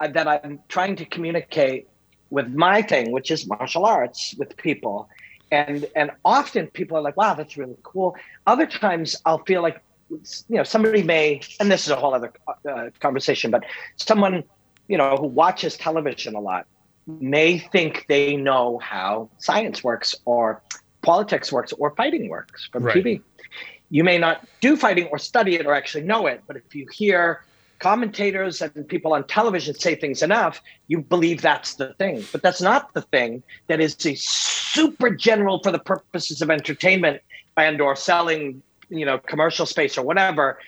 uh, 0.00 0.08
that 0.08 0.26
I'm 0.26 0.58
trying 0.68 0.96
to 0.96 1.04
communicate 1.04 1.86
with 2.30 2.48
my 2.48 2.82
thing, 2.82 3.12
which 3.12 3.30
is 3.30 3.46
martial 3.46 3.84
arts, 3.84 4.34
with 4.38 4.56
people 4.56 5.08
and 5.50 5.86
and 5.96 6.10
often 6.24 6.66
people 6.68 6.96
are 6.96 7.00
like 7.00 7.16
wow 7.16 7.34
that's 7.34 7.56
really 7.56 7.76
cool 7.82 8.16
other 8.46 8.66
times 8.66 9.16
i'll 9.24 9.44
feel 9.44 9.62
like 9.62 9.82
you 10.10 10.56
know 10.56 10.62
somebody 10.62 11.02
may 11.02 11.40
and 11.60 11.70
this 11.70 11.84
is 11.84 11.90
a 11.90 11.96
whole 11.96 12.14
other 12.14 12.32
uh, 12.68 12.88
conversation 13.00 13.50
but 13.50 13.64
someone 13.96 14.42
you 14.88 14.96
know 14.96 15.16
who 15.16 15.26
watches 15.26 15.76
television 15.76 16.34
a 16.34 16.40
lot 16.40 16.66
may 17.06 17.58
think 17.58 18.04
they 18.08 18.36
know 18.36 18.78
how 18.78 19.28
science 19.38 19.82
works 19.82 20.14
or 20.24 20.62
politics 21.02 21.52
works 21.52 21.72
or 21.72 21.94
fighting 21.94 22.28
works 22.28 22.68
from 22.70 22.82
right. 22.82 22.96
tv 22.96 23.22
you 23.90 24.04
may 24.04 24.18
not 24.18 24.46
do 24.60 24.76
fighting 24.76 25.06
or 25.06 25.18
study 25.18 25.56
it 25.56 25.66
or 25.66 25.74
actually 25.74 26.04
know 26.04 26.26
it 26.26 26.42
but 26.46 26.56
if 26.56 26.74
you 26.74 26.86
hear 26.92 27.42
commentators 27.78 28.60
and 28.60 28.88
people 28.88 29.12
on 29.12 29.26
television 29.26 29.74
say 29.74 29.94
things 29.94 30.22
enough, 30.22 30.60
you 30.88 31.00
believe 31.00 31.40
that's 31.42 31.74
the 31.74 31.94
thing. 31.94 32.24
But 32.32 32.42
that's 32.42 32.60
not 32.60 32.92
the 32.94 33.02
thing 33.02 33.42
that 33.68 33.80
is 33.80 33.94
a 34.04 34.14
super 34.16 35.10
general 35.10 35.60
for 35.62 35.70
the 35.70 35.78
purposes 35.78 36.42
of 36.42 36.50
entertainment 36.50 37.22
and 37.56 37.80
or 37.80 37.96
selling, 37.96 38.62
you 38.88 39.04
know, 39.04 39.18
commercial 39.18 39.66
space 39.66 39.96
or 39.96 40.02
whatever. 40.02 40.58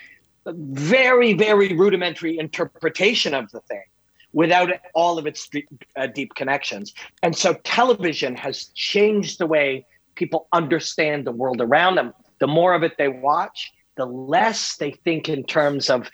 Very, 0.46 1.32
very 1.32 1.74
rudimentary 1.74 2.38
interpretation 2.38 3.34
of 3.34 3.50
the 3.50 3.60
thing 3.60 3.84
without 4.32 4.70
all 4.94 5.18
of 5.18 5.26
its 5.26 5.48
uh, 5.96 6.06
deep 6.06 6.34
connections. 6.34 6.94
And 7.22 7.36
so 7.36 7.54
television 7.64 8.36
has 8.36 8.66
changed 8.74 9.38
the 9.38 9.46
way 9.46 9.84
people 10.14 10.46
understand 10.52 11.26
the 11.26 11.32
world 11.32 11.60
around 11.60 11.96
them. 11.96 12.14
The 12.38 12.46
more 12.46 12.74
of 12.74 12.82
it 12.82 12.96
they 12.96 13.08
watch, 13.08 13.72
the 13.96 14.06
less 14.06 14.76
they 14.76 14.92
think 14.92 15.28
in 15.28 15.44
terms 15.44 15.90
of 15.90 16.10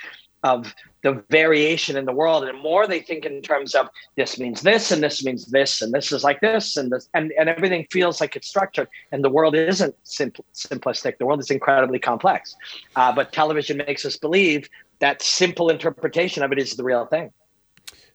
of 0.46 0.74
the 1.02 1.24
variation 1.28 1.96
in 1.96 2.04
the 2.04 2.12
world 2.12 2.44
and 2.44 2.56
the 2.56 2.62
more 2.62 2.86
they 2.86 3.00
think 3.00 3.26
in 3.26 3.42
terms 3.42 3.74
of 3.74 3.88
this 4.16 4.38
means 4.38 4.62
this 4.62 4.92
and 4.92 5.02
this 5.02 5.24
means 5.24 5.46
this 5.46 5.82
and 5.82 5.92
this 5.92 6.12
is 6.12 6.22
like 6.22 6.40
this 6.40 6.76
and 6.76 6.90
this 6.92 7.08
and, 7.14 7.32
and 7.38 7.48
everything 7.48 7.84
feels 7.90 8.20
like 8.20 8.36
it's 8.36 8.48
structured 8.48 8.88
and 9.12 9.24
the 9.24 9.30
world 9.30 9.54
isn't 9.56 9.94
simplistic. 10.04 11.18
The 11.18 11.26
world 11.26 11.40
is 11.40 11.50
incredibly 11.50 11.98
complex. 11.98 12.56
Uh, 12.94 13.12
but 13.12 13.32
television 13.32 13.76
makes 13.76 14.04
us 14.04 14.16
believe 14.16 14.68
that 15.00 15.20
simple 15.20 15.68
interpretation 15.68 16.42
of 16.42 16.52
it 16.52 16.58
is 16.58 16.76
the 16.76 16.84
real 16.84 17.06
thing 17.06 17.32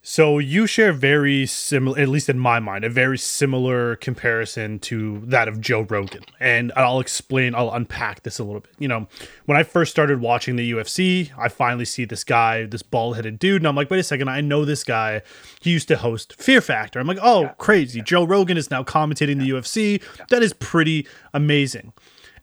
So 0.03 0.39
you 0.39 0.65
share 0.65 0.93
very 0.93 1.45
similar, 1.45 1.99
at 1.99 2.09
least 2.09 2.27
in 2.27 2.39
my 2.39 2.59
mind, 2.59 2.83
a 2.83 2.89
very 2.89 3.19
similar 3.19 3.97
comparison 3.97 4.79
to 4.79 5.21
that 5.25 5.47
of 5.47 5.61
Joe 5.61 5.81
Rogan. 5.81 6.23
And 6.39 6.71
I'll 6.75 6.99
explain, 6.99 7.53
I'll 7.53 7.71
unpack 7.71 8.23
this 8.23 8.39
a 8.39 8.43
little 8.43 8.61
bit. 8.61 8.71
You 8.79 8.87
know, 8.87 9.07
when 9.45 9.59
I 9.59 9.63
first 9.63 9.91
started 9.91 10.19
watching 10.19 10.55
the 10.55 10.71
UFC, 10.71 11.29
I 11.37 11.49
finally 11.49 11.85
see 11.85 12.05
this 12.05 12.23
guy, 12.23 12.65
this 12.65 12.81
bald 12.81 13.15
headed 13.15 13.37
dude, 13.37 13.61
and 13.61 13.67
I'm 13.67 13.75
like, 13.75 13.91
wait 13.91 13.99
a 13.99 14.03
second, 14.03 14.27
I 14.27 14.41
know 14.41 14.65
this 14.65 14.83
guy. 14.83 15.21
He 15.61 15.69
used 15.69 15.87
to 15.89 15.97
host 15.97 16.33
Fear 16.33 16.61
Factor. 16.61 16.99
I'm 16.99 17.05
like, 17.05 17.19
oh, 17.21 17.43
yeah. 17.43 17.53
crazy. 17.59 17.99
Yeah. 17.99 18.05
Joe 18.05 18.23
Rogan 18.23 18.57
is 18.57 18.71
now 18.71 18.83
commentating 18.83 19.37
yeah. 19.37 19.43
the 19.43 19.49
UFC. 19.61 20.27
That 20.29 20.41
is 20.41 20.53
pretty 20.53 21.07
amazing. 21.31 21.93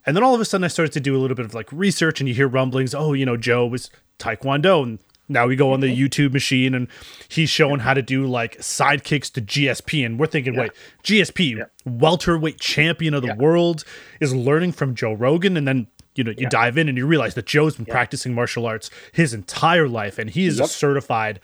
And 0.07 0.17
then 0.17 0.23
all 0.23 0.35
of 0.35 0.41
a 0.41 0.45
sudden, 0.45 0.65
I 0.65 0.69
started 0.69 0.93
to 0.93 1.01
do 1.01 1.17
a 1.17 1.19
little 1.19 1.35
bit 1.35 1.45
of 1.45 1.55
like 1.55 1.71
research, 1.73 2.21
and 2.21 2.29
you 2.29 2.35
hear 2.37 2.47
rumblings. 2.47 2.95
Oh, 2.95 3.15
you 3.15 3.27
know, 3.27 3.37
Joe 3.37 3.67
was 3.67 3.91
Taekwondo, 4.21 4.85
and 4.85 5.01
now 5.29 5.47
we 5.47 5.55
go 5.55 5.73
on 5.73 5.81
the. 5.81 5.99
YouTube 5.99 6.33
machine 6.33 6.75
and 6.75 6.89
he's 7.29 7.51
showing 7.51 7.81
how 7.81 7.95
to 7.95 8.03
do 8.03 8.27
like 8.27 8.59
sidekicks 8.59 9.33
to 9.33 9.43
GSP. 9.43 10.07
And 10.07 10.19
we're 10.19 10.27
thinking, 10.27 10.55
yeah. 10.55 10.61
wait, 10.61 10.73
GSP, 11.03 11.59
yeah. 11.59 11.65
welterweight 11.85 12.61
champion 12.61 13.15
of 13.15 13.23
the 13.23 13.29
yeah. 13.29 13.37
world, 13.37 13.85
is 14.21 14.35
learning 14.35 14.73
from 14.73 14.95
Joe 14.95 15.13
Rogan. 15.13 15.57
And 15.57 15.67
then, 15.67 15.89
you 16.15 16.25
know, 16.25 16.33
you 16.37 16.49
dive 16.49 16.79
in 16.79 16.89
and 16.89 16.97
you 16.97 17.07
realize 17.07 17.35
that 17.35 17.47
Joe's 17.47 17.77
been 17.77 17.87
practicing 17.87 18.35
martial 18.35 18.67
arts 18.67 18.91
his 19.13 19.35
entire 19.35 19.89
life 19.89 20.19
and 20.19 20.31
he 20.31 20.47
is 20.47 20.59
yep. 20.59 20.67
a 20.67 20.69
certified 20.69 21.41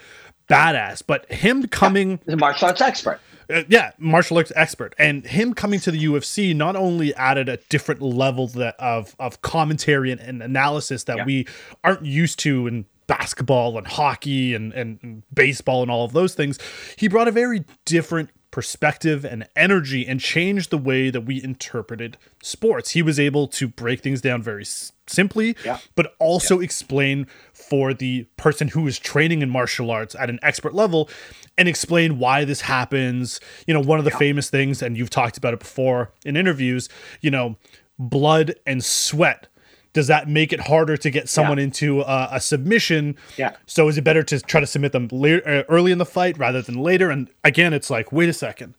badass. 0.48 1.02
But 1.06 1.30
him 1.30 1.66
coming. 1.66 2.20
He's 2.24 2.34
a 2.34 2.36
martial 2.36 2.68
arts 2.68 2.80
expert. 2.80 3.20
Uh, 3.50 3.62
yeah, 3.68 3.92
martial 3.98 4.38
arts 4.38 4.52
expert, 4.56 4.94
and 4.98 5.26
him 5.26 5.52
coming 5.52 5.78
to 5.78 5.90
the 5.90 6.02
UFC 6.02 6.56
not 6.56 6.76
only 6.76 7.14
added 7.14 7.46
a 7.46 7.58
different 7.68 8.00
level 8.00 8.48
that, 8.48 8.74
of 8.78 9.14
of 9.18 9.42
commentary 9.42 10.10
and, 10.10 10.18
and 10.18 10.42
analysis 10.42 11.04
that 11.04 11.26
we 11.26 11.46
aren't 11.82 12.06
used 12.06 12.38
to 12.38 12.66
in 12.66 12.86
basketball 13.06 13.76
and 13.78 13.86
hockey 13.86 14.54
and, 14.54 14.72
and 14.72 15.22
baseball 15.32 15.82
and 15.82 15.90
all 15.90 16.04
of 16.04 16.12
those 16.12 16.34
things, 16.34 16.58
he 16.96 17.08
brought 17.08 17.28
a 17.28 17.32
very 17.32 17.64
different 17.84 18.30
perspective 18.54 19.24
and 19.24 19.48
energy 19.56 20.06
and 20.06 20.20
changed 20.20 20.70
the 20.70 20.78
way 20.78 21.10
that 21.10 21.22
we 21.22 21.42
interpreted 21.42 22.16
sports. 22.40 22.90
He 22.90 23.02
was 23.02 23.18
able 23.18 23.48
to 23.48 23.66
break 23.66 24.00
things 24.00 24.20
down 24.20 24.44
very 24.44 24.62
s- 24.62 24.92
simply, 25.08 25.56
yeah. 25.64 25.78
but 25.96 26.14
also 26.20 26.60
yeah. 26.60 26.64
explain 26.64 27.26
for 27.52 27.92
the 27.92 28.28
person 28.36 28.68
who 28.68 28.86
is 28.86 29.00
training 29.00 29.42
in 29.42 29.50
martial 29.50 29.90
arts 29.90 30.14
at 30.14 30.30
an 30.30 30.38
expert 30.40 30.72
level 30.72 31.10
and 31.58 31.68
explain 31.68 32.20
why 32.20 32.44
this 32.44 32.60
happens. 32.60 33.40
You 33.66 33.74
know, 33.74 33.80
one 33.80 33.98
of 33.98 34.04
the 34.04 34.12
yeah. 34.12 34.18
famous 34.18 34.50
things, 34.50 34.82
and 34.82 34.96
you've 34.96 35.10
talked 35.10 35.36
about 35.36 35.52
it 35.52 35.58
before 35.58 36.12
in 36.24 36.36
interviews, 36.36 36.88
you 37.20 37.32
know, 37.32 37.56
blood 37.98 38.54
and 38.66 38.84
sweat 38.84 39.48
does 39.94 40.08
that 40.08 40.28
make 40.28 40.52
it 40.52 40.60
harder 40.60 40.96
to 40.98 41.08
get 41.08 41.28
someone 41.28 41.56
yeah. 41.56 41.64
into 41.64 42.02
a, 42.02 42.28
a, 42.32 42.40
submission? 42.40 43.16
Yeah. 43.38 43.56
So 43.64 43.88
is 43.88 43.96
it 43.96 44.02
better 44.02 44.22
to 44.24 44.40
try 44.40 44.60
to 44.60 44.66
submit 44.66 44.92
them 44.92 45.08
later, 45.10 45.48
uh, 45.48 45.62
early 45.72 45.92
in 45.92 45.98
the 45.98 46.04
fight 46.04 46.36
rather 46.36 46.60
than 46.60 46.74
later? 46.74 47.10
And 47.10 47.30
again, 47.44 47.72
it's 47.72 47.88
like, 47.88 48.12
wait 48.12 48.28
a 48.28 48.32
second, 48.32 48.74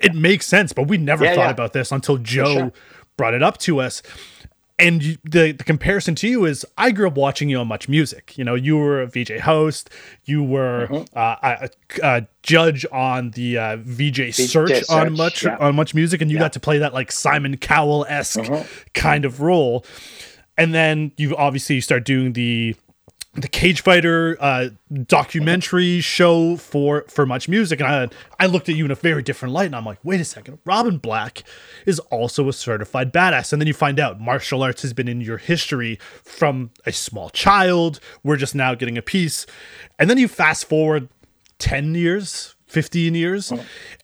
it 0.00 0.14
makes 0.14 0.46
sense, 0.46 0.72
but 0.72 0.88
we 0.88 0.96
never 0.96 1.24
yeah, 1.24 1.34
thought 1.34 1.42
yeah. 1.42 1.50
about 1.50 1.72
this 1.74 1.92
until 1.92 2.16
Joe 2.16 2.54
sure. 2.54 2.72
brought 3.16 3.34
it 3.34 3.42
up 3.42 3.58
to 3.58 3.80
us. 3.80 4.02
And 4.78 5.02
you, 5.02 5.16
the, 5.24 5.52
the 5.52 5.64
comparison 5.64 6.14
to 6.16 6.28
you 6.28 6.44
is 6.44 6.66
I 6.76 6.90
grew 6.90 7.06
up 7.06 7.16
watching 7.16 7.48
you 7.48 7.58
on 7.58 7.68
MuchMusic. 7.68 8.36
You 8.36 8.44
know, 8.44 8.54
you 8.54 8.76
were 8.76 9.00
a 9.00 9.06
VJ 9.06 9.40
host, 9.40 9.88
you 10.24 10.42
were 10.42 10.88
mm-hmm. 10.90 11.18
uh, 11.18 11.36
a, 11.42 11.70
a, 12.02 12.26
judge 12.42 12.86
on 12.92 13.30
the 13.30 13.58
uh, 13.58 13.76
VJ, 13.80 14.34
search, 14.34 14.70
search 14.70 14.84
on 14.90 15.14
Much 15.14 15.44
on 15.44 15.74
MuchMusic, 15.74 16.20
and 16.20 16.30
you 16.30 16.38
got 16.38 16.52
to 16.52 16.60
play 16.60 16.78
that 16.78 16.94
like 16.94 17.10
Simon 17.10 17.56
Cowell 17.56 18.06
esque 18.08 18.38
mm-hmm. 18.38 18.66
kind 18.92 19.24
of 19.24 19.40
role 19.40 19.84
and 20.56 20.74
then 20.74 21.12
you 21.16 21.36
obviously 21.36 21.80
start 21.80 22.04
doing 22.04 22.32
the 22.32 22.76
the 23.36 23.48
cage 23.48 23.82
fighter 23.82 24.36
uh, 24.40 24.70
documentary 25.06 26.00
show 26.00 26.56
for 26.56 27.04
for 27.08 27.26
MuchMusic. 27.26 27.78
And 27.84 28.12
I 28.12 28.44
I 28.44 28.46
looked 28.46 28.68
at 28.68 28.76
you 28.76 28.84
in 28.84 28.90
a 28.90 28.94
very 28.94 29.22
different 29.22 29.52
light 29.52 29.66
and 29.66 29.76
I'm 29.76 29.84
like 29.84 29.98
wait 30.02 30.20
a 30.20 30.24
second 30.24 30.58
Robin 30.64 30.98
Black 30.98 31.42
is 31.84 31.98
also 31.98 32.48
a 32.48 32.52
certified 32.52 33.12
badass. 33.12 33.52
And 33.52 33.60
then 33.60 33.66
you 33.66 33.74
find 33.74 34.00
out 34.00 34.20
martial 34.20 34.62
arts 34.62 34.82
has 34.82 34.92
been 34.92 35.08
in 35.08 35.20
your 35.20 35.38
history 35.38 35.98
from 36.24 36.70
a 36.86 36.92
small 36.92 37.30
child. 37.30 38.00
We're 38.22 38.36
just 38.36 38.54
now 38.54 38.74
getting 38.74 38.96
a 38.96 39.02
piece. 39.02 39.46
And 39.98 40.08
then 40.08 40.18
you 40.18 40.28
fast 40.28 40.66
forward 40.66 41.08
10 41.58 41.94
years 41.94 42.54
15 42.66 43.14
years 43.14 43.52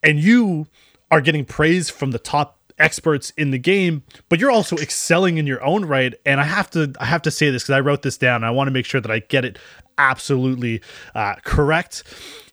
and 0.02 0.20
you 0.20 0.66
are 1.10 1.20
getting 1.20 1.44
praise 1.44 1.90
from 1.90 2.10
the 2.10 2.18
top 2.18 2.58
experts 2.82 3.30
in 3.36 3.52
the 3.52 3.58
game, 3.58 4.02
but 4.28 4.40
you're 4.40 4.50
also 4.50 4.76
excelling 4.76 5.38
in 5.38 5.46
your 5.46 5.62
own 5.64 5.84
right. 5.84 6.14
And 6.26 6.40
I 6.40 6.44
have 6.44 6.68
to 6.70 6.92
I 7.00 7.06
have 7.06 7.22
to 7.22 7.30
say 7.30 7.50
this 7.50 7.62
because 7.62 7.76
I 7.76 7.80
wrote 7.80 8.02
this 8.02 8.18
down. 8.18 8.44
I 8.44 8.50
want 8.50 8.66
to 8.68 8.72
make 8.72 8.84
sure 8.84 9.00
that 9.00 9.10
I 9.10 9.20
get 9.20 9.44
it 9.44 9.58
absolutely 9.98 10.80
uh, 11.14 11.36
correct. 11.44 12.02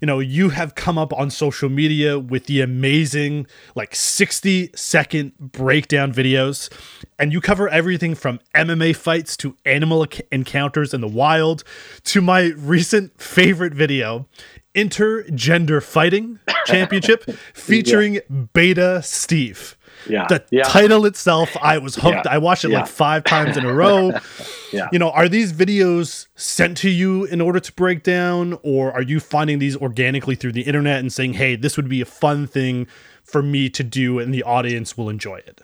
You 0.01 0.05
know, 0.05 0.19
you 0.19 0.49
have 0.49 0.75
come 0.75 0.97
up 0.97 1.11
on 1.13 1.29
social 1.29 1.69
media 1.69 2.19
with 2.19 2.45
the 2.45 2.61
amazing 2.61 3.47
like 3.75 3.95
60 3.95 4.71
second 4.75 5.37
breakdown 5.37 6.13
videos, 6.13 6.71
and 7.17 7.33
you 7.33 7.41
cover 7.41 7.67
everything 7.69 8.15
from 8.15 8.39
MMA 8.55 8.95
fights 8.95 9.35
to 9.37 9.55
animal 9.65 10.05
encounters 10.31 10.93
in 10.93 11.01
the 11.01 11.07
wild 11.07 11.63
to 12.05 12.21
my 12.21 12.53
recent 12.57 13.19
favorite 13.19 13.73
video 13.73 14.27
intergender 14.75 15.81
fighting 15.81 16.39
championship 16.65 17.23
featuring 17.55 18.13
yeah. 18.15 18.21
beta 18.53 19.01
steve 19.01 19.75
yeah. 20.07 20.27
The 20.27 20.43
yeah. 20.51 20.63
title 20.63 21.05
itself, 21.05 21.55
I 21.61 21.77
was 21.77 21.95
hooked. 21.95 22.25
Yeah. 22.25 22.31
I 22.31 22.37
watched 22.37 22.65
it 22.65 22.71
yeah. 22.71 22.79
like 22.79 22.87
five 22.87 23.23
times 23.23 23.57
in 23.57 23.65
a 23.65 23.73
row. 23.73 24.11
yeah. 24.73 24.87
You 24.91 24.99
know, 24.99 25.11
are 25.11 25.27
these 25.27 25.51
videos 25.53 26.27
sent 26.35 26.77
to 26.77 26.89
you 26.89 27.25
in 27.25 27.41
order 27.41 27.59
to 27.59 27.73
break 27.73 28.03
down, 28.03 28.57
or 28.63 28.91
are 28.93 29.01
you 29.01 29.19
finding 29.19 29.59
these 29.59 29.75
organically 29.75 30.35
through 30.35 30.53
the 30.53 30.61
internet 30.61 30.99
and 30.99 31.11
saying, 31.11 31.33
hey, 31.33 31.55
this 31.55 31.77
would 31.77 31.89
be 31.89 32.01
a 32.01 32.05
fun 32.05 32.47
thing 32.47 32.87
for 33.23 33.41
me 33.41 33.69
to 33.69 33.83
do 33.83 34.19
and 34.19 34.33
the 34.33 34.43
audience 34.43 34.97
will 34.97 35.09
enjoy 35.09 35.37
it? 35.37 35.61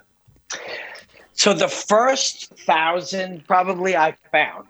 So 1.33 1.53
the 1.53 1.67
first 1.67 2.53
thousand 2.59 3.45
probably 3.47 3.95
I 3.95 4.15
found. 4.31 4.67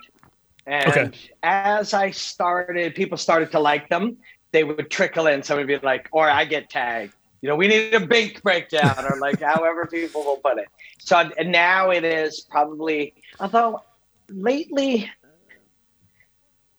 And 0.65 0.87
okay. 0.89 1.11
as 1.43 1.93
I 1.93 2.09
started, 2.09 2.95
people 2.95 3.17
started 3.17 3.51
to 3.51 3.59
like 3.59 3.87
them. 3.89 4.17
They 4.51 4.63
would 4.63 4.89
trickle 4.89 5.27
in. 5.27 5.43
Somebody 5.43 5.73
would 5.73 5.81
be 5.81 5.85
like, 5.85 6.09
or 6.11 6.27
I 6.27 6.45
get 6.45 6.69
tagged 6.69 7.13
you 7.45 7.51
know, 7.51 7.57
we 7.57 7.67
need 7.67 7.93
a 7.93 7.99
bank 7.99 8.41
breakdown 8.41 9.05
or 9.07 9.19
like 9.19 9.39
however 9.53 9.85
people 9.85 10.23
will 10.23 10.37
put 10.37 10.57
it. 10.57 10.67
So 10.97 11.29
and 11.37 11.51
now 11.51 11.91
it 11.91 12.03
is 12.03 12.41
probably, 12.41 13.13
although 13.39 13.83
lately 14.29 15.11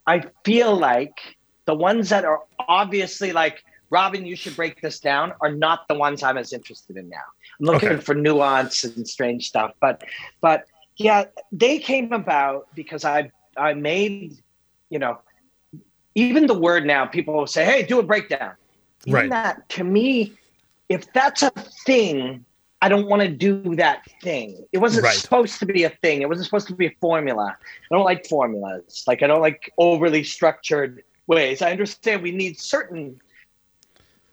I 0.05 0.25
feel 0.43 0.75
like 0.75 1.37
the 1.63 1.73
ones 1.73 2.09
that 2.09 2.25
are 2.25 2.41
obviously 2.59 3.31
like, 3.31 3.63
Robin, 3.91 4.25
you 4.25 4.35
should 4.35 4.57
break 4.57 4.81
this 4.81 4.99
down, 4.99 5.31
are 5.39 5.53
not 5.55 5.87
the 5.87 5.95
ones 5.95 6.21
I'm 6.21 6.37
as 6.37 6.51
interested 6.51 6.97
in 6.97 7.07
now. 7.07 7.15
I'm 7.61 7.65
looking 7.65 7.87
okay. 7.87 8.01
for 8.01 8.13
nuance 8.13 8.83
and 8.83 9.07
strange 9.07 9.47
stuff. 9.47 9.71
But 9.79 10.03
but 10.41 10.65
yeah, 10.97 11.27
they 11.53 11.79
came 11.79 12.11
about 12.11 12.67
because 12.75 13.05
I 13.05 13.31
I 13.55 13.73
made, 13.73 14.35
you 14.89 14.99
know, 14.99 15.21
even 16.13 16.45
the 16.45 16.59
word 16.59 16.85
now, 16.85 17.05
people 17.05 17.35
will 17.35 17.47
say, 17.47 17.63
hey, 17.63 17.83
do 17.83 17.99
a 17.99 18.03
breakdown. 18.03 18.51
Even 19.05 19.13
right. 19.13 19.29
that 19.29 19.69
to 19.69 19.85
me 19.85 20.33
if 20.89 21.11
that's 21.13 21.43
a 21.43 21.51
thing, 21.85 22.45
I 22.81 22.89
don't 22.89 23.07
want 23.07 23.21
to 23.23 23.27
do 23.27 23.75
that 23.75 24.03
thing. 24.21 24.65
It 24.71 24.77
wasn't 24.77 25.05
right. 25.05 25.15
supposed 25.15 25.59
to 25.59 25.65
be 25.65 25.83
a 25.83 25.89
thing. 25.89 26.21
It 26.21 26.29
wasn't 26.29 26.45
supposed 26.45 26.67
to 26.67 26.75
be 26.75 26.87
a 26.87 26.95
formula. 27.01 27.57
I 27.59 27.95
don't 27.95 28.05
like 28.05 28.27
formulas. 28.27 29.03
Like 29.07 29.23
I 29.23 29.27
don't 29.27 29.41
like 29.41 29.71
overly 29.77 30.23
structured 30.23 31.03
ways. 31.25 31.61
I 31.61 31.71
understand 31.71 32.21
we 32.21 32.31
need 32.31 32.59
certain 32.59 33.19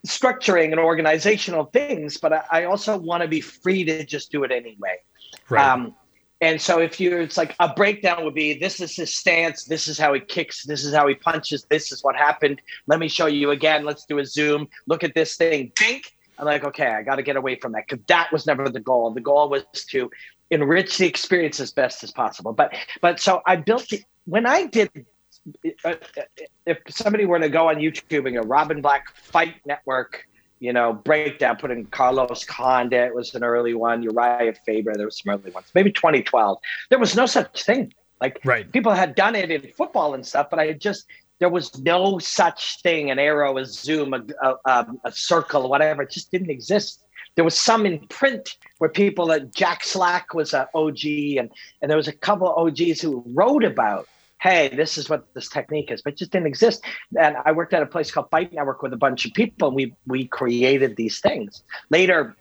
structuring 0.07 0.71
and 0.73 0.79
organizational 0.79 1.65
things, 1.67 2.19
but 2.19 2.33
I, 2.33 2.45
I 2.51 2.65
also 2.65 2.99
want 2.99 3.23
to 3.23 3.29
be 3.29 3.41
free 3.41 3.85
to 3.85 4.05
just 4.05 4.31
do 4.31 4.45
it 4.45 4.53
anyway. 4.53 4.99
Right. 5.49 5.67
Um, 5.67 5.95
and 6.43 6.61
so 6.61 6.79
if 6.79 7.01
you're, 7.01 7.23
it's 7.23 7.39
like 7.39 7.57
a 7.59 7.73
breakdown 7.73 8.23
would 8.25 8.35
be 8.35 8.59
this 8.59 8.79
is 8.79 8.95
his 8.95 9.15
stance, 9.15 9.65
this 9.65 9.89
is 9.89 9.99
how 9.99 10.13
he 10.13 10.21
kicks, 10.21 10.65
this 10.65 10.85
is 10.85 10.95
how 10.95 11.07
he 11.07 11.15
punches, 11.15 11.65
this 11.71 11.91
is 11.91 12.05
what 12.05 12.17
happened. 12.17 12.61
Let 12.87 12.99
me 12.99 13.09
show 13.09 13.27
you 13.27 13.53
again. 13.53 13.85
Let's 13.87 14.05
do 14.05 14.19
a 14.19 14.27
zoom. 14.27 14.69
Look 14.87 15.03
at 15.03 15.15
this 15.15 15.37
thing. 15.37 15.73
Bink 15.81 16.13
I'm 16.39 16.47
like, 16.47 16.65
okay, 16.65 16.87
I 16.87 17.03
got 17.03 17.17
to 17.17 17.23
get 17.23 17.37
away 17.37 17.57
from 17.57 17.73
that 17.73 17.87
because 17.89 18.05
that 18.09 18.33
was 18.33 18.47
never 18.47 18.69
the 18.69 18.81
goal. 18.81 19.11
The 19.11 19.21
goal 19.21 19.49
was 19.49 19.65
to 19.91 20.11
enrich 20.51 20.99
the 20.99 21.07
experience 21.07 21.61
as 21.61 21.73
best 21.73 22.03
as 22.05 22.11
possible. 22.11 22.53
But 22.53 22.75
but 23.01 23.21
so 23.21 23.43
I 23.47 23.57
built 23.57 23.93
it 23.93 24.05
when 24.27 24.47
I 24.47 24.67
did. 24.67 24.91
Uh, 25.85 25.95
if 26.65 26.79
somebody 26.89 27.27
were 27.27 27.39
to 27.39 27.51
go 27.51 27.69
on 27.69 27.77
YouTube 27.77 28.27
and 28.27 28.39
a 28.39 28.43
Robin 28.43 28.81
Black 28.81 29.15
Fight 29.15 29.55
Network, 29.67 30.27
you 30.59 30.73
know, 30.73 30.95
breakdown, 30.95 31.57
put 31.57 31.71
in 31.71 31.85
Carlos 31.87 32.45
Condit 32.45 33.15
was 33.15 33.35
an 33.35 33.45
early 33.45 33.75
one, 33.75 34.03
Uriah 34.03 34.55
Faber, 34.65 34.95
there 34.95 35.05
was 35.05 35.21
some 35.23 35.35
early 35.35 35.51
ones, 35.51 35.67
maybe 35.75 35.93
2012. 35.93 36.59
There 36.89 36.99
was 36.99 37.15
no 37.15 37.27
such 37.27 37.65
thing. 37.65 37.93
Like 38.21 38.41
right. 38.45 38.71
people 38.73 38.93
had 38.93 39.15
done 39.15 39.35
it 39.35 39.51
in 39.51 39.71
football 39.73 40.15
and 40.15 40.27
stuff, 40.27 40.49
but 40.49 40.59
I 40.59 40.73
just 40.73 41.05
there 41.45 41.51
was 41.51 41.79
no 41.81 42.19
such 42.19 42.81
thing 42.81 43.11
an 43.11 43.19
arrow, 43.19 43.59
a 43.59 43.67
zoom, 43.67 44.15
a, 44.15 44.25
a, 44.43 44.57
um, 44.65 44.99
a, 45.05 45.13
circle, 45.13 45.69
whatever. 45.69 46.01
It 46.05 46.11
just 46.11 46.31
didn't 46.31 46.49
exist. 46.49 47.03
There 47.35 47.45
was 47.45 47.55
some 47.55 47.85
in 47.85 47.99
print 48.07 48.57
where 48.79 48.89
people, 48.89 49.31
uh, 49.31 49.41
Jack 49.41 49.85
Slack 49.85 50.33
was 50.33 50.55
an 50.55 50.65
OG, 50.75 51.05
and, 51.05 51.51
and 51.83 51.91
there 51.91 51.99
was 51.99 52.09
a 52.09 52.15
couple 52.15 52.49
of 52.49 52.57
OGs 52.57 53.03
who 53.03 53.23
wrote 53.27 53.63
about 53.63 54.09
hey, 54.41 54.69
this 54.75 54.97
is 54.97 55.11
what 55.11 55.27
this 55.35 55.49
technique 55.51 55.91
is, 55.91 56.01
but 56.03 56.17
just 56.17 56.31
didn't 56.31 56.47
exist. 56.47 56.83
And 57.19 57.37
I 57.47 57.53
worked 57.53 57.73
at 57.73 57.83
a 57.83 57.87
place 57.87 58.11
called 58.11 58.31
Fight 58.31 58.53
Network 58.53 58.83
with 58.83 58.93
a 58.95 58.97
bunch 58.97 59.27
of 59.27 59.35
people, 59.35 59.69
and 59.69 59.77
we 59.77 59.95
we 60.07 60.27
created 60.27 60.97
these 60.97 61.21
things. 61.21 61.63
Later, 61.91 62.37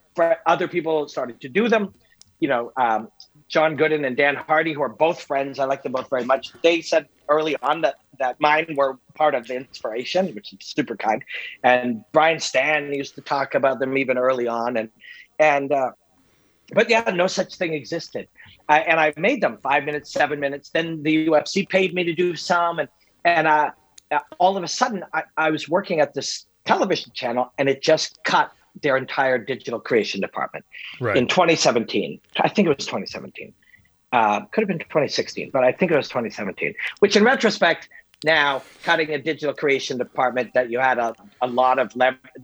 other 0.45 0.69
people 0.69 1.09
started 1.09 1.41
to 1.41 1.49
do 1.49 1.67
them. 1.67 1.93
You 2.39 2.47
know, 2.47 2.71
um, 2.77 3.09
John 3.49 3.75
Gooden 3.75 4.07
and 4.07 4.15
Dan 4.15 4.35
Hardy, 4.35 4.71
who 4.71 4.81
are 4.81 4.95
both 5.07 5.21
friends, 5.21 5.59
I 5.59 5.65
like 5.65 5.83
them 5.83 5.91
both 5.91 6.09
very 6.09 6.23
much. 6.23 6.53
They 6.61 6.79
said 6.79 7.09
early 7.27 7.57
on 7.61 7.81
that 7.81 7.95
that 8.19 8.39
mine 8.39 8.75
were 8.77 8.97
part 9.15 9.35
of 9.35 9.47
the 9.47 9.55
inspiration, 9.55 10.33
which 10.35 10.53
is 10.53 10.59
super 10.61 10.95
kind. 10.95 11.23
And 11.63 12.03
Brian 12.11 12.37
Stann 12.37 12.95
used 12.95 13.15
to 13.15 13.21
talk 13.21 13.55
about 13.55 13.79
them 13.79 13.97
even 13.97 14.17
early 14.17 14.47
on, 14.47 14.77
and 14.77 14.89
and 15.39 15.71
uh, 15.71 15.91
but 16.73 16.89
yeah, 16.89 17.11
no 17.13 17.27
such 17.27 17.55
thing 17.55 17.73
existed. 17.73 18.27
I, 18.69 18.79
and 18.79 18.99
I 18.99 19.13
made 19.17 19.41
them 19.41 19.57
five 19.57 19.83
minutes, 19.83 20.11
seven 20.11 20.39
minutes. 20.39 20.69
Then 20.69 21.03
the 21.03 21.27
UFC 21.27 21.67
paid 21.67 21.93
me 21.93 22.03
to 22.05 22.13
do 22.13 22.35
some, 22.35 22.79
and 22.79 22.89
and 23.25 23.47
uh, 23.47 23.71
all 24.37 24.57
of 24.57 24.63
a 24.63 24.67
sudden, 24.67 25.03
I, 25.13 25.23
I 25.37 25.49
was 25.49 25.67
working 25.67 25.99
at 25.99 26.13
this 26.13 26.45
television 26.65 27.11
channel, 27.13 27.51
and 27.57 27.69
it 27.69 27.81
just 27.81 28.23
cut 28.23 28.51
their 28.81 28.97
entire 28.97 29.37
digital 29.37 29.79
creation 29.79 30.19
department 30.21 30.65
right. 30.99 31.15
in 31.15 31.27
2017. 31.27 32.19
I 32.39 32.49
think 32.49 32.65
it 32.65 32.75
was 32.75 32.85
2017. 32.85 33.53
Uh, 34.11 34.41
could 34.51 34.61
have 34.61 34.67
been 34.67 34.79
2016, 34.79 35.49
but 35.51 35.63
I 35.63 35.71
think 35.71 35.91
it 35.91 35.97
was 35.97 36.07
2017. 36.07 36.73
Which, 36.99 37.15
in 37.15 37.23
retrospect, 37.23 37.89
now 38.23 38.63
cutting 38.83 39.09
a 39.11 39.21
digital 39.21 39.53
creation 39.53 39.97
department 39.97 40.53
that 40.53 40.69
you 40.69 40.79
had 40.79 40.97
a, 40.97 41.15
a 41.41 41.47
lot 41.47 41.79
of 41.79 41.93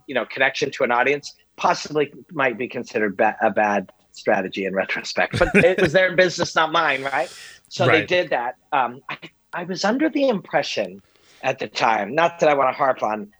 you 0.08 0.16
know 0.16 0.26
connection 0.26 0.72
to 0.72 0.84
an 0.84 0.92
audience 0.92 1.36
possibly 1.56 2.12
might 2.32 2.58
be 2.58 2.68
considered 2.68 3.18
ba- 3.18 3.38
a 3.42 3.50
bad 3.50 3.92
strategy 4.12 4.66
in 4.66 4.74
retrospect, 4.74 5.40
but 5.40 5.50
it 5.56 5.82
was 5.82 5.94
their 5.94 6.16
business, 6.24 6.56
not 6.56 6.72
mine, 6.72 7.04
right? 7.04 7.34
So 7.70 7.86
right. 7.86 8.00
they 8.00 8.06
did 8.06 8.32
that. 8.32 8.56
Um, 8.72 9.02
I, 9.10 9.18
I 9.54 9.64
was 9.64 9.84
under 9.84 10.10
the 10.10 10.28
impression 10.28 11.02
at 11.42 11.60
the 11.60 11.68
time, 11.68 12.16
not 12.16 12.40
that 12.40 12.50
I 12.50 12.54
want 12.54 12.70
to 12.70 12.78
harp 12.78 13.02
on 13.04 13.32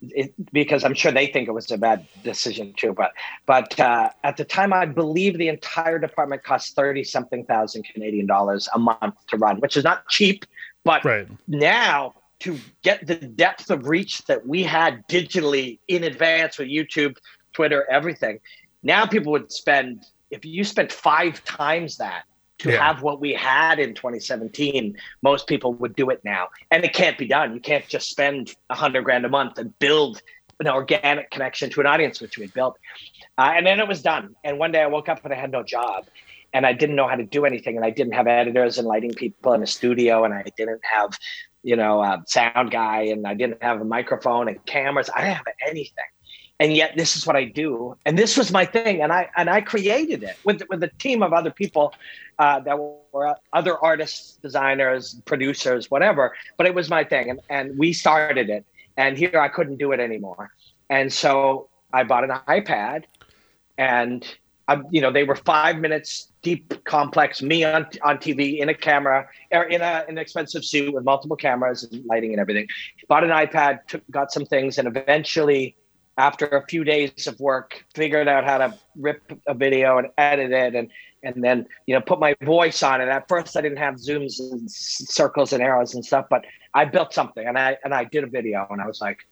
it, 0.00 0.34
because 0.52 0.84
I'm 0.84 0.94
sure 0.94 1.12
they 1.12 1.26
think 1.26 1.48
it 1.48 1.52
was 1.52 1.70
a 1.70 1.78
bad 1.78 2.06
decision 2.22 2.74
too. 2.76 2.92
But 2.92 3.12
but 3.46 3.78
uh, 3.78 4.10
at 4.22 4.36
the 4.36 4.44
time, 4.44 4.72
I 4.72 4.86
believe 4.86 5.38
the 5.38 5.48
entire 5.48 5.98
department 5.98 6.42
cost 6.42 6.74
thirty 6.74 7.04
something 7.04 7.44
thousand 7.46 7.84
Canadian 7.84 8.26
dollars 8.26 8.68
a 8.74 8.78
month 8.78 9.14
to 9.28 9.36
run, 9.36 9.60
which 9.60 9.76
is 9.76 9.84
not 9.84 10.08
cheap. 10.08 10.44
But 10.84 11.04
right. 11.04 11.26
now 11.48 12.14
to 12.40 12.58
get 12.82 13.06
the 13.06 13.14
depth 13.14 13.70
of 13.70 13.88
reach 13.88 14.24
that 14.26 14.46
we 14.46 14.62
had 14.62 15.06
digitally 15.08 15.78
in 15.88 16.04
advance 16.04 16.58
with 16.58 16.68
YouTube, 16.68 17.16
Twitter, 17.52 17.86
everything, 17.90 18.40
now 18.82 19.06
people 19.06 19.32
would 19.32 19.50
spend 19.50 20.04
if 20.30 20.44
you 20.44 20.64
spent 20.64 20.90
five 20.90 21.42
times 21.44 21.96
that 21.98 22.24
to 22.58 22.70
yeah. 22.70 22.84
have 22.84 23.02
what 23.02 23.20
we 23.20 23.32
had 23.32 23.78
in 23.78 23.94
2017, 23.94 24.96
most 25.22 25.46
people 25.46 25.74
would 25.74 25.94
do 25.96 26.10
it 26.10 26.20
now. 26.24 26.48
And 26.70 26.84
it 26.84 26.92
can't 26.92 27.18
be 27.18 27.26
done. 27.26 27.54
You 27.54 27.60
can't 27.60 27.86
just 27.88 28.10
spend 28.10 28.54
a 28.70 28.74
hundred 28.74 29.04
grand 29.04 29.24
a 29.24 29.28
month 29.28 29.58
and 29.58 29.76
build 29.78 30.22
an 30.60 30.68
organic 30.68 31.30
connection 31.30 31.68
to 31.70 31.80
an 31.80 31.86
audience, 31.86 32.20
which 32.20 32.38
we 32.38 32.44
had 32.44 32.54
built. 32.54 32.78
Uh, 33.38 33.52
and 33.56 33.66
then 33.66 33.80
it 33.80 33.88
was 33.88 34.02
done. 34.02 34.36
And 34.44 34.58
one 34.58 34.72
day 34.72 34.82
I 34.82 34.86
woke 34.86 35.08
up 35.08 35.24
and 35.24 35.34
I 35.34 35.36
had 35.36 35.50
no 35.50 35.62
job 35.62 36.06
and 36.54 36.64
I 36.64 36.72
didn't 36.72 36.96
know 36.96 37.06
how 37.06 37.16
to 37.16 37.24
do 37.24 37.44
anything. 37.44 37.76
And 37.76 37.84
I 37.84 37.90
didn't 37.90 38.14
have 38.14 38.26
editors 38.26 38.78
and 38.78 38.88
lighting 38.88 39.12
people 39.12 39.52
in 39.52 39.62
a 39.62 39.66
studio. 39.66 40.24
And 40.24 40.32
I 40.32 40.44
didn't 40.56 40.80
have, 40.82 41.18
you 41.62 41.76
know, 41.76 42.02
a 42.02 42.22
sound 42.26 42.70
guy 42.70 43.02
and 43.02 43.26
I 43.26 43.34
didn't 43.34 43.62
have 43.62 43.80
a 43.80 43.84
microphone 43.84 44.48
and 44.48 44.64
cameras. 44.64 45.10
I 45.14 45.20
didn't 45.20 45.36
have 45.36 45.46
anything 45.68 46.04
and 46.60 46.72
yet 46.74 46.96
this 46.96 47.16
is 47.16 47.26
what 47.26 47.36
I 47.36 47.44
do. 47.44 47.96
And 48.06 48.18
this 48.18 48.36
was 48.36 48.52
my 48.52 48.64
thing, 48.64 49.02
and 49.02 49.12
I 49.12 49.28
and 49.36 49.50
I 49.50 49.60
created 49.60 50.22
it 50.22 50.36
with 50.44 50.62
with 50.68 50.82
a 50.82 50.90
team 50.98 51.22
of 51.22 51.32
other 51.32 51.50
people 51.50 51.94
uh, 52.38 52.60
that 52.60 52.78
were 52.78 53.36
other 53.52 53.78
artists, 53.78 54.36
designers, 54.36 55.20
producers, 55.24 55.90
whatever. 55.90 56.34
But 56.56 56.66
it 56.66 56.74
was 56.74 56.88
my 56.88 57.04
thing, 57.04 57.30
and 57.30 57.40
and 57.48 57.76
we 57.78 57.92
started 57.92 58.50
it. 58.50 58.64
And 58.96 59.18
here 59.18 59.40
I 59.40 59.48
couldn't 59.48 59.78
do 59.78 59.92
it 59.92 60.00
anymore, 60.00 60.52
and 60.88 61.12
so 61.12 61.68
I 61.92 62.04
bought 62.04 62.24
an 62.24 62.30
iPad, 62.46 63.04
and 63.76 64.24
You 64.90 65.00
know 65.00 65.12
they 65.12 65.24
were 65.24 65.36
five 65.36 65.78
minutes 65.78 66.32
deep, 66.42 66.84
complex. 66.84 67.42
Me 67.42 67.64
on 67.64 67.86
on 68.02 68.18
TV 68.18 68.58
in 68.60 68.68
a 68.68 68.74
camera, 68.74 69.28
or 69.50 69.64
in 69.64 69.82
a 69.82 70.04
an 70.08 70.16
expensive 70.18 70.64
suit 70.64 70.92
with 70.94 71.04
multiple 71.04 71.36
cameras 71.36 71.84
and 71.84 72.04
lighting 72.06 72.32
and 72.32 72.40
everything. 72.40 72.68
Bought 73.08 73.24
an 73.24 73.30
iPad, 73.30 73.86
took, 73.86 74.02
got 74.10 74.32
some 74.32 74.46
things, 74.46 74.78
and 74.78 74.88
eventually 74.88 75.76
after 76.16 76.46
a 76.46 76.64
few 76.66 76.84
days 76.84 77.26
of 77.26 77.38
work, 77.40 77.84
figured 77.94 78.28
out 78.28 78.44
how 78.44 78.58
to 78.58 78.74
rip 78.96 79.32
a 79.46 79.54
video 79.54 79.98
and 79.98 80.08
edit 80.16 80.52
it 80.52 80.74
and 80.74 80.90
and 81.22 81.42
then 81.42 81.66
you 81.86 81.94
know 81.94 82.00
put 82.00 82.20
my 82.20 82.34
voice 82.42 82.82
on 82.82 83.00
it. 83.00 83.08
At 83.08 83.28
first 83.28 83.56
I 83.56 83.60
didn't 83.60 83.78
have 83.78 83.96
zooms 83.96 84.38
and 84.40 84.70
circles 84.70 85.52
and 85.52 85.62
arrows 85.62 85.94
and 85.94 86.04
stuff, 86.04 86.26
but 86.30 86.44
I 86.72 86.84
built 86.84 87.12
something 87.12 87.46
and 87.46 87.58
I 87.58 87.76
and 87.84 87.92
I 87.92 88.04
did 88.04 88.24
a 88.24 88.28
video 88.28 88.66
and 88.70 88.80
I 88.80 88.86
was 88.86 89.00
like, 89.00 89.26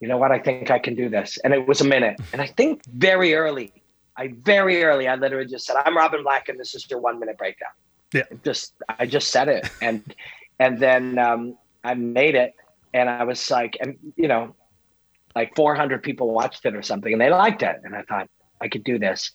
you 0.00 0.08
know 0.08 0.18
what, 0.18 0.32
I 0.32 0.38
think 0.38 0.70
I 0.70 0.78
can 0.78 0.94
do 0.94 1.08
this. 1.08 1.38
And 1.42 1.54
it 1.54 1.66
was 1.66 1.80
a 1.80 1.84
minute. 1.84 2.20
And 2.32 2.42
I 2.42 2.46
think 2.46 2.84
very 2.86 3.34
early, 3.34 3.72
I 4.16 4.34
very 4.42 4.82
early, 4.82 5.08
I 5.08 5.14
literally 5.16 5.46
just 5.46 5.66
said, 5.66 5.76
I'm 5.84 5.96
Robin 5.96 6.22
Black 6.22 6.48
and 6.48 6.58
this 6.58 6.74
is 6.74 6.88
your 6.90 7.00
one 7.00 7.18
minute 7.18 7.36
breakdown. 7.36 7.70
Yeah. 8.12 8.22
Just 8.44 8.74
I 8.88 9.06
just 9.06 9.30
said 9.30 9.48
it. 9.48 9.68
And 9.82 10.14
and 10.58 10.78
then 10.78 11.18
um, 11.18 11.58
I 11.84 11.94
made 11.94 12.34
it 12.34 12.54
and 12.94 13.08
I 13.08 13.24
was 13.24 13.50
like, 13.50 13.76
and 13.80 13.96
you 14.16 14.28
know, 14.28 14.54
like 15.34 15.54
400 15.54 16.02
people 16.02 16.30
watched 16.32 16.64
it 16.64 16.74
or 16.74 16.82
something 16.82 17.12
and 17.12 17.20
they 17.20 17.30
liked 17.30 17.62
it. 17.62 17.80
And 17.84 17.94
I 17.94 18.02
thought, 18.02 18.28
I 18.60 18.68
could 18.68 18.84
do 18.84 18.98
this. 18.98 19.32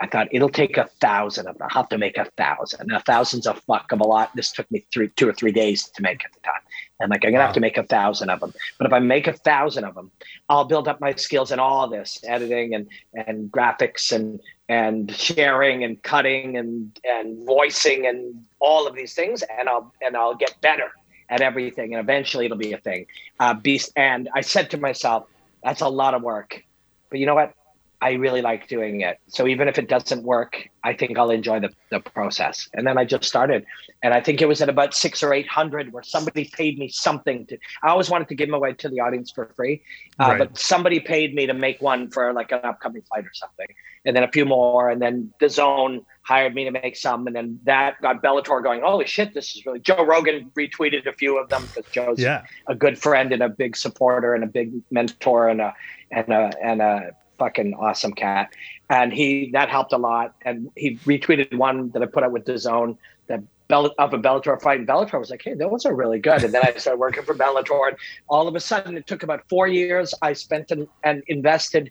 I 0.00 0.06
thought 0.06 0.28
it'll 0.32 0.48
take 0.48 0.78
a 0.78 0.88
thousand 1.00 1.46
of 1.46 1.58
them. 1.58 1.68
I'll 1.70 1.82
have 1.82 1.88
to 1.90 1.98
make 1.98 2.16
a 2.16 2.24
thousand. 2.36 2.90
A 2.90 3.00
thousand's 3.00 3.46
a 3.46 3.54
fuck 3.54 3.92
of 3.92 4.00
a 4.00 4.04
lot. 4.04 4.34
This 4.34 4.50
took 4.50 4.68
me 4.70 4.84
three, 4.92 5.08
two 5.14 5.28
or 5.28 5.32
three 5.32 5.52
days 5.52 5.88
to 5.90 6.02
make 6.02 6.24
at 6.24 6.32
the 6.32 6.40
time. 6.40 6.60
And 7.02 7.10
like, 7.10 7.24
I'm 7.24 7.32
gonna 7.32 7.40
wow. 7.40 7.46
have 7.46 7.54
to 7.54 7.60
make 7.60 7.76
a 7.76 7.82
thousand 7.82 8.30
of 8.30 8.40
them. 8.40 8.54
But 8.78 8.86
if 8.86 8.92
I 8.92 9.00
make 9.00 9.26
a 9.26 9.32
thousand 9.32 9.84
of 9.84 9.94
them, 9.94 10.10
I'll 10.48 10.64
build 10.64 10.88
up 10.88 11.00
my 11.00 11.12
skills 11.14 11.50
in 11.50 11.58
all 11.58 11.88
this 11.88 12.20
editing 12.26 12.74
and 12.74 12.88
and 13.14 13.50
graphics 13.50 14.12
and 14.12 14.40
and 14.68 15.14
sharing 15.14 15.84
and 15.84 16.02
cutting 16.02 16.56
and 16.56 16.98
and 17.04 17.44
voicing 17.44 18.06
and 18.06 18.44
all 18.60 18.86
of 18.86 18.94
these 18.94 19.14
things, 19.14 19.42
and 19.42 19.68
I'll 19.68 19.92
and 20.00 20.16
I'll 20.16 20.36
get 20.36 20.58
better 20.60 20.92
at 21.28 21.40
everything. 21.40 21.94
And 21.94 22.00
eventually, 22.00 22.44
it'll 22.46 22.56
be 22.56 22.72
a 22.72 22.78
thing. 22.78 23.06
Uh, 23.40 23.54
beast. 23.54 23.90
And 23.96 24.28
I 24.34 24.42
said 24.42 24.70
to 24.70 24.78
myself, 24.78 25.26
that's 25.64 25.80
a 25.80 25.88
lot 25.88 26.14
of 26.14 26.22
work. 26.22 26.62
But 27.10 27.18
you 27.18 27.26
know 27.26 27.34
what? 27.34 27.54
I 28.02 28.14
really 28.14 28.42
like 28.42 28.66
doing 28.66 29.02
it. 29.02 29.20
So 29.28 29.46
even 29.46 29.68
if 29.68 29.78
it 29.78 29.88
doesn't 29.88 30.24
work, 30.24 30.68
I 30.82 30.92
think 30.92 31.16
I'll 31.16 31.30
enjoy 31.30 31.60
the, 31.60 31.70
the 31.88 32.00
process. 32.00 32.68
And 32.74 32.84
then 32.84 32.98
I 32.98 33.04
just 33.04 33.22
started. 33.22 33.64
And 34.02 34.12
I 34.12 34.20
think 34.20 34.42
it 34.42 34.48
was 34.48 34.60
at 34.60 34.68
about 34.68 34.92
six 34.92 35.22
or 35.22 35.32
800 35.32 35.92
where 35.92 36.02
somebody 36.02 36.50
paid 36.52 36.80
me 36.80 36.88
something 36.88 37.46
to, 37.46 37.58
I 37.84 37.90
always 37.90 38.10
wanted 38.10 38.26
to 38.30 38.34
give 38.34 38.48
them 38.48 38.54
away 38.54 38.72
to 38.72 38.88
the 38.88 38.98
audience 38.98 39.30
for 39.30 39.46
free. 39.54 39.82
Uh, 40.18 40.30
right. 40.30 40.38
But 40.38 40.58
somebody 40.58 40.98
paid 40.98 41.32
me 41.32 41.46
to 41.46 41.54
make 41.54 41.80
one 41.80 42.10
for 42.10 42.32
like 42.32 42.50
an 42.50 42.58
upcoming 42.64 43.02
fight 43.02 43.24
or 43.24 43.30
something. 43.34 43.68
And 44.04 44.16
then 44.16 44.24
a 44.24 44.32
few 44.32 44.46
more. 44.46 44.90
And 44.90 45.00
then 45.00 45.32
the 45.38 45.48
zone 45.48 46.04
hired 46.22 46.56
me 46.56 46.64
to 46.64 46.72
make 46.72 46.96
some. 46.96 47.28
And 47.28 47.36
then 47.36 47.60
that 47.66 48.02
got 48.02 48.20
Bellator 48.20 48.64
going, 48.64 48.80
holy 48.82 49.06
shit, 49.06 49.32
this 49.32 49.54
is 49.54 49.64
really, 49.64 49.78
Joe 49.78 50.04
Rogan 50.04 50.50
retweeted 50.58 51.06
a 51.06 51.12
few 51.12 51.38
of 51.38 51.50
them 51.50 51.62
because 51.72 51.88
Joe's 51.92 52.18
yeah. 52.18 52.42
a 52.66 52.74
good 52.74 52.98
friend 52.98 53.32
and 53.32 53.44
a 53.44 53.48
big 53.48 53.76
supporter 53.76 54.34
and 54.34 54.42
a 54.42 54.48
big 54.48 54.72
mentor 54.90 55.48
and 55.48 55.60
a, 55.60 55.72
and 56.10 56.32
a, 56.32 56.50
and 56.60 56.82
a, 56.82 57.10
fucking 57.42 57.74
awesome 57.74 58.12
cat. 58.12 58.52
And 58.88 59.12
he 59.12 59.50
that 59.52 59.68
helped 59.68 59.92
a 59.92 59.98
lot. 59.98 60.34
And 60.42 60.70
he 60.76 60.96
retweeted 60.98 61.56
one 61.56 61.90
that 61.90 62.02
I 62.02 62.06
put 62.06 62.22
out 62.22 62.32
with 62.32 62.44
the 62.44 62.56
zone 62.56 62.96
that 63.26 63.42
Bell 63.68 63.92
of 63.98 64.14
a 64.14 64.18
Bellator 64.18 64.60
fight. 64.60 64.78
And 64.78 64.88
Bellator 64.88 65.18
was 65.18 65.30
like, 65.30 65.42
hey, 65.42 65.54
those 65.54 65.84
are 65.84 65.94
really 65.94 66.20
good. 66.20 66.44
And 66.44 66.54
then 66.54 66.62
I 66.64 66.72
started 66.78 67.00
working 67.00 67.24
for 67.24 67.34
Bellator. 67.34 67.88
And 67.88 67.96
all 68.28 68.46
of 68.46 68.54
a 68.54 68.60
sudden 68.60 68.96
it 68.96 69.06
took 69.06 69.22
about 69.22 69.48
four 69.48 69.66
years. 69.66 70.14
I 70.22 70.34
spent 70.34 70.70
and, 70.70 70.86
and 71.02 71.22
invested 71.26 71.90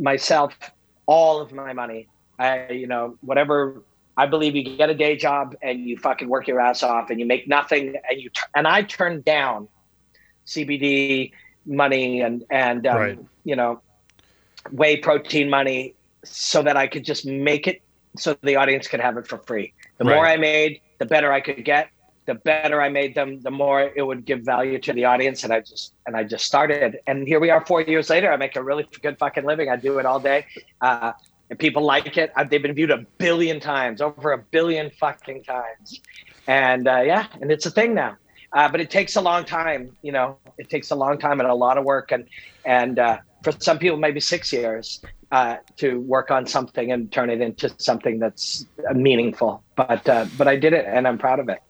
myself 0.00 0.54
all 1.06 1.40
of 1.40 1.52
my 1.52 1.72
money. 1.72 2.08
I, 2.38 2.70
you 2.70 2.86
know, 2.86 3.16
whatever 3.20 3.82
I 4.16 4.26
believe 4.26 4.56
you 4.56 4.64
get 4.76 4.90
a 4.90 4.94
day 4.94 5.16
job 5.16 5.54
and 5.62 5.80
you 5.80 5.96
fucking 5.96 6.28
work 6.28 6.48
your 6.48 6.60
ass 6.60 6.82
off 6.82 7.10
and 7.10 7.20
you 7.20 7.26
make 7.26 7.46
nothing 7.46 7.94
and 8.10 8.20
you 8.20 8.30
and 8.54 8.66
I 8.66 8.82
turned 8.82 9.24
down 9.24 9.68
CBD 10.44 11.32
money 11.64 12.20
and 12.20 12.44
and 12.50 12.86
um, 12.86 12.96
right. 12.96 13.18
you 13.44 13.54
know 13.54 13.80
whey 14.72 14.96
protein 14.96 15.48
money 15.50 15.94
so 16.24 16.62
that 16.62 16.76
I 16.76 16.86
could 16.86 17.04
just 17.04 17.26
make 17.26 17.66
it 17.66 17.82
so 18.16 18.36
the 18.42 18.56
audience 18.56 18.88
could 18.88 19.00
have 19.00 19.16
it 19.16 19.26
for 19.26 19.38
free. 19.38 19.72
The 19.98 20.04
right. 20.04 20.14
more 20.14 20.26
I 20.26 20.36
made, 20.36 20.80
the 20.98 21.06
better 21.06 21.32
I 21.32 21.40
could 21.40 21.64
get. 21.64 21.90
The 22.26 22.34
better 22.34 22.82
I 22.82 22.90
made 22.90 23.14
them, 23.14 23.40
the 23.40 23.50
more 23.50 23.90
it 23.96 24.02
would 24.02 24.26
give 24.26 24.40
value 24.40 24.78
to 24.80 24.92
the 24.92 25.06
audience. 25.06 25.44
And 25.44 25.52
I 25.52 25.60
just 25.60 25.94
and 26.06 26.14
I 26.14 26.24
just 26.24 26.44
started. 26.44 26.98
And 27.06 27.26
here 27.26 27.40
we 27.40 27.48
are, 27.48 27.64
four 27.64 27.80
years 27.80 28.10
later. 28.10 28.30
I 28.30 28.36
make 28.36 28.54
a 28.56 28.62
really 28.62 28.86
good 29.00 29.18
fucking 29.18 29.44
living. 29.46 29.70
I 29.70 29.76
do 29.76 29.98
it 29.98 30.04
all 30.04 30.20
day, 30.20 30.44
uh, 30.82 31.12
and 31.48 31.58
people 31.58 31.82
like 31.82 32.18
it. 32.18 32.30
They've 32.50 32.60
been 32.60 32.74
viewed 32.74 32.90
a 32.90 33.06
billion 33.16 33.60
times, 33.60 34.02
over 34.02 34.32
a 34.32 34.38
billion 34.38 34.90
fucking 34.90 35.44
times. 35.44 36.00
And 36.46 36.86
uh, 36.86 37.00
yeah, 37.00 37.26
and 37.40 37.50
it's 37.50 37.64
a 37.64 37.70
thing 37.70 37.94
now. 37.94 38.18
Uh, 38.52 38.68
but 38.68 38.80
it 38.80 38.90
takes 38.90 39.16
a 39.16 39.20
long 39.22 39.44
time. 39.44 39.96
You 40.02 40.12
know, 40.12 40.36
it 40.58 40.68
takes 40.68 40.90
a 40.90 40.96
long 40.96 41.18
time 41.18 41.40
and 41.40 41.48
a 41.48 41.54
lot 41.54 41.78
of 41.78 41.84
work. 41.84 42.12
And 42.12 42.26
and 42.66 42.98
uh, 42.98 43.18
for 43.42 43.52
some 43.58 43.78
people 43.78 43.96
maybe 43.96 44.20
six 44.20 44.52
years 44.52 45.00
uh, 45.30 45.56
to 45.76 46.00
work 46.00 46.30
on 46.30 46.46
something 46.46 46.92
and 46.92 47.12
turn 47.12 47.30
it 47.30 47.40
into 47.40 47.72
something 47.78 48.18
that's 48.18 48.66
meaningful. 48.94 49.62
But 49.76 50.08
uh, 50.08 50.26
but 50.36 50.48
I 50.48 50.56
did 50.56 50.72
it, 50.72 50.86
and 50.86 51.06
I'm 51.06 51.18
proud 51.18 51.38
of 51.38 51.48
it. 51.48 51.60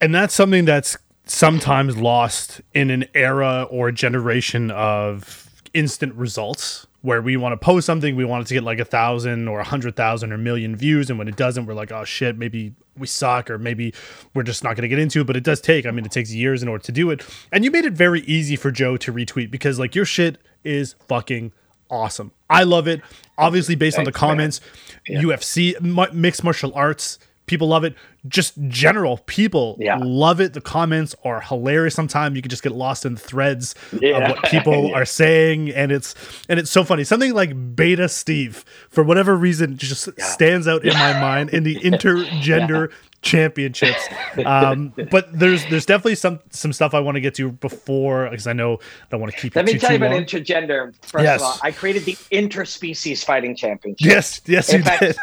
And 0.00 0.14
that's 0.14 0.34
something 0.34 0.64
that's 0.64 0.96
sometimes 1.24 1.96
lost 1.96 2.60
in 2.74 2.90
an 2.90 3.06
era 3.14 3.66
or 3.70 3.90
generation 3.90 4.70
of 4.70 5.50
instant 5.74 6.14
results 6.14 6.86
where 7.06 7.22
we 7.22 7.36
want 7.36 7.52
to 7.52 7.56
post 7.56 7.86
something, 7.86 8.16
we 8.16 8.24
want 8.24 8.42
it 8.44 8.48
to 8.48 8.54
get 8.54 8.64
like 8.64 8.80
a 8.80 8.84
thousand 8.84 9.46
or 9.46 9.60
a 9.60 9.64
hundred 9.64 9.94
thousand 9.94 10.32
or 10.32 10.38
million 10.38 10.74
views, 10.74 11.08
and 11.08 11.16
when 11.20 11.28
it 11.28 11.36
doesn't, 11.36 11.64
we're 11.64 11.72
like, 11.72 11.92
oh 11.92 12.02
shit, 12.02 12.36
maybe 12.36 12.74
we 12.98 13.06
suck, 13.06 13.48
or 13.48 13.58
maybe 13.58 13.94
we're 14.34 14.42
just 14.42 14.64
not 14.64 14.74
going 14.74 14.82
to 14.82 14.88
get 14.88 14.98
into 14.98 15.20
it. 15.20 15.26
But 15.28 15.36
it 15.36 15.44
does 15.44 15.60
take, 15.60 15.86
I 15.86 15.92
mean, 15.92 16.04
it 16.04 16.10
takes 16.10 16.34
years 16.34 16.64
in 16.64 16.68
order 16.68 16.82
to 16.82 16.90
do 16.90 17.10
it. 17.10 17.24
And 17.52 17.64
you 17.64 17.70
made 17.70 17.84
it 17.84 17.92
very 17.92 18.22
easy 18.22 18.56
for 18.56 18.72
Joe 18.72 18.96
to 18.96 19.12
retweet 19.12 19.52
because 19.52 19.78
like 19.78 19.94
your 19.94 20.04
shit 20.04 20.38
is 20.64 20.96
fucking 21.06 21.52
awesome. 21.88 22.32
I 22.50 22.64
love 22.64 22.88
it. 22.88 23.02
Obviously, 23.38 23.76
based 23.76 23.98
Thanks, 23.98 24.08
on 24.08 24.12
the 24.12 24.18
comments, 24.18 24.60
yeah. 25.06 25.22
UFC, 25.22 26.12
mixed 26.12 26.42
martial 26.42 26.72
arts, 26.74 27.20
people 27.46 27.68
love 27.68 27.84
it 27.84 27.94
just 28.28 28.54
general 28.68 29.18
people 29.26 29.76
yeah. 29.78 29.98
love 30.00 30.40
it 30.40 30.52
the 30.52 30.60
comments 30.60 31.14
are 31.24 31.40
hilarious 31.40 31.94
sometimes 31.94 32.36
you 32.36 32.42
can 32.42 32.50
just 32.50 32.62
get 32.62 32.72
lost 32.72 33.04
in 33.04 33.16
threads 33.16 33.74
yeah. 34.00 34.18
of 34.18 34.30
what 34.30 34.44
people 34.44 34.88
yeah. 34.88 34.94
are 34.96 35.04
saying 35.04 35.70
and 35.70 35.92
it's 35.92 36.14
and 36.48 36.58
it's 36.58 36.70
so 36.70 36.84
funny 36.84 37.04
something 37.04 37.32
like 37.34 37.76
beta 37.76 38.08
steve 38.08 38.64
for 38.88 39.04
whatever 39.04 39.36
reason 39.36 39.76
just 39.76 40.08
stands 40.20 40.66
out 40.66 40.84
in 40.84 40.94
my 40.94 41.18
mind 41.20 41.50
in 41.50 41.62
the 41.62 41.76
intergender 41.80 42.90
championships. 43.26 44.08
Um, 44.44 44.92
but 45.10 45.36
there's 45.38 45.66
there's 45.66 45.84
definitely 45.84 46.14
some 46.14 46.40
some 46.50 46.72
stuff 46.72 46.94
I 46.94 47.00
want 47.00 47.16
to 47.16 47.20
get 47.20 47.34
to 47.34 47.52
before 47.52 48.30
because 48.30 48.46
I 48.46 48.52
know 48.52 48.74
I 48.74 49.06
don't 49.10 49.20
want 49.20 49.32
to 49.32 49.38
keep. 49.38 49.54
Let 49.54 49.66
me 49.66 49.72
too, 49.72 49.78
tell 49.80 49.92
you 49.92 49.98
long. 49.98 50.12
about 50.12 50.26
intergender. 50.26 50.94
First 51.02 51.24
yes. 51.24 51.40
of 51.40 51.46
all, 51.46 51.58
I 51.62 51.72
created 51.72 52.04
the 52.04 52.14
interspecies 52.32 53.24
fighting 53.24 53.56
championship. 53.56 54.06
Yes, 54.06 54.40
yes, 54.46 54.72
In 54.72 54.78
you 54.78 54.84
fact, 54.84 55.00
did. 55.00 55.16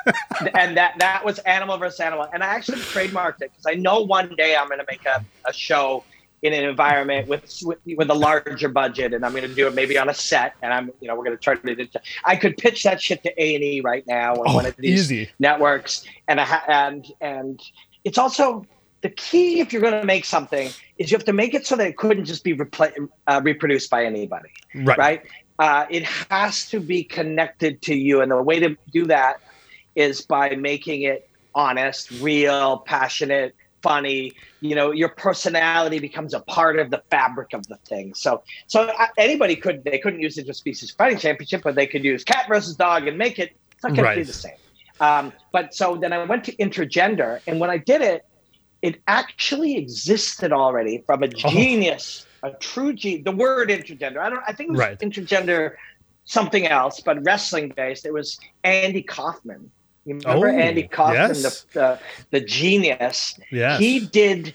and 0.55 0.77
that 0.77 0.95
that 0.99 1.25
was 1.25 1.39
animal 1.39 1.77
versus 1.77 1.99
animal, 1.99 2.27
and 2.33 2.43
I 2.43 2.47
actually 2.47 2.79
trademarked 2.93 3.41
it 3.41 3.51
because 3.51 3.65
I 3.67 3.75
know 3.75 4.01
one 4.01 4.35
day 4.37 4.55
I'm 4.55 4.67
going 4.67 4.79
to 4.79 4.85
make 4.87 5.05
a, 5.05 5.23
a 5.47 5.53
show 5.53 6.03
in 6.43 6.51
an 6.51 6.65
environment 6.65 7.27
with, 7.29 7.57
with, 7.63 7.79
with 7.95 8.09
a 8.09 8.13
larger 8.13 8.67
budget, 8.67 9.13
and 9.13 9.25
I'm 9.25 9.31
going 9.31 9.47
to 9.47 9.55
do 9.55 9.65
it 9.65 9.73
maybe 9.73 9.97
on 9.97 10.09
a 10.09 10.13
set, 10.13 10.53
and 10.61 10.73
I'm 10.73 10.91
you 10.99 11.07
know 11.07 11.15
we're 11.15 11.23
going 11.23 11.37
to 11.37 11.41
turn 11.43 11.59
it 11.63 11.79
into. 11.79 12.01
I 12.25 12.35
could 12.35 12.57
pitch 12.57 12.83
that 12.83 13.01
shit 13.01 13.23
to 13.23 13.41
A 13.41 13.55
and 13.55 13.63
E 13.63 13.81
right 13.81 14.03
now 14.07 14.35
or 14.35 14.49
oh, 14.49 14.55
one 14.55 14.65
of 14.65 14.75
these 14.77 15.11
easy. 15.11 15.31
networks, 15.39 16.05
and 16.27 16.41
I 16.41 16.43
ha- 16.43 16.65
and 16.67 17.05
and 17.21 17.61
it's 18.03 18.17
also 18.17 18.65
the 19.01 19.09
key 19.09 19.59
if 19.59 19.71
you're 19.71 19.81
going 19.81 19.99
to 19.99 20.05
make 20.05 20.25
something 20.25 20.71
is 20.97 21.11
you 21.11 21.17
have 21.17 21.25
to 21.25 21.33
make 21.33 21.53
it 21.53 21.67
so 21.67 21.75
that 21.75 21.87
it 21.87 21.97
couldn't 21.97 22.25
just 22.25 22.43
be 22.43 22.55
repl- 22.55 23.09
uh, 23.27 23.41
reproduced 23.43 23.89
by 23.89 24.05
anybody 24.05 24.49
right, 24.75 24.97
right? 24.97 25.21
Uh, 25.59 25.85
it 25.89 26.03
has 26.03 26.67
to 26.69 26.79
be 26.79 27.03
connected 27.03 27.81
to 27.81 27.95
you 27.95 28.21
and 28.21 28.31
the 28.31 28.41
way 28.41 28.59
to 28.59 28.75
do 28.91 29.05
that 29.05 29.41
is 29.95 30.21
by 30.21 30.55
making 30.55 31.03
it 31.03 31.29
honest 31.55 32.11
real 32.21 32.79
passionate 32.79 33.55
funny 33.81 34.31
you 34.61 34.75
know 34.75 34.91
your 34.91 35.09
personality 35.09 35.99
becomes 35.99 36.33
a 36.33 36.39
part 36.41 36.79
of 36.79 36.89
the 36.89 37.03
fabric 37.09 37.53
of 37.53 37.67
the 37.67 37.75
thing 37.85 38.13
so 38.13 38.41
so 38.67 38.89
anybody 39.17 39.55
could 39.55 39.83
they 39.83 39.99
couldn't 39.99 40.21
use 40.21 40.37
it 40.37 40.47
with 40.47 40.55
species 40.55 40.91
fighting 40.91 41.17
championship 41.17 41.61
but 41.63 41.75
they 41.75 41.85
could 41.85 42.03
use 42.03 42.23
cat 42.23 42.45
versus 42.47 42.75
dog 42.75 43.07
and 43.07 43.17
make 43.17 43.39
it 43.39 43.55
it's 43.71 43.83
not 43.83 43.93
going 43.93 44.05
right. 44.05 44.15
to 44.15 44.21
be 44.21 44.23
the 44.23 44.33
same 44.33 44.53
um, 44.99 45.33
but 45.51 45.73
so 45.73 45.95
then 45.95 46.13
I 46.13 46.23
went 46.23 46.43
to 46.45 46.55
intergender, 46.55 47.41
and 47.47 47.59
when 47.59 47.69
I 47.69 47.77
did 47.77 48.01
it, 48.01 48.25
it 48.81 49.01
actually 49.07 49.77
existed 49.77 50.51
already 50.51 51.03
from 51.05 51.23
a 51.23 51.27
oh. 51.27 51.29
genius, 51.29 52.25
oh. 52.43 52.49
a 52.49 52.53
true 52.53 52.93
genius. 52.93 53.23
The 53.25 53.31
word 53.31 53.69
intergender. 53.69 54.17
I 54.17 54.29
don't. 54.29 54.43
I 54.47 54.53
think 54.53 54.69
it 54.69 54.71
was 54.71 54.79
right. 54.79 54.99
intergender, 54.99 55.75
something 56.25 56.67
else, 56.67 56.99
but 56.99 57.23
wrestling 57.23 57.73
based. 57.75 58.05
It 58.05 58.13
was 58.13 58.39
Andy 58.63 59.01
Kaufman. 59.01 59.71
You 60.05 60.15
remember 60.15 60.49
oh, 60.49 60.57
Andy 60.57 60.83
Kaufman, 60.83 61.15
yes. 61.15 61.63
the, 61.73 61.79
the 61.79 61.99
the 62.31 62.45
genius? 62.45 63.39
Yeah. 63.51 63.77
He 63.77 63.99
did. 64.01 64.53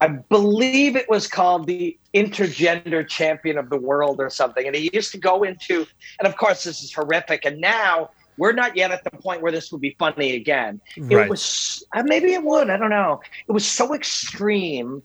I 0.00 0.08
believe 0.08 0.96
it 0.96 1.08
was 1.08 1.28
called 1.28 1.66
the 1.66 1.96
intergender 2.12 3.06
champion 3.06 3.56
of 3.56 3.70
the 3.70 3.76
world 3.76 4.20
or 4.20 4.30
something. 4.30 4.66
And 4.66 4.74
he 4.74 4.90
used 4.92 5.12
to 5.12 5.18
go 5.18 5.44
into, 5.44 5.86
and 6.18 6.26
of 6.26 6.36
course, 6.36 6.64
this 6.64 6.82
is 6.82 6.92
horrific. 6.92 7.44
And 7.44 7.60
now 7.60 8.10
we're 8.36 8.52
not 8.52 8.76
yet 8.76 8.90
at 8.90 9.04
the 9.04 9.10
point 9.10 9.42
where 9.42 9.52
this 9.52 9.70
would 9.70 9.80
be 9.80 9.94
funny 9.98 10.34
again. 10.34 10.80
Right. 10.98 11.26
It 11.26 11.30
was 11.30 11.84
uh, 11.94 12.02
maybe 12.04 12.32
it 12.32 12.42
would. 12.42 12.70
I 12.70 12.76
don't 12.76 12.90
know. 12.90 13.20
It 13.48 13.52
was 13.52 13.66
so 13.66 13.94
extreme 13.94 15.02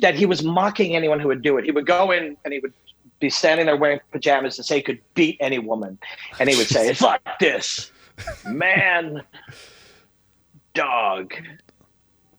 that 0.00 0.14
he 0.14 0.26
was 0.26 0.42
mocking 0.42 0.94
anyone 0.94 1.20
who 1.20 1.28
would 1.28 1.42
do 1.42 1.58
it. 1.58 1.64
He 1.64 1.70
would 1.70 1.86
go 1.86 2.10
in 2.10 2.36
and 2.44 2.52
he 2.52 2.60
would 2.60 2.72
be 3.20 3.30
standing 3.30 3.66
there 3.66 3.76
wearing 3.76 4.00
pajamas 4.12 4.58
and 4.58 4.64
say 4.64 4.76
he 4.76 4.82
could 4.82 5.00
beat 5.14 5.36
any 5.40 5.58
woman, 5.58 5.98
and 6.38 6.48
he 6.48 6.56
would 6.56 6.68
say, 6.68 6.92
"Fuck 6.94 7.20
this, 7.38 7.92
man, 8.46 9.22
dog." 10.74 11.34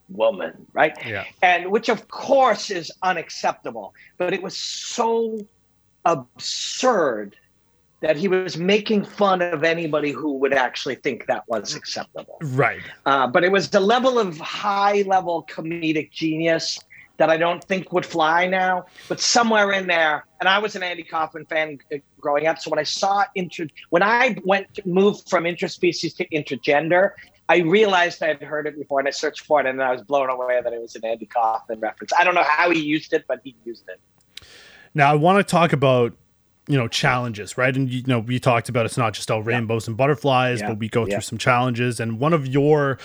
woman 0.10 0.68
right 0.74 0.98
yeah 1.06 1.24
and 1.42 1.72
which 1.72 1.88
of 1.88 2.10
course 2.10 2.70
is 2.70 2.92
unacceptable 3.02 3.94
but 4.18 4.34
it 4.34 4.44
was 4.44 4.58
so 4.58 5.40
absurd 6.04 7.38
that 8.02 8.18
he 8.18 8.28
was 8.28 8.58
making 8.58 9.06
fun 9.06 9.42
of 9.42 9.64
anybody 9.64 10.12
who 10.12 10.34
would 10.34 10.54
actually 10.54 10.96
think 10.96 11.28
that 11.28 11.48
was 11.48 11.76
acceptable. 11.76 12.38
Right. 12.42 12.82
Uh, 13.06 13.28
but 13.28 13.44
it 13.44 13.52
was 13.52 13.70
the 13.70 13.80
level 13.80 14.18
of 14.18 14.40
high 14.40 15.04
level 15.04 15.48
comedic 15.50 16.12
genius 16.12 16.80
that 17.18 17.30
I 17.30 17.38
don't 17.38 17.64
think 17.64 17.92
would 17.92 18.06
fly 18.06 18.48
now. 18.48 18.86
But 19.08 19.20
somewhere 19.20 19.72
in 19.72 19.88
there, 19.88 20.26
and 20.40 20.50
I 20.50 20.60
was 20.60 20.76
an 20.76 20.84
Andy 20.84 21.04
Kaufman 21.04 21.46
fan 21.46 21.80
uh, 21.94 21.98
growing 22.20 22.48
up. 22.48 22.60
So 22.60 22.70
when 22.70 22.80
I 22.80 22.84
saw 22.84 23.26
inter, 23.36 23.68
when 23.90 24.04
I 24.04 24.38
went 24.46 24.74
to 24.76 24.88
move 24.88 25.22
from 25.28 25.44
interspecies 25.44 26.16
to 26.18 26.28
intergender, 26.30 27.12
I 27.50 27.58
realized 27.58 28.24
I 28.24 28.28
had 28.28 28.42
heard 28.42 28.66
it 28.66 28.78
before, 28.78 29.00
and 29.00 29.08
I 29.08 29.12
searched 29.12 29.46
for 29.46 29.60
it, 29.60 29.66
and 29.66 29.82
I 29.84 29.92
was 29.92 30.02
blown 30.02 30.30
away 30.30 30.62
that 30.64 30.72
it 30.72 30.82
was 30.82 30.96
an 30.96 31.06
Andy 31.06 31.26
Kaufman 31.26 31.80
reference. 31.80 32.12
I 32.18 32.24
don't 32.24 32.36
know 32.36 32.46
how 32.48 32.70
he 32.70 32.80
used 32.80 33.14
it, 33.14 33.26
but 33.28 33.42
he 33.44 33.56
used 33.66 33.84
it. 33.90 34.00
Now 34.94 35.12
I 35.12 35.16
want 35.16 35.46
to 35.46 35.50
talk 35.50 35.74
about 35.74 36.14
you 36.68 36.78
know 36.78 36.88
challenges 36.88 37.58
right 37.58 37.76
and 37.76 37.90
you 37.90 38.04
know 38.06 38.20
we 38.20 38.40
talked 38.40 38.70
about 38.70 38.86
it's 38.86 38.98
not 38.98 39.14
just 39.14 39.32
all 39.32 39.42
rainbows 39.42 39.88
yeah. 39.88 39.92
and 39.92 39.98
butterflies 39.98 40.62
yeah. 40.62 40.70
but 40.70 40.78
we 40.78 40.88
go 40.88 41.06
yeah. 41.06 41.16
through 41.16 41.22
some 41.22 41.38
challenges 41.38 42.00
and 42.00 42.20
one 42.20 42.34
of 42.34 42.48
your 42.48 43.00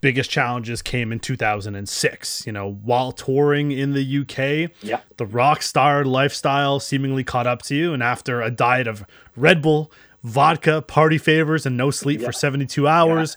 biggest 0.00 0.30
challenges 0.30 0.82
came 0.82 1.12
in 1.12 1.18
2006 1.18 2.46
you 2.46 2.52
know 2.52 2.72
while 2.82 3.12
touring 3.12 3.72
in 3.72 3.92
the 3.92 4.18
UK 4.18 4.70
yeah. 4.82 5.00
the 5.16 5.26
rock 5.26 5.62
star 5.62 6.04
lifestyle 6.04 6.78
seemingly 6.78 7.24
caught 7.24 7.46
up 7.46 7.62
to 7.62 7.74
you 7.74 7.92
and 7.92 8.02
after 8.02 8.40
a 8.40 8.50
diet 8.50 8.86
of 8.86 9.04
Red 9.36 9.60
Bull 9.62 9.90
vodka 10.22 10.82
party 10.82 11.18
favors 11.18 11.66
and 11.66 11.76
no 11.76 11.90
sleep 11.90 12.20
for 12.20 12.32
72 12.32 12.86
hours 12.86 13.36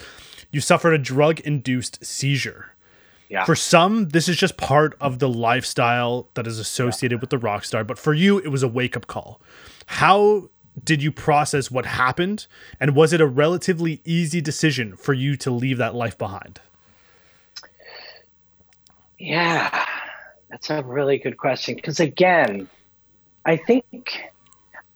you 0.52 0.62
suffered 0.62 0.94
a 0.94 0.98
drug 0.98 1.40
induced 1.42 2.04
seizure 2.06 2.68
yeah. 3.32 3.46
For 3.46 3.56
some, 3.56 4.10
this 4.10 4.28
is 4.28 4.36
just 4.36 4.58
part 4.58 4.94
of 5.00 5.20
the 5.20 5.30
lifestyle 5.30 6.28
that 6.34 6.46
is 6.46 6.60
associated 6.60 7.16
yeah. 7.16 7.22
with 7.22 7.30
the 7.30 7.38
rock 7.38 7.64
star. 7.64 7.86
But 7.86 7.98
for 7.98 8.14
you, 8.14 8.40
it 8.40 8.50
was 8.50 8.62
a 8.62 8.68
wake 8.68 8.98
up 8.98 9.08
call. 9.08 9.40
How 9.86 10.50
did 10.84 11.02
you 11.04 11.12
process 11.12 11.70
what 11.70 11.86
happened? 11.86 12.48
And 12.80 12.96
was 12.96 13.14
it 13.14 13.22
a 13.22 13.28
relatively 13.28 14.02
easy 14.06 14.42
decision 14.42 14.96
for 14.96 15.14
you 15.14 15.36
to 15.38 15.52
leave 15.52 15.78
that 15.78 15.96
life 15.96 16.18
behind? 16.18 16.60
Yeah, 19.18 19.86
that's 20.50 20.70
a 20.70 20.82
really 20.82 21.18
good 21.18 21.38
question. 21.38 21.76
Because 21.76 22.00
again, 22.00 22.68
I 23.46 23.58
think, 23.58 24.24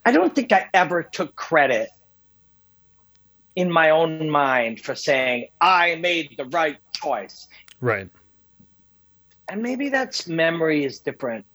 I 0.06 0.12
don't 0.12 0.34
think 0.34 0.52
I 0.52 0.68
ever 0.74 1.04
took 1.04 1.36
credit 1.36 1.90
in 3.56 3.72
my 3.72 3.92
own 3.92 4.30
mind 4.30 4.82
for 4.82 4.96
saying 4.96 5.48
I 5.62 5.96
made 5.96 6.36
the 6.38 6.46
right 6.46 6.78
choice. 6.94 7.48
Right 7.82 8.10
and 9.50 9.62
maybe 9.62 9.90
that's 9.90 10.28
memory 10.28 10.86
is 10.86 11.00
different, 11.00 11.46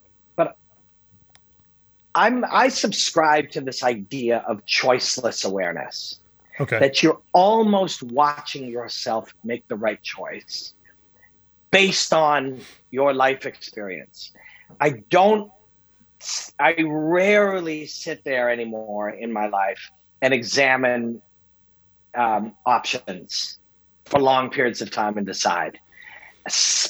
I'm 2.14 2.44
I 2.50 2.68
subscribe 2.68 3.50
to 3.50 3.60
this 3.60 3.82
idea 3.82 4.44
of 4.48 4.64
choiceless 4.66 5.44
awareness. 5.44 6.20
Okay. 6.58 6.78
That 6.78 7.02
you're 7.02 7.20
almost 7.32 8.02
watching 8.02 8.68
yourself 8.68 9.32
make 9.44 9.66
the 9.68 9.76
right 9.76 10.02
choice 10.02 10.74
based 11.70 12.12
on 12.12 12.60
your 12.90 13.14
life 13.14 13.46
experience. 13.46 14.32
I 14.80 15.02
don't 15.08 15.50
I 16.58 16.76
rarely 16.82 17.86
sit 17.86 18.24
there 18.24 18.50
anymore 18.50 19.10
in 19.10 19.32
my 19.32 19.46
life 19.46 19.90
and 20.20 20.34
examine 20.34 21.22
um, 22.14 22.54
options 22.66 23.58
for 24.04 24.20
long 24.20 24.50
periods 24.50 24.82
of 24.82 24.90
time 24.90 25.16
and 25.16 25.26
decide 25.26 25.78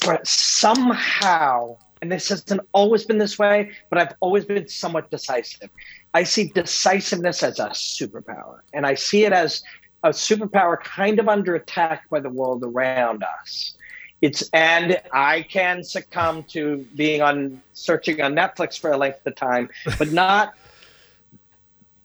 But 0.05 0.27
somehow, 0.27 1.77
and 2.01 2.11
this 2.11 2.29
hasn't 2.29 2.61
always 2.73 3.05
been 3.05 3.19
this 3.19 3.37
way, 3.37 3.71
but 3.89 3.99
I've 3.99 4.13
always 4.19 4.45
been 4.45 4.67
somewhat 4.67 5.11
decisive. 5.11 5.69
I 6.13 6.23
see 6.23 6.47
decisiveness 6.47 7.43
as 7.43 7.59
a 7.59 7.69
superpower, 7.69 8.59
and 8.73 8.85
I 8.85 8.95
see 8.95 9.25
it 9.25 9.33
as 9.33 9.63
a 10.03 10.09
superpower 10.09 10.79
kind 10.81 11.19
of 11.19 11.29
under 11.29 11.55
attack 11.55 12.09
by 12.09 12.19
the 12.19 12.29
world 12.29 12.63
around 12.63 13.23
us. 13.23 13.75
It's 14.21 14.49
and 14.53 14.99
I 15.11 15.43
can 15.43 15.83
succumb 15.83 16.43
to 16.49 16.85
being 16.95 17.21
on 17.21 17.61
searching 17.73 18.21
on 18.21 18.35
Netflix 18.35 18.79
for 18.79 18.91
a 18.91 18.97
length 18.97 19.25
of 19.25 19.35
time, 19.35 19.69
but 19.97 20.11
not. 20.11 20.53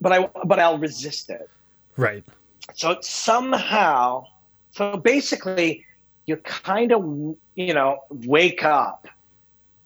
but 0.01 0.13
I 0.13 0.29
but 0.45 0.59
I'll 0.59 0.79
resist 0.79 1.31
it. 1.31 1.49
Right. 1.97 2.25
So 2.75 2.99
somehow, 3.01 4.27
so 4.71 4.97
basically, 4.97 5.85
you 6.27 6.37
kind 6.39 6.93
of 6.93 7.37
you 7.55 7.75
know 7.75 8.05
wake 8.11 8.65
up. 8.65 9.09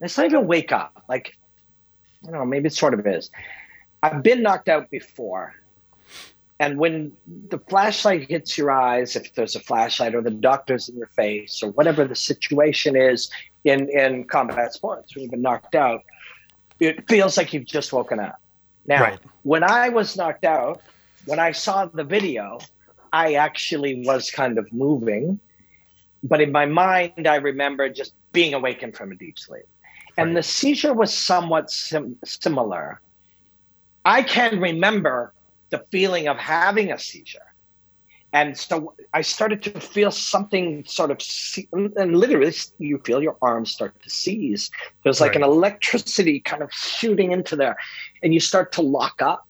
It's 0.00 0.16
not 0.16 0.26
even 0.26 0.46
wake 0.46 0.72
up. 0.72 1.04
Like 1.08 1.36
I 2.22 2.30
don't 2.30 2.40
know, 2.40 2.46
maybe 2.46 2.68
it 2.68 2.74
sort 2.74 2.94
of 2.94 3.06
is. 3.06 3.30
I've 4.02 4.22
been 4.22 4.42
knocked 4.42 4.68
out 4.68 4.90
before. 4.90 5.54
And 6.58 6.78
when 6.78 7.12
the 7.48 7.58
flashlight 7.58 8.28
hits 8.28 8.58
your 8.58 8.70
eyes, 8.70 9.16
if 9.16 9.34
there's 9.34 9.56
a 9.56 9.60
flashlight 9.60 10.14
or 10.14 10.20
the 10.20 10.30
doctor's 10.30 10.90
in 10.90 10.98
your 10.98 11.06
face 11.06 11.62
or 11.62 11.70
whatever 11.70 12.04
the 12.04 12.14
situation 12.14 12.96
is 12.96 13.30
in, 13.64 13.88
in 13.88 14.24
combat 14.24 14.74
sports, 14.74 15.14
when 15.14 15.22
you've 15.22 15.30
been 15.30 15.40
knocked 15.40 15.74
out, 15.74 16.02
it 16.78 17.08
feels 17.08 17.38
like 17.38 17.54
you've 17.54 17.64
just 17.64 17.94
woken 17.94 18.20
up. 18.20 18.40
Now, 18.86 19.02
right. 19.02 19.18
when 19.42 19.64
I 19.64 19.88
was 19.88 20.16
knocked 20.16 20.44
out, 20.44 20.82
when 21.24 21.38
I 21.38 21.52
saw 21.52 21.86
the 21.86 22.04
video, 22.04 22.58
I 23.12 23.34
actually 23.34 24.02
was 24.04 24.30
kind 24.30 24.58
of 24.58 24.70
moving. 24.70 25.40
But 26.22 26.42
in 26.42 26.52
my 26.52 26.66
mind, 26.66 27.26
I 27.26 27.36
remember 27.36 27.88
just 27.88 28.12
being 28.32 28.52
awakened 28.52 28.96
from 28.96 29.12
a 29.12 29.14
deep 29.14 29.38
sleep. 29.38 29.66
And 30.20 30.36
the 30.36 30.42
seizure 30.42 30.94
was 30.94 31.12
somewhat 31.12 31.70
sim- 31.70 32.18
similar. 32.24 33.00
I 34.04 34.22
can 34.22 34.60
remember 34.60 35.32
the 35.70 35.78
feeling 35.90 36.28
of 36.28 36.36
having 36.36 36.92
a 36.92 36.98
seizure. 36.98 37.50
And 38.32 38.56
so 38.56 38.94
I 39.12 39.22
started 39.22 39.62
to 39.62 39.80
feel 39.80 40.12
something 40.12 40.84
sort 40.84 41.10
of, 41.10 41.18
and 41.72 42.16
literally 42.16 42.52
you 42.78 42.98
feel 42.98 43.20
your 43.20 43.36
arms 43.42 43.72
start 43.72 44.00
to 44.02 44.10
seize. 44.10 44.70
There's 45.02 45.20
like 45.20 45.30
right. 45.30 45.38
an 45.38 45.42
electricity 45.42 46.38
kind 46.38 46.62
of 46.62 46.70
shooting 46.72 47.32
into 47.32 47.56
there, 47.56 47.76
and 48.22 48.32
you 48.32 48.38
start 48.38 48.70
to 48.72 48.82
lock 48.82 49.20
up, 49.20 49.48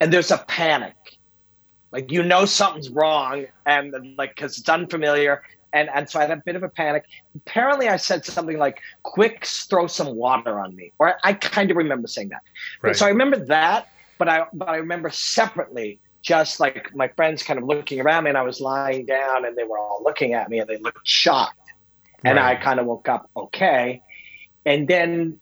and 0.00 0.12
there's 0.12 0.30
a 0.30 0.38
panic. 0.48 0.96
Like 1.92 2.12
you 2.12 2.22
know 2.22 2.44
something's 2.44 2.90
wrong, 2.90 3.46
and 3.64 3.94
like 4.18 4.34
because 4.34 4.58
it's 4.58 4.68
unfamiliar, 4.68 5.42
and 5.74 5.90
and 5.92 6.08
so 6.08 6.20
I 6.20 6.22
had 6.22 6.30
a 6.30 6.36
bit 6.36 6.56
of 6.56 6.62
a 6.62 6.68
panic. 6.68 7.04
Apparently, 7.34 7.88
I 7.88 7.96
said 7.96 8.24
something 8.24 8.56
like, 8.56 8.80
"Quick, 9.02 9.44
throw 9.44 9.86
some 9.86 10.14
water 10.14 10.58
on 10.58 10.74
me," 10.74 10.92
or 10.98 11.16
I 11.24 11.34
kind 11.34 11.70
of 11.70 11.76
remember 11.76 12.08
saying 12.08 12.30
that. 12.30 12.42
Right. 12.80 12.96
So 12.96 13.04
I 13.04 13.08
remember 13.10 13.36
that, 13.46 13.88
but 14.16 14.28
I 14.28 14.46
but 14.52 14.68
I 14.68 14.76
remember 14.76 15.10
separately 15.10 15.98
just 16.22 16.60
like 16.60 16.94
my 16.94 17.08
friends 17.08 17.42
kind 17.42 17.58
of 17.58 17.66
looking 17.66 18.00
around 18.00 18.24
me, 18.24 18.30
and 18.30 18.38
I 18.38 18.42
was 18.42 18.60
lying 18.60 19.04
down, 19.04 19.44
and 19.44 19.56
they 19.56 19.64
were 19.64 19.78
all 19.78 20.00
looking 20.02 20.32
at 20.32 20.48
me, 20.48 20.60
and 20.60 20.68
they 20.70 20.78
looked 20.78 21.06
shocked, 21.06 21.58
right. 22.24 22.30
and 22.30 22.38
I 22.38 22.54
kind 22.54 22.80
of 22.80 22.86
woke 22.86 23.08
up 23.08 23.28
okay, 23.36 24.00
and 24.64 24.88
then. 24.88 25.40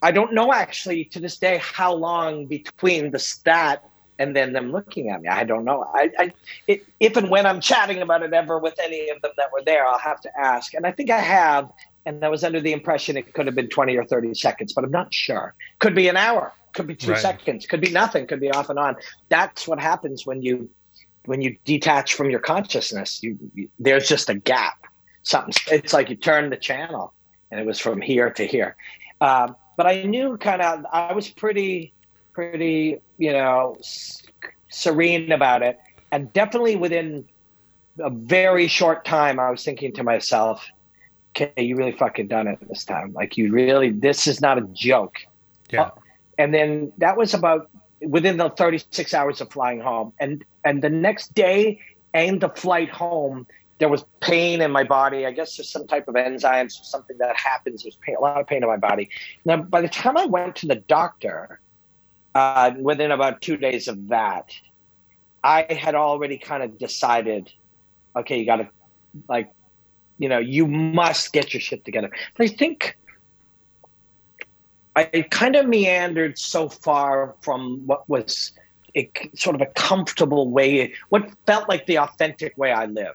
I 0.00 0.12
don't 0.12 0.32
know 0.32 0.52
actually 0.52 1.06
to 1.06 1.18
this 1.18 1.38
day 1.38 1.58
how 1.60 1.92
long 1.92 2.46
between 2.46 3.10
the 3.10 3.18
stat 3.18 3.82
and 4.18 4.34
then 4.34 4.52
them 4.52 4.72
looking 4.72 5.10
at 5.10 5.22
me. 5.22 5.28
I 5.28 5.44
don't 5.44 5.64
know. 5.64 5.84
I, 5.94 6.10
I 6.18 6.32
it, 6.66 6.84
if 7.00 7.16
and 7.16 7.30
when 7.30 7.46
I'm 7.46 7.60
chatting 7.60 8.02
about 8.02 8.22
it 8.22 8.32
ever 8.32 8.58
with 8.58 8.78
any 8.82 9.08
of 9.10 9.22
them 9.22 9.32
that 9.36 9.52
were 9.52 9.62
there, 9.64 9.86
I'll 9.86 9.98
have 9.98 10.20
to 10.22 10.40
ask. 10.40 10.74
And 10.74 10.86
I 10.86 10.92
think 10.92 11.10
I 11.10 11.18
have. 11.18 11.70
And 12.06 12.24
I 12.24 12.28
was 12.28 12.42
under 12.42 12.60
the 12.60 12.72
impression 12.72 13.18
it 13.18 13.34
could 13.34 13.44
have 13.46 13.54
been 13.54 13.68
20 13.68 13.96
or 13.96 14.04
30 14.04 14.32
seconds, 14.34 14.72
but 14.72 14.82
I'm 14.82 14.90
not 14.90 15.12
sure. 15.12 15.54
Could 15.78 15.94
be 15.94 16.08
an 16.08 16.16
hour, 16.16 16.52
could 16.72 16.86
be 16.86 16.96
two 16.96 17.12
right. 17.12 17.20
seconds, 17.20 17.66
could 17.66 17.82
be 17.82 17.90
nothing, 17.90 18.26
could 18.26 18.40
be 18.40 18.50
off 18.50 18.70
and 18.70 18.78
on. 18.78 18.96
That's 19.28 19.68
what 19.68 19.78
happens 19.78 20.24
when 20.24 20.40
you 20.42 20.70
when 21.26 21.42
you 21.42 21.56
detach 21.66 22.14
from 22.14 22.30
your 22.30 22.40
consciousness. 22.40 23.22
You, 23.22 23.38
you 23.54 23.68
there's 23.78 24.08
just 24.08 24.30
a 24.30 24.34
gap. 24.34 24.78
Something. 25.22 25.52
It's 25.70 25.92
like 25.92 26.08
you 26.08 26.16
turn 26.16 26.48
the 26.48 26.56
channel, 26.56 27.12
and 27.50 27.60
it 27.60 27.66
was 27.66 27.78
from 27.78 28.00
here 28.00 28.30
to 28.30 28.46
here. 28.46 28.76
Um, 29.20 29.54
but 29.76 29.86
I 29.86 30.02
knew 30.04 30.38
kind 30.38 30.62
of 30.62 30.86
I 30.90 31.12
was 31.12 31.28
pretty 31.28 31.92
pretty, 32.38 33.00
you 33.18 33.32
know, 33.32 33.76
serene 34.70 35.32
about 35.32 35.62
it. 35.62 35.78
And 36.10 36.32
definitely 36.32 36.76
within 36.76 37.28
a 37.98 38.10
very 38.10 38.68
short 38.68 39.04
time, 39.04 39.38
I 39.38 39.50
was 39.50 39.64
thinking 39.64 39.92
to 39.94 40.02
myself, 40.02 40.66
okay, 41.36 41.52
you 41.62 41.76
really 41.76 41.92
fucking 41.92 42.28
done 42.28 42.46
it 42.46 42.58
this 42.68 42.84
time. 42.84 43.12
Like, 43.12 43.36
you 43.36 43.52
really, 43.52 43.90
this 43.90 44.26
is 44.26 44.40
not 44.40 44.58
a 44.58 44.62
joke. 44.72 45.18
Yeah. 45.70 45.82
Uh, 45.82 45.90
and 46.38 46.54
then 46.54 46.92
that 46.98 47.16
was 47.16 47.34
about 47.34 47.68
within 48.00 48.36
the 48.36 48.48
36 48.50 49.12
hours 49.12 49.40
of 49.40 49.50
flying 49.50 49.80
home. 49.80 50.12
And, 50.20 50.44
and 50.64 50.82
the 50.82 50.88
next 50.88 51.34
day 51.34 51.80
and 52.14 52.40
the 52.40 52.48
flight 52.48 52.88
home, 52.88 53.46
there 53.78 53.88
was 53.88 54.04
pain 54.20 54.60
in 54.60 54.70
my 54.70 54.84
body. 54.84 55.26
I 55.26 55.32
guess 55.32 55.56
there's 55.56 55.70
some 55.70 55.86
type 55.86 56.08
of 56.08 56.14
enzymes 56.14 56.80
or 56.80 56.84
something 56.84 57.18
that 57.18 57.36
happens. 57.36 57.82
There's 57.82 57.96
pain, 57.96 58.16
a 58.16 58.20
lot 58.20 58.40
of 58.40 58.46
pain 58.46 58.62
in 58.62 58.68
my 58.68 58.76
body. 58.76 59.08
Now, 59.44 59.58
by 59.58 59.80
the 59.80 59.88
time 59.88 60.16
I 60.16 60.26
went 60.26 60.56
to 60.56 60.66
the 60.66 60.76
doctor, 60.76 61.60
uh, 62.38 62.72
within 62.78 63.10
about 63.10 63.42
two 63.42 63.56
days 63.56 63.88
of 63.88 64.08
that, 64.08 64.46
I 65.42 65.66
had 65.84 65.94
already 65.94 66.38
kind 66.38 66.62
of 66.62 66.78
decided, 66.78 67.52
okay, 68.14 68.38
you 68.38 68.46
got 68.46 68.56
to, 68.56 68.68
like, 69.28 69.52
you 70.18 70.28
know, 70.28 70.38
you 70.38 70.66
must 70.66 71.32
get 71.32 71.52
your 71.52 71.60
shit 71.60 71.84
together. 71.84 72.10
But 72.36 72.44
I 72.44 72.48
think 72.48 72.96
I 74.96 75.26
kind 75.30 75.54
of 75.54 75.66
meandered 75.66 76.38
so 76.38 76.68
far 76.68 77.34
from 77.40 77.86
what 77.86 78.08
was 78.08 78.52
a 78.96 79.10
sort 79.34 79.54
of 79.54 79.62
a 79.62 79.66
comfortable 79.66 80.50
way, 80.50 80.92
what 81.08 81.30
felt 81.46 81.68
like 81.68 81.86
the 81.86 81.98
authentic 81.98 82.58
way 82.58 82.72
I 82.72 82.86
live, 82.86 83.14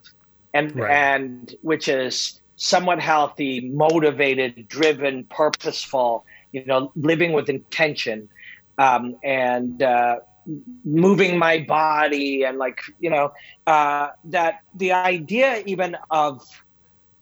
and 0.53 0.73
right. 0.75 0.91
and 0.91 1.55
which 1.61 1.87
is 1.87 2.41
somewhat 2.55 2.99
healthy, 3.01 3.69
motivated, 3.69 4.67
driven, 4.67 5.25
purposeful. 5.25 6.25
You 6.53 6.63
know, 6.65 6.91
living 6.95 7.33
with 7.33 7.49
intention 7.49 8.29
um, 8.77 9.15
and 9.23 9.81
uh, 9.81 10.17
moving 10.83 11.37
my 11.37 11.59
body 11.59 12.43
and 12.43 12.57
like 12.57 12.81
you 12.99 13.09
know 13.09 13.31
uh, 13.67 14.09
that 14.25 14.61
the 14.75 14.91
idea 14.91 15.63
even 15.65 15.95
of 16.09 16.43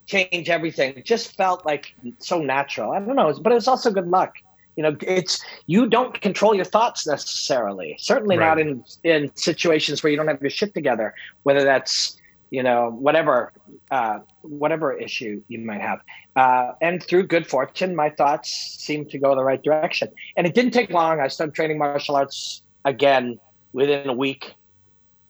change 0.06 0.50
everything 0.50 1.02
just 1.06 1.36
felt 1.36 1.66
like 1.66 1.96
so 2.18 2.42
natural. 2.42 2.92
I 2.92 3.00
don't 3.00 3.16
know, 3.16 3.34
but 3.42 3.54
it's 3.54 3.68
also 3.68 3.92
good 3.92 4.08
luck. 4.08 4.36
You 4.76 4.84
know, 4.84 4.96
it's 5.02 5.44
you 5.68 5.88
don't 5.88 6.20
control 6.22 6.56
your 6.56 6.66
thoughts 6.66 7.06
necessarily. 7.06 7.96
Certainly 8.00 8.38
right. 8.38 8.48
not 8.48 8.60
in 8.60 8.84
in 9.04 9.32
situations 9.36 10.02
where 10.02 10.12
you 10.12 10.18
don't 10.18 10.28
have 10.28 10.42
your 10.42 10.50
shit 10.50 10.74
together. 10.74 11.14
Whether 11.44 11.64
that's 11.64 12.18
you 12.52 12.62
know 12.62 12.92
whatever 12.92 13.54
uh, 13.90 14.20
whatever 14.42 14.94
issue 14.94 15.42
you 15.48 15.60
might 15.60 15.82
have. 15.82 16.02
Uh, 16.36 16.74
and 16.82 17.02
through 17.02 17.26
good 17.26 17.48
fortune 17.48 17.96
my 17.96 18.10
thoughts 18.10 18.50
seemed 18.78 19.10
to 19.10 19.18
go 19.18 19.34
the 19.36 19.44
right 19.44 19.64
direction. 19.64 20.10
And 20.38 20.46
it 20.46 20.54
didn't 20.54 20.72
take 20.72 20.92
long. 20.92 21.20
I 21.20 21.30
started 21.30 21.56
training 21.56 21.80
martial 21.80 22.16
arts 22.16 22.62
again 22.86 23.40
within 23.74 24.08
a 24.08 24.14
week. 24.14 24.54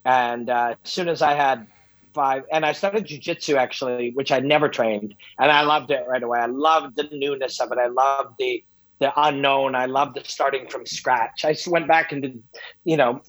And 0.03 0.49
uh, 0.49 0.75
as 0.83 0.91
soon 0.91 1.07
as 1.07 1.21
i 1.21 1.33
had 1.33 1.67
five 2.13 2.43
and 2.51 2.65
i 2.65 2.73
started 2.73 3.05
jiu-jitsu 3.05 3.55
actually 3.55 4.11
which 4.15 4.31
i 4.31 4.39
never 4.39 4.67
trained. 4.67 5.13
And 5.39 5.51
i 5.51 5.61
loved 5.61 5.91
it 5.91 6.03
right 6.09 6.23
away. 6.23 6.39
I 6.39 6.47
loved 6.47 6.97
the 6.97 7.07
newness 7.11 7.61
of 7.61 7.71
it. 7.71 7.77
I 7.77 7.87
loved 7.87 8.35
the 8.39 8.63
the 8.99 9.11
unknown. 9.19 9.73
I 9.73 9.87
loved 9.87 10.15
the 10.15 10.23
starting 10.23 10.67
from 10.67 10.85
scratch. 10.85 11.43
I 11.43 11.55
went 11.65 11.87
back 11.87 12.11
into, 12.11 12.39
you 12.83 12.97
know, 12.97 13.19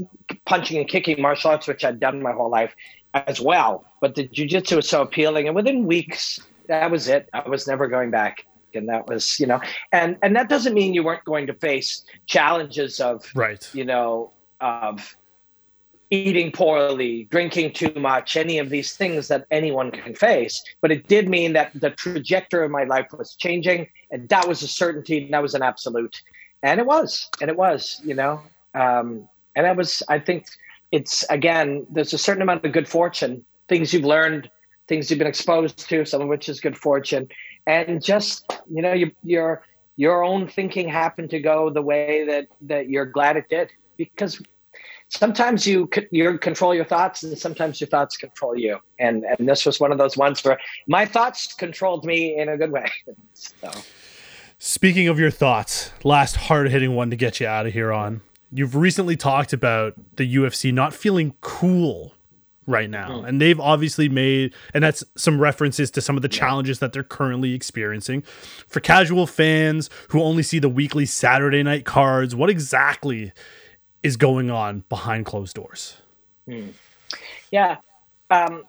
punching 0.44 0.76
and 0.76 0.86
kicking 0.86 1.20
martial 1.20 1.50
arts, 1.50 1.66
which 1.66 1.82
I'd 1.82 1.98
done 1.98 2.22
my 2.22 2.32
whole 2.32 2.50
life 2.50 2.74
as 3.14 3.40
well. 3.40 3.84
But 4.00 4.14
the 4.14 4.28
jujitsu 4.28 4.76
was 4.76 4.88
so 4.88 5.02
appealing, 5.02 5.46
and 5.46 5.56
within 5.56 5.86
weeks, 5.86 6.40
that 6.68 6.90
was 6.90 7.08
it. 7.08 7.28
I 7.32 7.48
was 7.48 7.66
never 7.66 7.86
going 7.86 8.10
back, 8.10 8.46
and 8.74 8.88
that 8.88 9.06
was 9.06 9.38
you 9.38 9.46
know, 9.46 9.60
and 9.92 10.16
and 10.22 10.34
that 10.36 10.48
doesn't 10.48 10.74
mean 10.74 10.94
you 10.94 11.02
weren't 11.02 11.24
going 11.24 11.46
to 11.46 11.54
face 11.54 12.04
challenges 12.26 13.00
of 13.00 13.30
right, 13.34 13.68
you 13.72 13.84
know, 13.84 14.32
of 14.60 15.16
eating 16.10 16.52
poorly, 16.52 17.26
drinking 17.30 17.72
too 17.72 17.92
much, 17.96 18.36
any 18.36 18.58
of 18.58 18.68
these 18.68 18.94
things 18.94 19.28
that 19.28 19.46
anyone 19.50 19.90
can 19.90 20.14
face. 20.14 20.62
But 20.82 20.92
it 20.92 21.08
did 21.08 21.26
mean 21.26 21.54
that 21.54 21.72
the 21.74 21.90
trajectory 21.90 22.66
of 22.66 22.70
my 22.70 22.84
life 22.84 23.06
was 23.16 23.34
changing, 23.34 23.88
and 24.10 24.28
that 24.28 24.46
was 24.46 24.62
a 24.62 24.68
certainty, 24.68 25.24
and 25.24 25.32
that 25.32 25.42
was 25.42 25.54
an 25.54 25.62
absolute, 25.62 26.20
and 26.62 26.80
it 26.80 26.86
was, 26.86 27.30
and 27.40 27.48
it 27.48 27.56
was, 27.56 28.00
you 28.04 28.14
know, 28.14 28.42
um, 28.74 29.26
and 29.56 29.66
that 29.66 29.76
was, 29.76 30.02
I 30.08 30.18
think 30.18 30.46
it's 30.92 31.24
again, 31.30 31.86
there's 31.90 32.12
a 32.12 32.18
certain 32.18 32.42
amount 32.42 32.64
of 32.64 32.72
good 32.72 32.86
fortune, 32.86 33.44
things 33.68 33.92
you've 33.92 34.04
learned, 34.04 34.48
things 34.86 35.10
you've 35.10 35.18
been 35.18 35.26
exposed 35.26 35.88
to, 35.88 36.04
some 36.04 36.20
of 36.20 36.28
which 36.28 36.48
is 36.48 36.60
good 36.60 36.76
fortune, 36.76 37.28
and 37.66 38.02
just 38.04 38.44
you 38.70 38.82
know, 38.82 38.92
you, 38.92 39.10
your 39.24 39.64
your 39.96 40.22
own 40.22 40.46
thinking 40.46 40.88
happened 40.88 41.30
to 41.30 41.40
go 41.40 41.70
the 41.70 41.82
way 41.82 42.24
that 42.26 42.46
that 42.60 42.88
you're 42.88 43.06
glad 43.06 43.36
it 43.36 43.48
did. 43.48 43.70
Because 43.96 44.40
sometimes 45.08 45.66
you 45.66 45.88
you 46.10 46.38
control 46.38 46.74
your 46.74 46.84
thoughts 46.84 47.22
and 47.22 47.36
sometimes 47.38 47.80
your 47.80 47.88
thoughts 47.88 48.16
control 48.16 48.56
you. 48.56 48.78
And 48.98 49.24
and 49.24 49.48
this 49.48 49.64
was 49.64 49.80
one 49.80 49.92
of 49.92 49.98
those 49.98 50.16
ones 50.16 50.44
where 50.44 50.58
my 50.86 51.06
thoughts 51.06 51.54
controlled 51.54 52.04
me 52.04 52.38
in 52.38 52.48
a 52.48 52.56
good 52.56 52.70
way. 52.70 52.86
So. 53.34 53.72
Speaking 54.58 55.08
of 55.08 55.18
your 55.18 55.32
thoughts 55.32 55.90
last 56.04 56.36
hard-hitting 56.36 56.94
one 56.94 57.10
to 57.10 57.16
get 57.16 57.40
you 57.40 57.46
out 57.48 57.66
of 57.66 57.72
here 57.72 57.92
on 57.92 58.20
you've 58.52 58.76
recently 58.76 59.16
talked 59.16 59.52
about 59.52 59.94
the 60.16 60.36
UFC 60.36 60.72
not 60.72 60.92
feeling 60.94 61.34
cool 61.40 62.14
right 62.66 62.88
now. 62.88 63.08
Mm. 63.08 63.28
And 63.28 63.40
they've 63.40 63.58
obviously 63.58 64.08
made, 64.08 64.54
and 64.74 64.84
that's 64.84 65.02
some 65.16 65.40
references 65.40 65.90
to 65.92 66.00
some 66.00 66.16
of 66.16 66.22
the 66.22 66.28
yeah. 66.28 66.38
challenges 66.38 66.78
that 66.78 66.92
they're 66.92 67.02
currently 67.02 67.54
experiencing. 67.54 68.22
For 68.68 68.80
casual 68.80 69.26
fans 69.26 69.90
who 70.08 70.22
only 70.22 70.42
see 70.42 70.58
the 70.58 70.68
weekly 70.68 71.06
Saturday 71.06 71.62
night 71.62 71.84
cards, 71.84 72.36
what 72.36 72.50
exactly 72.50 73.32
is 74.02 74.16
going 74.16 74.50
on 74.50 74.84
behind 74.88 75.26
closed 75.26 75.56
doors? 75.56 75.96
Mm. 76.48 76.72
Yeah. 77.50 77.76
Um, 78.30 78.64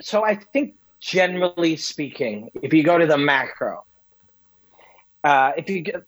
so 0.00 0.24
I 0.24 0.36
think 0.36 0.74
generally 1.00 1.76
speaking, 1.76 2.50
if 2.62 2.72
you 2.72 2.82
go 2.82 2.98
to 2.98 3.06
the 3.06 3.18
macro, 3.18 3.84
uh, 5.22 5.52
if 5.56 5.68
you 5.68 5.80
get 5.80 6.04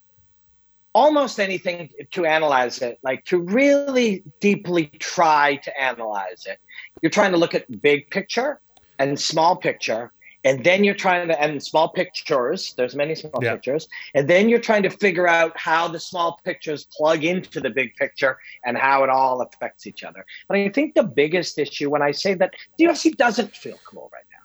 almost 0.96 1.38
anything 1.38 1.90
to 2.10 2.24
analyze 2.24 2.80
it, 2.80 2.98
like 3.02 3.22
to 3.26 3.38
really 3.38 4.24
deeply 4.40 4.86
try 4.98 5.56
to 5.56 5.70
analyze 5.78 6.46
it, 6.46 6.58
you're 7.02 7.10
trying 7.10 7.32
to 7.32 7.36
look 7.36 7.54
at 7.54 7.82
big 7.82 8.08
picture 8.10 8.60
and 8.98 9.20
small 9.20 9.54
picture 9.56 10.10
and 10.42 10.64
then 10.64 10.84
you're 10.84 10.94
trying 10.94 11.28
to 11.28 11.38
and 11.38 11.62
small 11.62 11.88
pictures 11.90 12.72
there's 12.78 12.94
many 12.94 13.14
small 13.14 13.40
yeah. 13.42 13.52
pictures 13.52 13.88
and 14.14 14.26
then 14.26 14.48
you're 14.48 14.66
trying 14.70 14.82
to 14.82 14.88
figure 14.88 15.28
out 15.28 15.52
how 15.58 15.86
the 15.86 16.00
small 16.00 16.40
pictures 16.44 16.86
plug 16.96 17.24
into 17.24 17.60
the 17.60 17.68
big 17.68 17.94
picture 17.96 18.38
and 18.64 18.78
how 18.78 19.04
it 19.04 19.10
all 19.10 19.42
affects 19.42 19.86
each 19.86 20.02
other. 20.02 20.24
But 20.48 20.56
i 20.56 20.68
think 20.70 20.94
the 20.94 21.02
biggest 21.02 21.58
issue 21.58 21.90
when 21.90 22.00
i 22.00 22.12
say 22.12 22.32
that 22.34 22.54
the 22.78 22.84
ufc 22.84 23.14
doesn't 23.16 23.54
feel 23.54 23.78
cool 23.84 24.08
right 24.14 24.28
now 24.36 24.44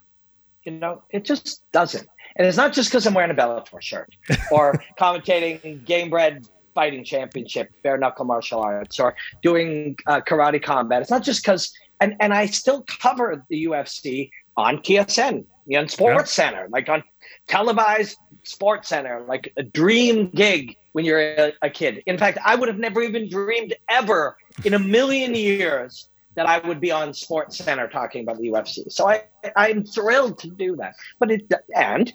you 0.64 0.72
know 0.78 1.02
it 1.10 1.24
just 1.24 1.62
doesn't 1.72 2.08
and 2.36 2.46
it's 2.46 2.56
not 2.56 2.72
just 2.72 2.90
because 2.90 3.06
i'm 3.06 3.14
wearing 3.14 3.30
a 3.30 3.34
bellator 3.34 3.80
shirt 3.80 4.14
or 4.52 4.80
commentating 4.98 5.84
Gamebred 5.84 6.48
fighting 6.74 7.04
championship 7.04 7.70
bare 7.82 7.98
knuckle 7.98 8.24
martial 8.24 8.60
arts 8.60 8.98
or 8.98 9.14
doing 9.42 9.96
uh, 10.06 10.20
karate 10.20 10.62
combat 10.62 11.02
it's 11.02 11.10
not 11.10 11.22
just 11.22 11.42
because 11.42 11.72
and 12.00 12.16
and 12.20 12.32
i 12.32 12.46
still 12.46 12.84
cover 13.00 13.44
the 13.48 13.64
ufc 13.66 14.30
on 14.56 14.78
tsn 14.78 15.44
you 15.66 15.80
know, 15.80 15.86
Sports 15.86 16.36
yeah. 16.36 16.44
Center, 16.50 16.68
like 16.70 16.88
on 16.88 17.02
televised 17.46 18.16
Sports 18.42 18.88
Center, 18.88 19.24
like 19.28 19.52
a 19.56 19.62
dream 19.62 20.28
gig 20.28 20.76
when 20.92 21.04
you're 21.04 21.20
a, 21.20 21.52
a, 21.62 21.70
kid. 21.70 22.02
In 22.06 22.18
fact, 22.18 22.38
I 22.44 22.54
would 22.54 22.68
have 22.68 22.78
never 22.78 23.02
even 23.02 23.28
dreamed 23.28 23.74
ever 23.88 24.36
in 24.64 24.74
a 24.74 24.78
million 24.78 25.34
years 25.34 26.08
that 26.34 26.46
I 26.46 26.58
would 26.66 26.80
be 26.80 26.90
on 26.90 27.14
Sports 27.14 27.58
Center 27.58 27.88
talking 27.88 28.22
about 28.22 28.38
the 28.38 28.48
UFC. 28.48 28.90
So 28.90 29.08
I, 29.08 29.24
I'm 29.54 29.84
thrilled 29.84 30.38
to 30.40 30.48
do 30.48 30.76
that. 30.76 30.94
But 31.18 31.30
it 31.30 31.52
and 31.74 32.12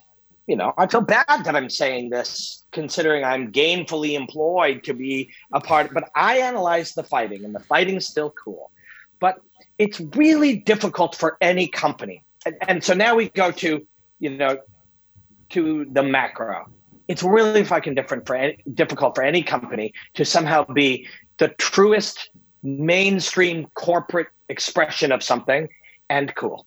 you 0.48 0.56
know, 0.56 0.74
I 0.78 0.88
feel 0.88 1.02
bad 1.02 1.44
that 1.44 1.56
I'm 1.56 1.70
saying 1.70 2.10
this, 2.10 2.66
considering 2.72 3.24
I'm 3.24 3.52
gainfully 3.52 4.14
employed 4.14 4.84
to 4.86 4.94
be 4.94 5.30
a 5.54 5.60
part. 5.60 5.94
But 5.94 6.10
I 6.16 6.38
analyze 6.38 6.94
the 6.94 7.04
fighting, 7.04 7.44
and 7.46 7.54
the 7.54 7.60
fighting's 7.60 8.08
still 8.08 8.32
cool. 8.32 8.72
But 9.20 9.42
it's 9.78 10.00
really 10.00 10.58
difficult 10.58 11.16
for 11.16 11.38
any 11.42 11.68
company 11.68 12.24
and, 12.48 12.56
and 12.68 12.84
so 12.84 12.94
now 12.94 13.16
we 13.16 13.30
go 13.30 13.52
to 13.52 13.86
you 14.20 14.30
know 14.30 14.58
to 15.50 15.86
the 15.92 16.04
macro 16.04 16.70
it's 17.08 17.24
really 17.24 17.64
fucking 17.64 17.96
different 17.96 18.26
for 18.26 18.36
any, 18.36 18.58
difficult 18.74 19.16
for 19.16 19.24
any 19.24 19.44
company 19.44 19.94
to 20.16 20.26
somehow 20.26 20.66
be 20.66 21.08
the 21.38 21.50
truest 21.50 22.30
mainstream 22.64 23.68
corporate 23.76 24.28
expression 24.50 25.14
of 25.14 25.24
something 25.24 25.70
and 26.10 26.36
cool. 26.36 26.66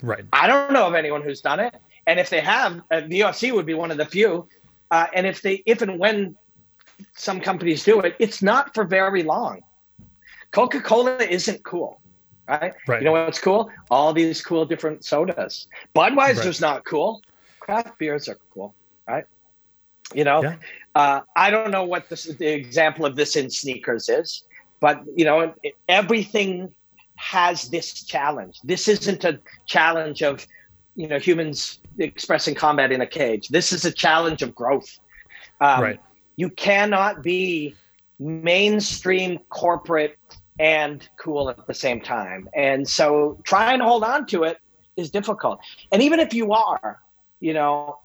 Right. 0.00 0.24
I 0.32 0.46
don't 0.46 0.72
know 0.72 0.86
of 0.86 0.94
anyone 0.94 1.22
who's 1.22 1.40
done 1.40 1.58
it, 1.58 1.74
and 2.06 2.20
if 2.20 2.30
they 2.30 2.40
have, 2.40 2.82
uh, 2.90 3.00
the 3.00 3.20
UFC 3.20 3.52
would 3.52 3.66
be 3.66 3.74
one 3.74 3.90
of 3.90 3.96
the 3.96 4.06
few. 4.06 4.48
Uh, 4.90 5.06
and 5.14 5.26
if 5.26 5.42
they, 5.42 5.62
if 5.66 5.82
and 5.82 5.98
when 5.98 6.36
some 7.14 7.40
companies 7.40 7.84
do 7.84 8.00
it, 8.00 8.14
it's 8.18 8.42
not 8.42 8.74
for 8.74 8.84
very 8.84 9.22
long. 9.22 9.62
Coca 10.52 10.80
Cola 10.80 11.16
isn't 11.16 11.64
cool 11.64 12.00
right? 12.48 12.74
right? 12.86 13.00
You 13.00 13.06
know 13.06 13.12
what's 13.12 13.38
cool? 13.40 13.70
All 13.90 14.12
these 14.12 14.42
cool 14.42 14.64
different 14.64 15.04
sodas. 15.04 15.66
Budweiser's 15.94 16.60
right. 16.60 16.60
not 16.60 16.84
cool. 16.84 17.22
Craft 17.60 17.98
beers 17.98 18.28
are 18.28 18.38
cool, 18.52 18.74
right? 19.08 19.24
You 20.14 20.24
know, 20.24 20.42
yeah. 20.42 20.56
uh, 20.94 21.20
I 21.34 21.50
don't 21.50 21.70
know 21.70 21.84
what 21.84 22.08
this, 22.08 22.24
the 22.24 22.46
example 22.46 23.06
of 23.06 23.16
this 23.16 23.36
in 23.36 23.50
sneakers 23.50 24.08
is, 24.08 24.42
but 24.80 25.02
you 25.16 25.24
know, 25.24 25.54
it, 25.62 25.74
everything 25.88 26.74
has 27.16 27.70
this 27.70 28.02
challenge. 28.02 28.60
This 28.64 28.88
isn't 28.88 29.24
a 29.24 29.40
challenge 29.66 30.22
of, 30.22 30.46
you 30.94 31.08
know, 31.08 31.18
humans 31.18 31.78
expressing 31.98 32.54
combat 32.54 32.92
in 32.92 33.00
a 33.00 33.06
cage. 33.06 33.48
This 33.48 33.72
is 33.72 33.84
a 33.84 33.92
challenge 33.92 34.42
of 34.42 34.54
growth. 34.54 34.98
Um, 35.60 35.82
right. 35.82 36.00
You 36.36 36.50
cannot 36.50 37.22
be 37.22 37.74
mainstream 38.18 39.38
corporate 39.48 40.18
and 40.58 41.08
cool 41.18 41.50
at 41.50 41.66
the 41.66 41.74
same 41.74 42.00
time. 42.00 42.48
And 42.54 42.88
so 42.88 43.40
trying 43.44 43.80
to 43.80 43.84
hold 43.84 44.04
on 44.04 44.26
to 44.26 44.44
it 44.44 44.58
is 44.96 45.10
difficult. 45.10 45.60
And 45.90 46.02
even 46.02 46.20
if 46.20 46.32
you 46.32 46.52
are, 46.52 47.00
you 47.40 47.54
know, 47.54 47.98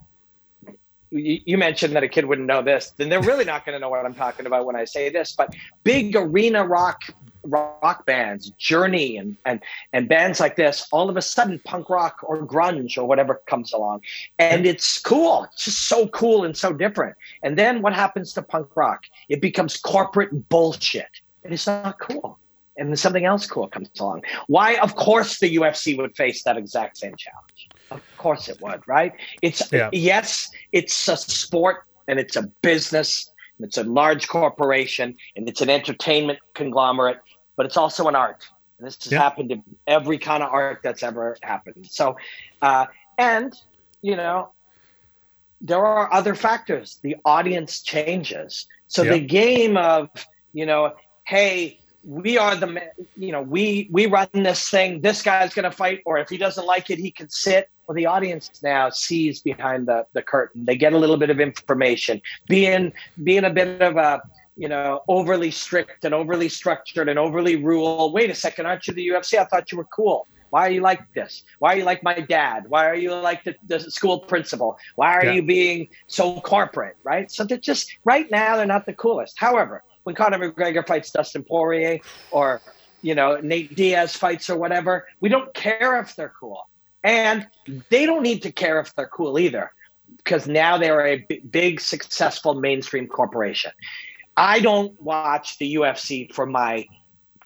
you, 1.11 1.57
mentioned 1.57 1.95
that 1.95 2.03
a 2.03 2.07
kid 2.07 2.25
wouldn't 2.25 2.47
know 2.47 2.61
this, 2.61 2.93
then 2.97 3.09
they're 3.09 3.21
really 3.21 3.45
not 3.45 3.65
going 3.65 3.73
to 3.73 3.79
know 3.79 3.89
what 3.89 4.05
I'm 4.05 4.13
talking 4.13 4.45
about 4.45 4.65
when 4.65 4.75
I 4.75 4.85
say 4.85 5.09
this. 5.09 5.33
But 5.35 5.55
big 5.83 6.15
arena 6.15 6.63
rock 6.63 7.01
rock 7.49 8.05
bands, 8.05 8.51
Journey 8.51 9.17
and 9.17 9.37
and 9.45 9.61
and 9.93 10.07
bands 10.07 10.39
like 10.39 10.55
this, 10.55 10.87
all 10.91 11.09
of 11.09 11.17
a 11.17 11.21
sudden 11.21 11.59
punk 11.65 11.89
rock 11.89 12.19
or 12.23 12.45
grunge 12.45 12.97
or 12.97 13.05
whatever 13.05 13.41
comes 13.47 13.73
along, 13.73 14.01
and 14.37 14.65
it's 14.65 14.99
cool. 14.99 15.45
It's 15.53 15.65
just 15.65 15.87
so 15.87 16.07
cool 16.07 16.43
and 16.43 16.55
so 16.55 16.73
different. 16.73 17.15
And 17.43 17.57
then 17.57 17.81
what 17.81 17.93
happens 17.93 18.33
to 18.33 18.41
punk 18.41 18.75
rock? 18.75 19.03
It 19.27 19.41
becomes 19.41 19.77
corporate 19.77 20.49
bullshit 20.49 21.09
and 21.43 21.53
it's 21.53 21.67
not 21.67 21.99
cool. 21.99 22.37
And 22.77 22.89
then 22.89 22.95
something 22.95 23.25
else 23.25 23.45
cool 23.45 23.67
comes 23.67 23.89
along. 23.99 24.23
Why? 24.47 24.75
Of 24.75 24.95
course, 24.95 25.39
the 25.39 25.53
UFC 25.57 25.97
would 25.97 26.15
face 26.15 26.43
that 26.43 26.57
exact 26.57 26.97
same 26.97 27.15
challenge. 27.17 27.69
Of 27.91 28.01
course, 28.17 28.47
it 28.47 28.61
would. 28.61 28.87
Right? 28.87 29.13
It's 29.41 29.71
yeah. 29.71 29.89
yes, 29.91 30.49
it's 30.71 31.07
a 31.07 31.17
sport 31.17 31.83
and 32.07 32.19
it's 32.19 32.35
a 32.35 32.43
business. 32.61 33.31
And 33.57 33.67
it's 33.67 33.77
a 33.77 33.83
large 33.83 34.29
corporation 34.29 35.17
and 35.35 35.49
it's 35.49 35.59
an 35.59 35.69
entertainment 35.69 36.39
conglomerate, 36.53 37.19
but 37.59 37.65
it's 37.65 37.75
also 37.75 38.07
an 38.07 38.15
art. 38.15 38.47
And 38.77 38.87
this 38.87 39.03
has 39.03 39.11
yeah. 39.11 39.19
happened 39.19 39.49
to 39.49 39.61
every 39.85 40.17
kind 40.17 40.41
of 40.41 40.49
art 40.49 40.79
that's 40.81 41.03
ever 41.03 41.35
happened. 41.41 41.87
So, 41.89 42.15
uh, 42.61 42.85
and 43.17 43.53
you 44.01 44.15
know, 44.15 44.51
there 45.59 45.85
are 45.85 46.07
other 46.13 46.35
factors. 46.35 46.99
The 47.01 47.17
audience 47.25 47.81
changes. 47.81 48.65
So 48.87 49.03
yeah. 49.03 49.11
the 49.11 49.19
game 49.19 49.75
of 49.75 50.07
you 50.53 50.65
know 50.65 50.93
hey, 51.25 51.81
we 52.05 52.37
are 52.37 52.55
the 52.55 52.81
you 53.17 53.33
know 53.33 53.41
we 53.41 53.89
we 53.91 54.05
run 54.05 54.29
this 54.31 54.69
thing. 54.69 55.01
This 55.01 55.21
guy's 55.21 55.53
going 55.53 55.69
to 55.69 55.75
fight, 55.83 55.99
or 56.05 56.17
if 56.17 56.29
he 56.29 56.37
doesn't 56.37 56.65
like 56.65 56.89
it, 56.89 56.97
he 56.97 57.11
can 57.11 57.29
sit. 57.29 57.69
Well, 57.87 57.95
the 57.95 58.05
audience 58.05 58.63
now 58.63 58.89
sees 58.89 59.41
behind 59.41 59.85
the 59.85 60.05
the 60.13 60.21
curtain. 60.21 60.63
They 60.63 60.77
get 60.77 60.93
a 60.93 60.97
little 60.97 61.17
bit 61.17 61.29
of 61.29 61.41
information. 61.41 62.21
Being 62.47 62.93
being 63.21 63.43
a 63.43 63.49
bit 63.49 63.81
of 63.81 63.97
a 63.97 64.21
you 64.59 64.67
know 64.67 65.01
overly 65.07 65.51
strict 65.51 66.03
and 66.03 66.13
overly 66.13 66.49
structured 66.49 67.07
and 67.07 67.17
overly 67.17 67.55
rule. 67.55 68.11
Wait 68.11 68.29
a 68.29 68.35
second, 68.35 68.65
aren't 68.65 68.87
you 68.87 68.93
the 68.93 69.07
UFC? 69.07 69.39
I 69.39 69.45
thought 69.45 69.71
you 69.71 69.77
were 69.77 69.85
cool. 69.85 70.27
Why 70.49 70.67
are 70.67 70.71
you 70.71 70.81
like 70.81 71.01
this? 71.13 71.43
Why 71.59 71.73
are 71.73 71.77
you 71.77 71.83
like 71.85 72.03
my 72.03 72.19
dad? 72.19 72.65
Why 72.67 72.87
are 72.87 72.95
you 72.95 73.13
like 73.13 73.43
the, 73.43 73.55
the 73.67 73.79
school 73.79 74.19
principal? 74.19 74.77
Why 74.95 75.13
are 75.15 75.25
yeah. 75.25 75.33
you 75.33 75.43
being 75.43 75.87
so 76.07 76.41
corporate? 76.41 76.97
Right. 77.03 77.31
So 77.31 77.45
they're 77.45 77.57
just 77.57 77.89
right 78.03 78.29
now 78.29 78.57
they're 78.57 78.65
not 78.65 78.85
the 78.85 78.93
coolest. 78.93 79.39
However, 79.39 79.83
when 80.03 80.15
Conor 80.15 80.39
McGregor 80.39 80.85
fights 80.85 81.11
Dustin 81.11 81.43
Poirier 81.43 81.99
or 82.31 82.61
you 83.01 83.15
know 83.15 83.37
Nate 83.37 83.75
Diaz 83.75 84.15
fights 84.15 84.49
or 84.49 84.57
whatever, 84.57 85.07
we 85.21 85.29
don't 85.29 85.53
care 85.53 85.99
if 86.01 86.15
they're 86.17 86.33
cool, 86.37 86.67
and 87.03 87.47
they 87.89 88.05
don't 88.05 88.23
need 88.23 88.41
to 88.41 88.51
care 88.51 88.79
if 88.81 88.93
they're 88.95 89.07
cool 89.07 89.39
either, 89.39 89.71
because 90.17 90.47
now 90.47 90.77
they're 90.77 91.05
a 91.05 91.17
b- 91.29 91.41
big 91.49 91.79
successful 91.79 92.55
mainstream 92.55 93.07
corporation. 93.07 93.71
I 94.39 94.59
don't 94.59 94.99
watch 95.01 95.57
the 95.57 95.75
UFC 95.75 96.33
for 96.33 96.45
my 96.45 96.85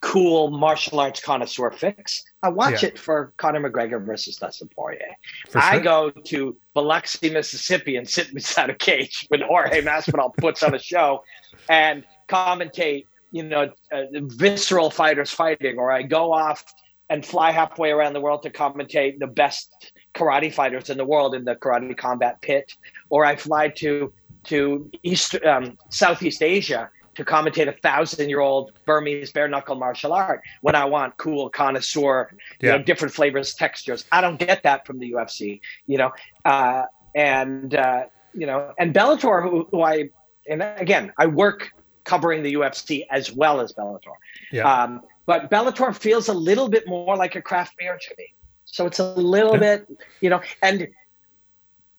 cool 0.04 0.52
martial 0.52 1.00
arts 1.00 1.22
connoisseur 1.22 1.72
fix. 1.72 2.24
I 2.44 2.50
watch 2.50 2.84
yeah. 2.84 2.89
it 2.89 3.00
for 3.00 3.34
Conor 3.38 3.70
McGregor 3.70 4.06
versus 4.06 4.36
Dustin 4.36 4.70
Poirier. 4.76 5.16
Sure. 5.50 5.62
I 5.62 5.80
go 5.80 6.10
to 6.12 6.58
Biloxi, 6.76 7.30
Mississippi, 7.30 7.96
and 7.96 8.08
sit 8.08 8.34
beside 8.34 8.70
a 8.70 8.76
cage 8.76 9.26
when 9.30 9.41
Jorge 9.41 9.82
Masvidal 9.82 10.36
puts 10.38 10.62
on 10.62 10.76
a 10.76 10.80
show, 10.80 11.24
and 11.70 12.04
commentate, 12.28 13.06
you 13.32 13.44
know, 13.44 13.72
uh, 13.91 14.04
visceral 14.14 14.91
fighters 14.91 15.32
fighting, 15.32 15.80
or 15.80 15.91
I 15.91 16.04
go 16.04 16.34
off 16.34 16.64
and 17.10 17.26
fly 17.26 17.52
halfway 17.52 17.91
around 17.91 18.14
the 18.14 18.22
world 18.22 18.44
to 18.44 18.50
commentate 18.50 19.20
the 19.20 19.28
best 19.28 19.94
karate 20.14 20.54
fighters 20.54 20.89
in 20.89 20.98
the 20.98 21.06
world 21.06 21.34
in 21.34 21.46
the 21.46 21.56
karate 21.56 21.96
combat 21.98 22.41
pit, 22.41 22.76
or 23.10 23.24
I 23.24 23.36
fly 23.36 23.70
to 23.70 24.12
to 24.46 24.89
East 25.04 25.36
um, 25.46 25.78
Southeast 25.89 26.41
Asia 26.41 26.89
to 27.16 27.24
commentate 27.24 27.68
a 27.68 27.78
thousand 27.80 28.30
year 28.30 28.39
old 28.39 28.72
Burmese 28.86 29.32
bare 29.32 29.48
knuckle 29.48 29.76
martial 29.76 30.14
art 30.14 30.41
when 30.62 30.76
I 30.76 30.86
want 30.86 31.18
cool 31.18 31.50
connoisseur, 31.50 32.32
you 32.60 32.70
know, 32.70 32.82
different 32.82 33.14
flavors, 33.14 33.54
textures. 33.54 34.06
I 34.12 34.22
don't 34.22 34.39
get 34.39 34.64
that 34.64 34.86
from 34.88 35.00
the 35.00 35.12
UFC, 35.12 35.62
you 35.86 35.98
know, 35.98 36.12
uh, 36.46 36.84
and 37.16 37.76
uh, 37.76 38.06
you 38.34 38.48
know, 38.48 38.74
and 38.80 38.94
Bellator, 38.94 39.44
who, 39.44 39.68
who 39.70 39.84
I 39.84 40.10
and 40.50 40.64
again, 40.78 41.14
I 41.18 41.28
work 41.28 41.72
covering 42.04 42.44
the 42.44 42.54
UFC 42.54 43.06
as 43.12 43.32
well 43.32 43.62
as 43.62 43.72
Bellator. 43.74 44.14
Yeah. 44.52 44.72
Um, 44.72 45.02
but 45.26 45.50
Bellator 45.50 45.96
feels 45.96 46.28
a 46.28 46.34
little 46.34 46.68
bit 46.68 46.88
more 46.88 47.16
like 47.16 47.36
a 47.36 47.41
craft 47.41 47.78
beer 47.78 47.98
to 47.98 48.16
me. 48.18 48.34
So 48.66 48.86
it's 48.86 49.00
a 49.00 49.14
little 49.14 49.54
yeah. 49.54 49.78
bit, 49.78 49.98
you 50.20 50.30
know, 50.30 50.41
and 50.62 50.88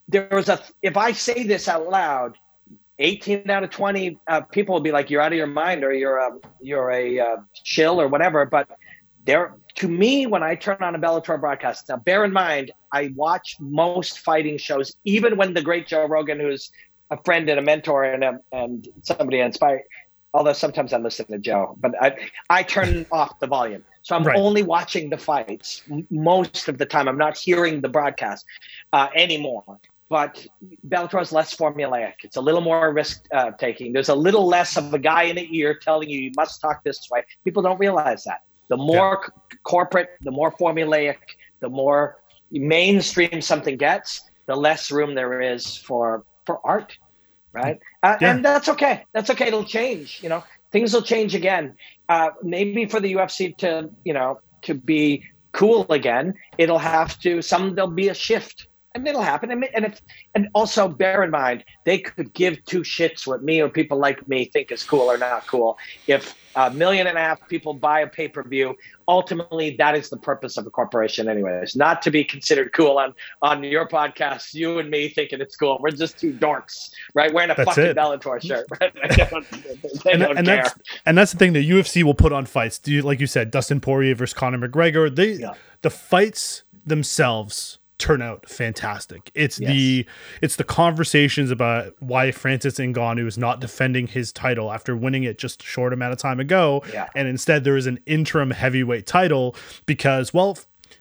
there 0.09 0.29
was 0.31 0.49
a, 0.49 0.63
if 0.83 0.97
I 0.97 1.13
say 1.13 1.45
this 1.45 1.69
out 1.69 1.89
loud, 1.89 2.37
18 2.99 3.51
out 3.51 3.65
of 3.65 3.71
20 3.71 4.19
uh, 4.29 4.41
people 4.43 4.75
will 4.75 4.81
be 4.81 4.93
like, 4.93 5.11
you're 5.11 5.21
out 5.21 5.33
of 5.33 5.39
your 5.39 5.47
mind 5.47 5.83
or 5.83 5.93
you're 5.93 6.19
a, 6.19 6.31
you're 6.61 6.91
a 6.91 7.19
uh, 7.19 7.37
chill 7.65 8.01
or 8.01 8.09
whatever. 8.09 8.47
But 8.47 8.69
there, 9.25 9.55
to 9.77 9.89
me, 9.89 10.27
when 10.27 10.43
I 10.43 10.55
turn 10.55 10.77
on 10.81 10.95
a 10.95 10.99
Bellator 10.99 11.41
broadcast, 11.41 11.89
now 11.89 11.97
bear 11.97 12.25
in 12.25 12.33
mind, 12.33 12.71
I 12.93 13.13
watch 13.17 13.57
most 13.59 14.21
fighting 14.21 14.59
shows, 14.59 14.97
even 15.05 15.37
when 15.37 15.55
the 15.55 15.63
great 15.63 15.87
Joe 15.87 16.07
Rogan, 16.07 16.39
who's 16.39 16.71
a 17.11 17.23
friend 17.25 17.49
and 17.49 17.59
a 17.59 17.63
mentor 17.63 18.05
and 18.05 18.25
a, 18.25 18.41
and 18.53 18.87
somebody 19.03 19.41
inspired. 19.41 19.83
Although 20.33 20.53
sometimes 20.53 20.93
I 20.93 20.99
listen 20.99 21.27
to 21.27 21.39
Joe, 21.39 21.77
but 21.79 21.93
I 22.03 22.17
I 22.51 22.65
turn 22.65 23.07
off 23.13 23.39
the 23.39 23.47
volume, 23.47 23.85
so 24.03 24.17
I'm 24.17 24.25
right. 24.25 24.37
only 24.37 24.65
watching 24.65 25.09
the 25.09 25.19
fights 25.19 25.83
most 26.11 26.69
of 26.69 26.79
the 26.79 26.87
time. 26.87 27.09
I'm 27.09 27.19
not 27.19 27.39
hearing 27.39 27.81
the 27.81 27.89
broadcast 27.89 28.45
uh, 28.93 29.09
anymore. 29.15 29.79
But 30.15 30.47
Bellator 30.87 31.21
is 31.21 31.33
less 31.33 31.57
formulaic. 31.57 32.23
It's 32.23 32.37
a 32.37 32.41
little 32.41 32.61
more 32.61 32.93
risk 32.93 33.25
uh, 33.33 33.51
taking. 33.59 33.93
There's 33.93 34.11
a 34.11 34.15
little 34.15 34.47
less 34.47 34.77
of 34.77 34.95
a 34.95 34.99
guy 35.13 35.25
in 35.25 35.35
the 35.35 35.49
ear 35.59 35.75
telling 35.75 36.09
you 36.09 36.21
you 36.21 36.31
must 36.37 36.61
talk 36.61 36.85
this 36.85 37.09
way. 37.11 37.25
People 37.43 37.65
don't 37.65 37.81
realize 37.81 38.23
that. 38.23 38.43
The 38.69 38.77
more 38.77 39.19
yeah. 39.21 39.29
c- 39.51 39.59
corporate, 39.65 40.11
the 40.21 40.31
more 40.31 40.53
formulaic, 40.53 41.17
the 41.59 41.69
more 41.69 42.19
mainstream 42.53 43.41
something 43.41 43.77
gets, 43.77 44.31
the 44.47 44.55
less 44.55 44.93
room 44.93 45.17
there 45.17 45.43
is 45.43 45.77
for 45.77 46.25
for 46.47 46.61
art, 46.65 46.97
right? 47.53 47.81
Uh, 48.05 48.17
yeah. 48.21 48.31
And 48.31 48.45
that's 48.45 48.69
okay. 48.69 49.03
That's 49.15 49.31
okay. 49.31 49.49
It'll 49.49 49.65
change. 49.65 50.21
You 50.23 50.29
know, 50.29 50.45
things 50.71 50.95
will 50.95 51.03
change 51.03 51.35
again. 51.35 51.75
Uh, 52.09 52.31
maybe 52.41 52.87
for 52.87 53.01
the 53.01 53.15
UFC 53.15 53.57
to 53.59 53.91
you 54.05 54.15
know 54.15 54.39
to 54.63 54.75
be 54.75 55.25
cool 55.51 55.87
again, 55.91 56.35
it'll 56.57 56.79
have 56.79 57.19
to. 57.23 57.43
Some 57.43 57.75
there'll 57.75 57.91
be 57.91 58.11
a 58.11 58.15
shift 58.15 58.69
and 58.95 59.07
it'll 59.09 59.23
happen. 59.23 59.51
And, 59.51 59.65
and 59.75 59.85
if 59.85 60.01
and 60.35 60.49
also 60.55 60.89
bear 60.89 61.23
in 61.23 61.31
mind, 61.31 61.65
they 61.85 61.99
could 61.99 62.33
give 62.33 62.65
two 62.65 62.81
shits 62.81 63.27
what 63.27 63.43
me 63.43 63.61
or 63.61 63.69
people 63.69 63.99
like 63.99 64.27
me 64.29 64.47
think 64.47 64.71
is 64.71 64.85
cool 64.85 65.11
or 65.11 65.19
not 65.19 65.47
cool. 65.47 65.79
If 66.07 66.37
a 66.55 66.71
million 66.71 67.09
and 67.09 67.19
a 67.19 67.21
half 67.21 67.47
people 67.49 67.75
buy 67.75 68.01
a 68.01 68.07
pay 68.07 68.29
per 68.29 68.45
view, 68.45 68.77
ultimately 69.09 69.75
that 69.77 69.97
is 69.97 70.11
the 70.11 70.17
purpose 70.17 70.57
of 70.57 70.67
a 70.67 70.71
corporation, 70.71 71.29
anyways. 71.29 71.75
Not 71.75 72.03
to 72.03 72.13
be 72.13 72.23
considered 72.23 72.73
cool 72.73 72.99
on 72.99 73.15
on 73.43 73.65
your 73.65 73.89
podcast. 73.89 74.55
You 74.55 74.79
and 74.79 74.89
me 74.89 75.09
thinking 75.09 75.41
it's 75.41 75.57
cool. 75.57 75.79
We're 75.81 75.91
just 75.91 76.19
two 76.19 76.33
dorks, 76.33 76.91
right? 77.15 77.35
Wearing 77.35 77.51
a 77.51 77.55
that's 77.57 77.71
fucking 77.71 77.85
it. 77.85 77.97
Bellator 77.97 78.41
shirt. 78.41 78.67
Right? 78.81 78.93
they 80.05 80.13
and, 80.13 80.23
don't 80.23 80.39
and 80.39 80.47
care. 80.47 80.63
That's, 80.63 80.75
and 81.07 81.19
that's 81.19 81.33
the 81.33 81.39
thing. 81.39 81.53
The 81.53 81.69
UFC 81.69 82.03
will 82.03 82.15
put 82.15 82.33
on 82.33 82.47
fights. 82.47 82.79
Do 82.79 82.93
you 82.93 83.03
like 83.03 83.21
you 83.21 83.27
said, 83.27 83.51
Dustin 83.51 83.81
Poirier 83.81 84.15
versus 84.15 84.35
Conor 84.35 84.69
McGregor? 84.69 85.15
They 85.15 85.33
yeah. 85.35 85.55
the 85.83 85.91
fights 85.91 86.63
themselves 86.87 87.79
turn 87.99 88.23
out 88.23 88.49
fantastic. 88.49 89.31
It's 89.35 89.61
yes. 89.61 89.71
the 89.71 90.07
it's 90.43 90.57
the 90.57 90.65
conversations 90.65 91.51
about 91.51 91.95
why 92.01 92.33
Francis 92.33 92.79
Ngannou 92.79 93.27
is 93.27 93.39
not 93.39 93.61
defending 93.61 94.07
his 94.07 94.33
title 94.33 94.73
after 94.73 94.97
winning 94.97 95.25
it 95.25 95.39
just 95.39 95.63
a 95.63 95.67
short 95.67 95.93
amount 95.93 96.13
of 96.13 96.19
time 96.19 96.41
ago, 96.41 96.83
yeah. 96.93 97.09
and 97.15 97.29
instead 97.29 97.65
there 97.65 97.77
is 97.77 97.87
an 97.87 98.01
interim 98.07 98.51
heavyweight 98.51 99.07
title 99.07 99.55
because, 99.87 100.35
well, 100.35 100.59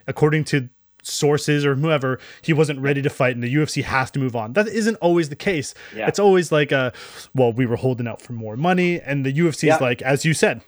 according 0.07 0.43
to 0.45 0.69
sources 1.03 1.65
or 1.65 1.75
whoever, 1.75 2.19
he 2.41 2.53
wasn't 2.53 2.79
ready 2.79 3.01
to 3.01 3.09
fight, 3.09 3.35
and 3.35 3.43
the 3.43 3.53
UFC 3.53 3.83
has 3.83 4.09
to 4.11 4.19
move 4.19 4.35
on. 4.35 4.53
That 4.53 4.67
isn't 4.67 4.95
always 4.95 5.29
the 5.29 5.35
case. 5.35 5.73
Yeah. 5.95 6.07
It's 6.07 6.19
always 6.19 6.51
like 6.51 6.71
a, 6.71 6.93
well, 7.35 7.51
we 7.53 7.65
were 7.65 7.75
holding 7.75 8.07
out 8.07 8.21
for 8.21 8.33
more 8.33 8.55
money, 8.55 9.01
and 9.01 9.25
the 9.25 9.33
UFC 9.33 9.55
is 9.55 9.63
yeah. 9.63 9.77
like, 9.77 10.01
as 10.01 10.25
you 10.25 10.33
said, 10.33 10.61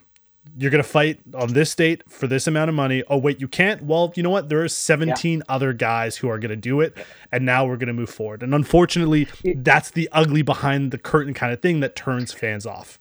you're 0.58 0.72
going 0.72 0.84
to 0.84 0.90
fight 0.90 1.20
on 1.34 1.54
this 1.54 1.74
date 1.76 2.04
for 2.10 2.28
this 2.28 2.48
amount 2.48 2.70
of 2.70 2.76
money. 2.76 3.04
Oh, 3.10 3.18
wait, 3.18 3.42
you 3.42 3.48
can't? 3.48 3.82
Well, 3.84 4.14
you 4.16 4.24
know 4.24 4.30
what? 4.30 4.50
There 4.50 4.64
are 4.64 4.70
17 4.70 5.38
yeah. 5.38 5.44
other 5.50 5.74
guys 5.74 6.16
who 6.18 6.30
are 6.30 6.40
going 6.40 6.50
to 6.50 6.56
do 6.56 6.82
it. 6.82 6.96
And 7.32 7.46
now 7.46 7.66
we're 7.66 7.78
going 7.78 7.88
to 7.88 7.94
move 7.94 8.10
forward. 8.10 8.44
And 8.44 8.54
unfortunately, 8.54 9.28
that's 9.56 9.92
the 9.92 10.08
ugly 10.12 10.42
behind 10.42 10.92
the 10.92 10.98
curtain 10.98 11.34
kind 11.34 11.52
of 11.52 11.62
thing 11.62 11.82
that 11.82 11.96
turns 11.96 12.32
fans 12.32 12.66
off. 12.66 13.00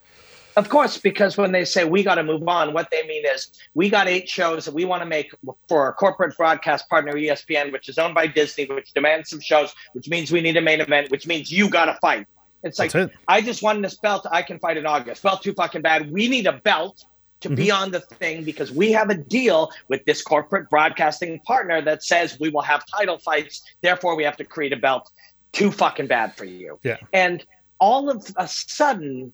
Of 0.57 0.69
course, 0.69 0.99
because 0.99 1.37
when 1.37 1.51
they 1.51 1.65
say 1.65 1.85
we 1.85 2.05
got 2.05 2.15
to 2.15 2.23
move 2.23 2.47
on, 2.47 2.73
what 2.73 2.89
they 2.91 3.05
mean 3.07 3.25
is 3.27 3.51
we 3.75 3.91
got 3.91 4.07
eight 4.07 4.29
shows 4.29 4.65
that 4.65 4.75
we 4.75 4.85
want 4.85 5.03
to 5.03 5.07
make 5.07 5.33
for 5.69 5.83
our 5.83 5.93
corporate 5.93 6.37
broadcast 6.37 6.89
partner 6.89 7.13
ESPN, 7.13 7.73
which 7.73 7.89
is 7.89 7.99
owned 7.99 8.15
by 8.15 8.29
Disney, 8.29 8.67
which 8.67 8.93
demands 8.93 9.31
some 9.31 9.41
shows, 9.41 9.75
which 9.95 10.09
means 10.09 10.31
we 10.31 10.41
need 10.41 10.57
a 10.57 10.61
main 10.61 10.81
event, 10.81 11.11
which 11.11 11.27
means 11.27 11.51
you 11.51 11.69
got 11.69 11.87
to 11.87 11.95
fight. 12.01 12.27
It's 12.63 12.79
like 12.79 12.95
it. 12.95 13.11
I 13.27 13.41
just 13.41 13.63
won 13.63 13.83
this 13.83 13.97
belt. 13.97 14.27
I 14.31 14.43
can 14.43 14.59
fight 14.59 14.77
in 14.77 14.87
August. 14.87 15.25
Well, 15.25 15.39
too 15.39 15.53
fucking 15.53 15.83
bad. 15.83 16.11
We 16.11 16.29
need 16.29 16.47
a 16.47 16.53
belt 16.53 17.05
to 17.45 17.51
mm-hmm. 17.51 17.57
be 17.57 17.71
on 17.71 17.91
the 17.91 18.01
thing 18.01 18.43
because 18.43 18.73
we 18.73 18.91
have 18.91 19.11
a 19.11 19.15
deal 19.15 19.71
with 19.89 20.03
this 20.07 20.23
corporate 20.23 20.69
broadcasting 20.71 21.39
partner 21.41 21.83
that 21.83 22.03
says 22.03 22.41
we 22.41 22.49
will 22.49 22.63
have 22.63 22.83
title 22.87 23.19
fights. 23.19 23.63
Therefore, 23.83 24.17
we 24.17 24.25
have 24.25 24.37
to 24.39 24.45
create 24.45 24.73
a 24.73 24.77
belt. 24.77 25.11
Too 25.53 25.71
fucking 25.71 26.07
bad 26.07 26.35
for 26.35 26.47
you. 26.47 26.81
Yeah. 26.83 26.97
And 27.13 27.45
all 27.79 28.11
of 28.11 28.27
a 28.37 28.49
sudden, 28.49 29.33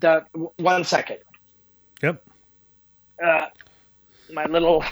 the 0.00 0.24
one 0.56 0.84
second. 0.84 1.18
Yep. 2.02 2.24
Uh, 3.22 3.46
my 4.32 4.46
little 4.46 4.82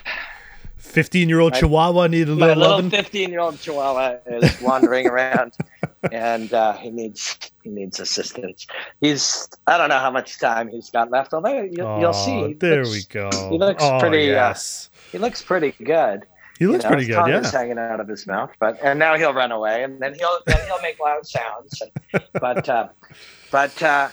15 0.83 1.29
year 1.29 1.39
old 1.39 1.55
chihuahua 1.55 2.09
needed 2.09 2.29
a 2.29 2.35
little, 2.35 2.57
little 2.57 2.91
15 2.91 3.31
year 3.31 3.41
old 3.41 3.59
chihuahua 3.61 4.19
is 4.27 4.61
wandering 4.61 5.07
around 5.07 5.57
and 6.13 6.53
uh, 6.53 6.73
he 6.75 6.91
needs 6.91 7.39
he 7.63 7.71
needs 7.71 8.01
assistance. 8.01 8.67
He's 9.01 9.49
i 9.69 9.79
don't 9.79 9.89
know 9.89 10.01
how 10.01 10.11
much 10.11 10.39
time 10.41 10.69
he's 10.69 10.91
got 10.91 11.11
left 11.11 11.33
although 11.33 11.63
you'll, 11.63 11.87
oh, 11.87 12.01
you'll 12.01 12.13
see 12.13 12.55
there 12.55 12.85
looks, 12.85 12.91
we 12.91 13.03
go. 13.05 13.31
he 13.51 13.59
looks 13.59 13.83
oh, 13.83 14.01
pretty 14.01 14.31
uh, 14.31 14.49
yes. 14.49 14.91
Uh, 14.93 14.99
he 15.13 15.19
looks 15.19 15.43
pretty 15.43 15.73
good. 15.85 16.27
He 16.59 16.67
looks 16.67 16.85
you 16.85 16.91
know, 16.91 16.97
pretty 16.97 17.07
good 17.07 17.27
yeah. 17.27 17.51
hanging 17.51 17.79
out 17.79 18.01
of 18.01 18.09
his 18.09 18.27
mouth 18.27 18.51
but 18.59 18.79
and 18.83 18.99
now 18.99 19.17
he'll 19.17 19.33
run 19.33 19.53
away 19.53 19.85
and 19.85 20.01
then 20.01 20.15
he'll 20.15 20.39
then 20.47 20.59
he'll 20.67 20.83
make 20.83 20.99
loud 20.99 21.25
sounds 21.27 21.81
and, 21.81 22.25
but 22.41 22.69
uh, 22.69 22.89
but 23.53 23.83
uh, 23.83 24.09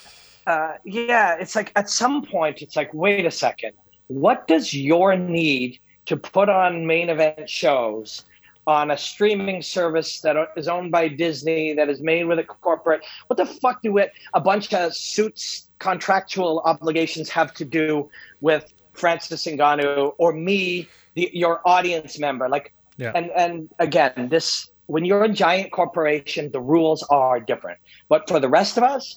uh, 0.45 0.73
yeah 0.85 1.35
it's 1.39 1.55
like 1.55 1.71
at 1.75 1.89
some 1.89 2.23
point 2.23 2.61
it's 2.61 2.75
like 2.75 2.93
wait 2.93 3.25
a 3.25 3.31
second. 3.31 3.73
What 4.07 4.47
does 4.47 4.73
your 4.73 5.17
need 5.17 5.79
to 6.09 6.17
put 6.17 6.49
on 6.49 6.87
main 6.87 7.07
event 7.07 7.47
shows 7.47 8.23
on 8.65 8.89
a 8.89 8.97
streaming 8.97 9.61
service 9.61 10.21
that 10.21 10.35
is 10.57 10.67
owned 10.67 10.91
by 10.91 11.07
Disney, 11.07 11.73
that 11.73 11.87
is 11.87 12.01
made 12.01 12.23
with 12.25 12.39
a 12.39 12.43
corporate. 12.43 13.01
What 13.27 13.37
the 13.37 13.45
fuck 13.45 13.83
do 13.83 13.99
it, 13.99 14.11
a 14.33 14.41
bunch 14.41 14.73
of 14.73 14.95
suits 14.95 15.69
contractual 15.77 16.63
obligations 16.65 17.29
have 17.29 17.53
to 17.53 17.63
do 17.63 18.09
with 18.41 18.73
Francis 18.93 19.45
Ngannou 19.45 20.15
or 20.17 20.33
me, 20.33 20.89
the, 21.13 21.29
your 21.31 21.61
audience 21.63 22.17
member? 22.17 22.49
Like, 22.49 22.73
yeah. 22.97 23.11
and 23.13 23.29
and 23.35 23.69
again, 23.77 24.29
this 24.29 24.71
when 24.87 25.05
you're 25.05 25.25
a 25.25 25.29
giant 25.29 25.71
corporation, 25.71 26.51
the 26.51 26.59
rules 26.59 27.03
are 27.11 27.39
different. 27.39 27.79
But 28.07 28.27
for 28.27 28.39
the 28.39 28.49
rest 28.49 28.77
of 28.77 28.83
us, 28.83 29.15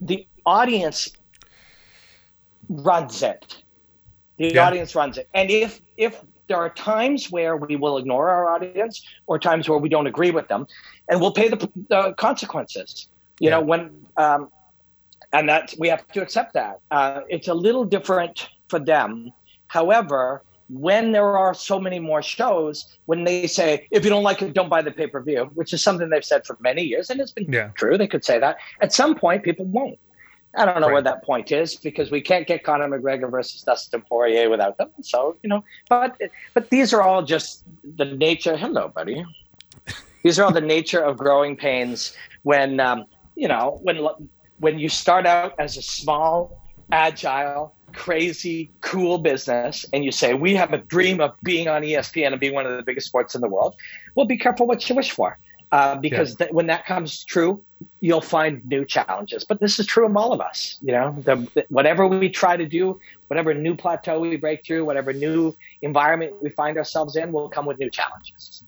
the 0.00 0.26
audience 0.46 1.10
runs 2.70 3.22
it. 3.22 3.62
The 4.40 4.54
yeah. 4.54 4.66
audience 4.66 4.94
runs 4.94 5.18
it. 5.18 5.28
And 5.34 5.50
if 5.50 5.82
if 5.98 6.24
there 6.48 6.56
are 6.56 6.70
times 6.70 7.30
where 7.30 7.56
we 7.56 7.76
will 7.76 7.98
ignore 7.98 8.30
our 8.30 8.48
audience 8.48 9.04
or 9.26 9.38
times 9.38 9.68
where 9.68 9.78
we 9.78 9.88
don't 9.88 10.06
agree 10.06 10.30
with 10.32 10.48
them 10.48 10.66
and 11.08 11.20
we'll 11.20 11.32
pay 11.32 11.48
the, 11.48 11.70
the 11.88 12.12
consequences 12.14 13.06
you 13.38 13.48
yeah. 13.48 13.54
know 13.54 13.60
when 13.60 13.90
um, 14.16 14.48
and 15.32 15.48
that 15.48 15.72
we 15.78 15.86
have 15.88 16.06
to 16.08 16.20
accept 16.20 16.54
that 16.54 16.80
uh, 16.90 17.20
it's 17.28 17.46
a 17.46 17.54
little 17.54 17.84
different 17.84 18.48
for 18.68 18.80
them 18.80 19.30
however 19.68 20.42
when 20.68 21.12
there 21.12 21.36
are 21.38 21.54
so 21.54 21.78
many 21.78 22.00
more 22.00 22.22
shows 22.22 22.98
when 23.06 23.22
they 23.22 23.46
say 23.46 23.86
if 23.92 24.02
you 24.02 24.10
don't 24.10 24.24
like 24.24 24.42
it 24.42 24.52
don't 24.52 24.68
buy 24.68 24.82
the 24.82 24.90
pay-per-view 24.90 25.48
which 25.54 25.72
is 25.72 25.80
something 25.80 26.08
they've 26.08 26.24
said 26.24 26.44
for 26.44 26.56
many 26.60 26.82
years 26.82 27.10
and 27.10 27.20
it's 27.20 27.30
been 27.30 27.52
yeah. 27.52 27.68
true 27.74 27.96
they 27.96 28.08
could 28.08 28.24
say 28.24 28.40
that 28.40 28.56
at 28.80 28.92
some 28.92 29.14
point 29.14 29.44
people 29.44 29.66
won't 29.66 30.00
I 30.54 30.64
don't 30.64 30.80
know 30.80 30.88
right. 30.88 30.94
where 30.94 31.02
that 31.02 31.22
point 31.22 31.52
is 31.52 31.76
because 31.76 32.10
we 32.10 32.20
can't 32.20 32.46
get 32.46 32.64
Conor 32.64 32.88
McGregor 32.88 33.30
versus 33.30 33.62
Dustin 33.62 34.02
Poirier 34.02 34.50
without 34.50 34.78
them. 34.78 34.90
So 35.02 35.36
you 35.42 35.48
know, 35.48 35.64
but 35.88 36.20
but 36.54 36.70
these 36.70 36.92
are 36.92 37.02
all 37.02 37.22
just 37.22 37.62
the 37.96 38.04
nature. 38.04 38.56
Hello, 38.56 38.88
buddy. 38.88 39.24
These 40.22 40.38
are 40.38 40.44
all 40.44 40.52
the 40.52 40.60
nature 40.60 41.00
of 41.00 41.16
growing 41.16 41.56
pains 41.56 42.16
when 42.42 42.80
um, 42.80 43.06
you 43.36 43.46
know 43.46 43.78
when 43.82 44.06
when 44.58 44.78
you 44.78 44.88
start 44.88 45.24
out 45.24 45.54
as 45.58 45.76
a 45.76 45.82
small, 45.82 46.60
agile, 46.90 47.74
crazy, 47.92 48.72
cool 48.80 49.18
business, 49.18 49.86
and 49.92 50.04
you 50.04 50.10
say 50.10 50.34
we 50.34 50.56
have 50.56 50.72
a 50.72 50.78
dream 50.78 51.20
of 51.20 51.32
being 51.44 51.68
on 51.68 51.82
ESPN 51.82 52.32
and 52.32 52.40
being 52.40 52.54
one 52.54 52.66
of 52.66 52.76
the 52.76 52.82
biggest 52.82 53.06
sports 53.06 53.36
in 53.36 53.40
the 53.40 53.48
world. 53.48 53.76
Well, 54.16 54.26
be 54.26 54.36
careful 54.36 54.66
what 54.66 54.88
you 54.88 54.96
wish 54.96 55.12
for 55.12 55.38
uh, 55.72 55.96
because 55.96 56.32
yeah. 56.32 56.46
th- 56.46 56.52
when 56.52 56.66
that 56.66 56.84
comes 56.86 57.24
true, 57.24 57.62
you'll 58.00 58.20
find 58.20 58.64
new 58.66 58.84
challenges. 58.84 59.44
But 59.44 59.60
this 59.60 59.78
is 59.78 59.86
true 59.86 60.06
of 60.06 60.16
all 60.16 60.32
of 60.32 60.40
us. 60.40 60.78
You 60.82 60.92
know, 60.92 61.16
the, 61.24 61.36
the, 61.54 61.64
whatever 61.68 62.06
we 62.06 62.28
try 62.28 62.56
to 62.56 62.66
do, 62.66 63.00
whatever 63.28 63.54
new 63.54 63.76
plateau 63.76 64.18
we 64.20 64.36
break 64.36 64.64
through, 64.64 64.84
whatever 64.84 65.12
new 65.12 65.56
environment 65.82 66.42
we 66.42 66.50
find 66.50 66.76
ourselves 66.76 67.16
in, 67.16 67.32
will 67.32 67.48
come 67.48 67.66
with 67.66 67.78
new 67.78 67.90
challenges 67.90 68.64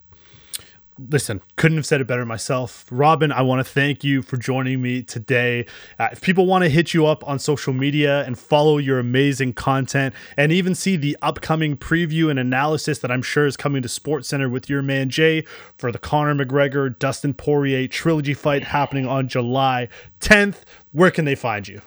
listen, 0.99 1.41
couldn't 1.57 1.79
have 1.79 1.87
said 1.87 2.01
it 2.01 2.07
better 2.07 2.25
myself. 2.25 2.87
Robin, 2.91 3.33
I 3.33 3.43
want 3.43 3.65
to 3.65 3.73
thank 3.73 4.05
you 4.05 4.23
for 4.23 4.37
joining 4.37 4.83
me 4.83 5.03
today. 5.03 5.67
Uh, 5.99 6.09
if 6.13 6.21
people 6.21 6.47
want 6.47 6.65
to 6.65 6.71
hit 6.71 6.93
you 6.93 7.07
up 7.07 7.27
on 7.27 7.39
social 7.39 7.73
media 7.73 8.25
and 8.25 8.39
follow 8.39 8.79
your 8.79 8.99
amazing 8.99 9.55
content 9.55 10.15
and 10.37 10.53
even 10.53 10.75
see 10.75 10.97
the 10.97 11.17
upcoming 11.23 11.77
preview 11.77 12.31
and 12.31 12.39
analysis 12.39 12.99
that 12.99 13.11
I'm 13.11 13.23
sure 13.23 13.47
is 13.47 13.57
coming 13.57 13.83
to 13.83 13.89
Sports 13.89 14.29
Center 14.29 14.49
with 14.49 14.69
your 14.69 14.83
man 14.83 15.09
Jay 15.09 15.45
for 15.77 15.91
the 15.91 15.99
Conor 15.99 16.35
McGregor 16.35 16.97
Dustin 16.99 17.35
Poirier 17.35 17.89
trilogy 17.89 18.35
fight 18.35 18.65
happening 18.65 19.07
on 19.07 19.29
July 19.29 19.89
10th, 20.21 20.63
where 20.93 21.11
can 21.11 21.25
they 21.25 21.35
find 21.35 21.67
you? 21.67 21.81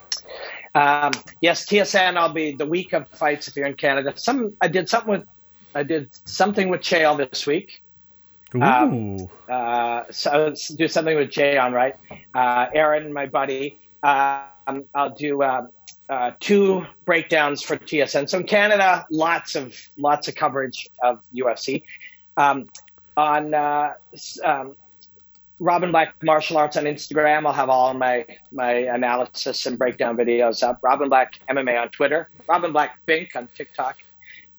Um, 0.73 1.11
yes, 1.41 1.65
TSN. 1.65 2.17
I'll 2.17 2.33
be 2.33 2.51
the 2.51 2.65
week 2.65 2.91
of 2.93 3.07
fights 3.07 3.47
if 3.47 3.55
you're 3.55 3.65
in 3.65 3.75
Canada. 3.75 4.13
Some 4.17 4.53
I 4.59 4.67
did 4.67 4.89
something 4.89 5.11
with 5.11 5.23
I 5.73 5.83
did 5.83 6.09
something 6.25 6.69
with 6.69 6.81
Chael 6.81 7.17
this 7.17 7.47
week. 7.47 7.81
Ooh. 8.53 8.61
Um, 8.61 9.29
uh, 9.49 10.03
so 10.11 10.53
do 10.75 10.87
something 10.87 11.15
with 11.15 11.31
Jay 11.31 11.55
Onrait. 11.55 11.95
Uh, 12.33 12.67
Aaron, 12.73 13.11
my 13.11 13.25
buddy. 13.25 13.79
Um, 14.03 14.85
I'll 14.93 15.09
do 15.15 15.41
uh, 15.41 15.67
uh, 16.09 16.31
two 16.39 16.85
breakdowns 17.05 17.61
for 17.61 17.77
TSN. 17.77 18.29
So 18.29 18.39
in 18.39 18.45
Canada, 18.45 19.05
lots 19.09 19.55
of 19.55 19.75
lots 19.97 20.27
of 20.27 20.35
coverage 20.35 20.87
of 21.01 21.21
UFC. 21.33 21.83
Um, 22.37 22.69
on 23.17 23.53
uh, 23.53 23.93
um, 24.43 24.75
Robin 25.59 25.91
Black 25.91 26.21
Martial 26.21 26.57
Arts 26.57 26.77
on 26.77 26.83
Instagram, 26.83 27.47
I'll 27.47 27.53
have 27.53 27.69
all 27.69 27.93
my 27.93 28.25
my 28.51 28.73
analysis 28.73 29.65
and 29.65 29.77
breakdown 29.77 30.15
videos 30.15 30.61
up. 30.61 30.79
Robin 30.83 31.09
Black 31.09 31.33
MMA 31.49 31.81
on 31.81 31.89
Twitter. 31.89 32.29
Robin 32.47 32.71
Black 32.71 32.99
Bink 33.05 33.35
on 33.35 33.47
TikTok. 33.55 33.97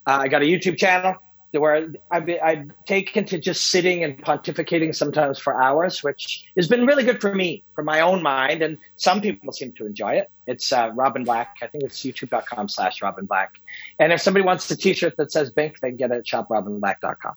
Uh, 0.07 0.18
I 0.22 0.28
got 0.28 0.43
a 0.43 0.45
YouTube 0.45 0.76
channel 0.78 1.16
where 1.61 1.88
I've, 2.11 2.28
I've 2.42 2.70
taken 2.86 3.24
to 3.26 3.38
just 3.38 3.68
sitting 3.68 4.04
and 4.04 4.22
pontificating 4.22 4.94
sometimes 4.94 5.38
for 5.38 5.61
hours, 5.61 6.02
which 6.02 6.44
has 6.57 6.68
been 6.68 6.86
really 6.86 7.04
good 7.04 7.20
for 7.20 7.34
me, 7.34 7.64
for 7.74 7.82
my 7.82 8.00
own 8.00 8.22
mind. 8.22 8.62
And 8.62 8.78
some 8.96 9.20
people 9.20 9.52
seem 9.52 9.72
to 9.72 9.86
enjoy 9.86 10.14
it. 10.14 10.30
It's 10.46 10.72
uh, 10.72 10.90
Robin 10.94 11.24
Black. 11.24 11.57
I 11.62 11.66
think 11.66 11.84
it's 11.84 12.00
youtube.com 12.00 12.68
slash 12.68 13.02
Robin 13.02 13.26
Black. 13.26 13.54
And 13.98 14.12
if 14.12 14.20
somebody 14.20 14.44
wants 14.44 14.70
a 14.70 14.76
t-shirt 14.76 15.16
that 15.16 15.32
says 15.32 15.50
Bink, 15.50 15.80
they 15.80 15.88
can 15.88 15.96
get 15.96 16.11
it 16.11 16.18
at 16.18 16.24
shoprobinblack.com. 16.24 17.34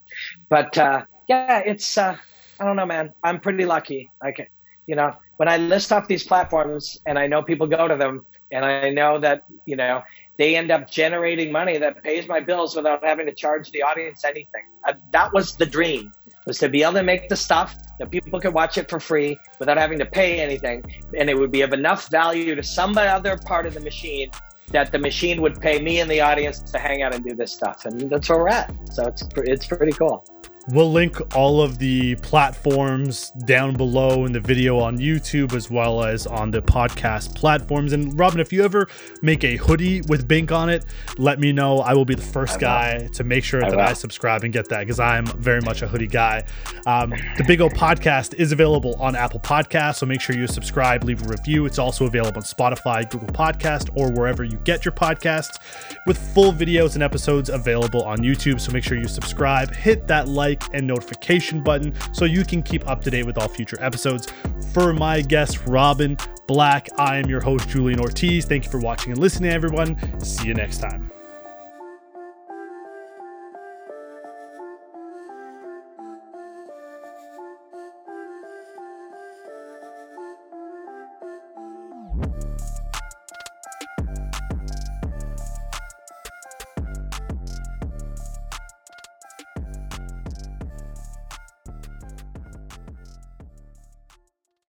But 0.49 0.77
uh, 0.77 1.05
yeah, 1.27 1.59
it's, 1.59 1.97
uh, 1.97 2.17
I 2.59 2.65
don't 2.65 2.75
know, 2.75 2.85
man. 2.85 3.13
I'm 3.23 3.39
pretty 3.39 3.65
lucky. 3.65 4.11
Like, 4.21 4.51
you 4.87 4.95
know, 4.95 5.15
when 5.37 5.47
I 5.47 5.57
list 5.57 5.91
off 5.91 6.07
these 6.07 6.23
platforms 6.23 6.99
and 7.05 7.17
I 7.17 7.27
know 7.27 7.41
people 7.41 7.67
go 7.67 7.87
to 7.87 7.95
them 7.95 8.25
and 8.51 8.65
I 8.65 8.89
know 8.89 9.19
that, 9.19 9.45
you 9.65 9.75
know, 9.75 10.03
they 10.39 10.55
end 10.55 10.71
up 10.71 10.89
generating 10.89 11.51
money 11.51 11.77
that 11.77 12.01
pays 12.01 12.25
my 12.25 12.39
bills 12.39 12.73
without 12.73 13.03
having 13.03 13.25
to 13.25 13.33
charge 13.33 13.69
the 13.71 13.83
audience 13.83 14.23
anything. 14.23 14.63
Uh, 14.87 14.93
that 15.11 15.31
was 15.33 15.57
the 15.57 15.65
dream 15.65 16.13
was 16.47 16.57
to 16.59 16.69
be 16.69 16.81
able 16.81 16.93
to 16.93 17.03
make 17.03 17.27
the 17.27 17.35
stuff 17.35 17.75
that 17.99 18.09
people 18.09 18.39
could 18.39 18.53
watch 18.53 18.77
it 18.77 18.89
for 18.89 19.01
free 19.01 19.37
without 19.59 19.77
having 19.77 19.99
to 19.99 20.05
pay 20.05 20.39
anything. 20.39 20.81
And 21.17 21.29
it 21.29 21.37
would 21.37 21.51
be 21.51 21.61
of 21.61 21.73
enough 21.73 22.09
value 22.09 22.55
to 22.55 22.63
some 22.63 22.97
other 22.97 23.37
part 23.37 23.65
of 23.65 23.73
the 23.73 23.81
machine 23.81 24.31
that 24.71 24.93
the 24.93 24.99
machine 24.99 25.41
would 25.41 25.59
pay 25.59 25.81
me 25.81 25.99
and 25.99 26.09
the 26.09 26.21
audience 26.21 26.61
to 26.61 26.79
hang 26.79 27.01
out 27.01 27.13
and 27.13 27.23
do 27.23 27.35
this 27.35 27.51
stuff. 27.51 27.85
And 27.85 28.09
that's 28.09 28.29
where 28.29 28.39
we're 28.39 28.47
at. 28.47 28.73
So 28.93 29.05
it's 29.07 29.23
it's 29.35 29.67
pretty 29.67 29.91
cool 29.91 30.23
We'll 30.71 30.91
link 30.91 31.35
all 31.35 31.61
of 31.61 31.79
the 31.79 32.15
platforms 32.17 33.31
down 33.31 33.75
below 33.75 34.25
in 34.25 34.33
the 34.33 34.39
video 34.39 34.77
on 34.77 34.99
YouTube 34.99 35.53
as 35.53 35.71
well 35.71 36.03
as 36.03 36.27
on 36.27 36.51
the 36.51 36.61
podcast 36.61 37.35
platforms. 37.35 37.91
And 37.91 38.17
Robin, 38.19 38.39
if 38.39 38.53
you 38.53 38.63
ever 38.63 38.87
make 39.23 39.43
a 39.43 39.55
hoodie 39.55 40.01
with 40.01 40.27
Bink 40.27 40.51
on 40.51 40.69
it, 40.69 40.85
let 41.17 41.39
me 41.39 41.51
know. 41.51 41.79
I 41.79 41.93
will 41.93 42.05
be 42.05 42.13
the 42.13 42.21
first 42.21 42.59
guy 42.59 43.07
to 43.13 43.23
make 43.23 43.43
sure 43.43 43.65
I 43.65 43.69
that 43.69 43.75
will. 43.77 43.83
I 43.83 43.93
subscribe 43.93 44.43
and 44.43 44.53
get 44.53 44.69
that 44.69 44.81
because 44.81 44.99
I'm 44.99 45.25
very 45.25 45.61
much 45.61 45.81
a 45.81 45.87
hoodie 45.87 46.05
guy. 46.05 46.45
Um, 46.85 47.15
the 47.37 47.43
Big 47.47 47.61
O 47.61 47.69
podcast 47.69 48.35
is 48.35 48.51
available 48.51 48.95
on 48.99 49.15
Apple 49.15 49.39
Podcasts, 49.39 49.95
so 49.95 50.05
make 50.05 50.21
sure 50.21 50.35
you 50.35 50.45
subscribe, 50.45 51.03
leave 51.03 51.25
a 51.25 51.29
review. 51.29 51.65
It's 51.65 51.79
also 51.79 52.05
available 52.05 52.37
on 52.37 52.43
Spotify, 52.43 53.09
Google 53.09 53.29
Podcast, 53.29 53.89
or 53.95 54.11
wherever 54.11 54.43
you 54.43 54.57
get 54.65 54.85
your 54.85 54.91
podcasts, 54.91 55.57
with 56.05 56.17
full 56.33 56.53
videos 56.53 56.93
and 56.93 57.01
episodes 57.01 57.49
available 57.49 58.03
on 58.03 58.19
YouTube. 58.19 58.61
So 58.61 58.71
make 58.71 58.83
sure 58.83 58.97
you 58.97 59.07
subscribe, 59.07 59.73
hit 59.73 60.07
that 60.07 60.27
like 60.27 60.58
like 60.59 60.73
and 60.73 60.87
notification 60.87 61.63
button 61.63 61.93
so 62.13 62.25
you 62.25 62.43
can 62.43 62.61
keep 62.61 62.87
up 62.87 63.03
to 63.03 63.09
date 63.09 63.25
with 63.25 63.37
all 63.37 63.47
future 63.47 63.77
episodes. 63.81 64.31
For 64.73 64.93
my 64.93 65.21
guest, 65.21 65.65
Robin 65.65 66.17
Black, 66.47 66.89
I 66.97 67.17
am 67.17 67.29
your 67.29 67.41
host, 67.41 67.69
Julian 67.69 67.99
Ortiz. 67.99 68.45
Thank 68.45 68.65
you 68.65 68.71
for 68.71 68.79
watching 68.79 69.11
and 69.11 69.21
listening, 69.21 69.51
everyone. 69.51 69.97
See 70.23 70.47
you 70.47 70.53
next 70.53 70.79
time. 70.79 71.11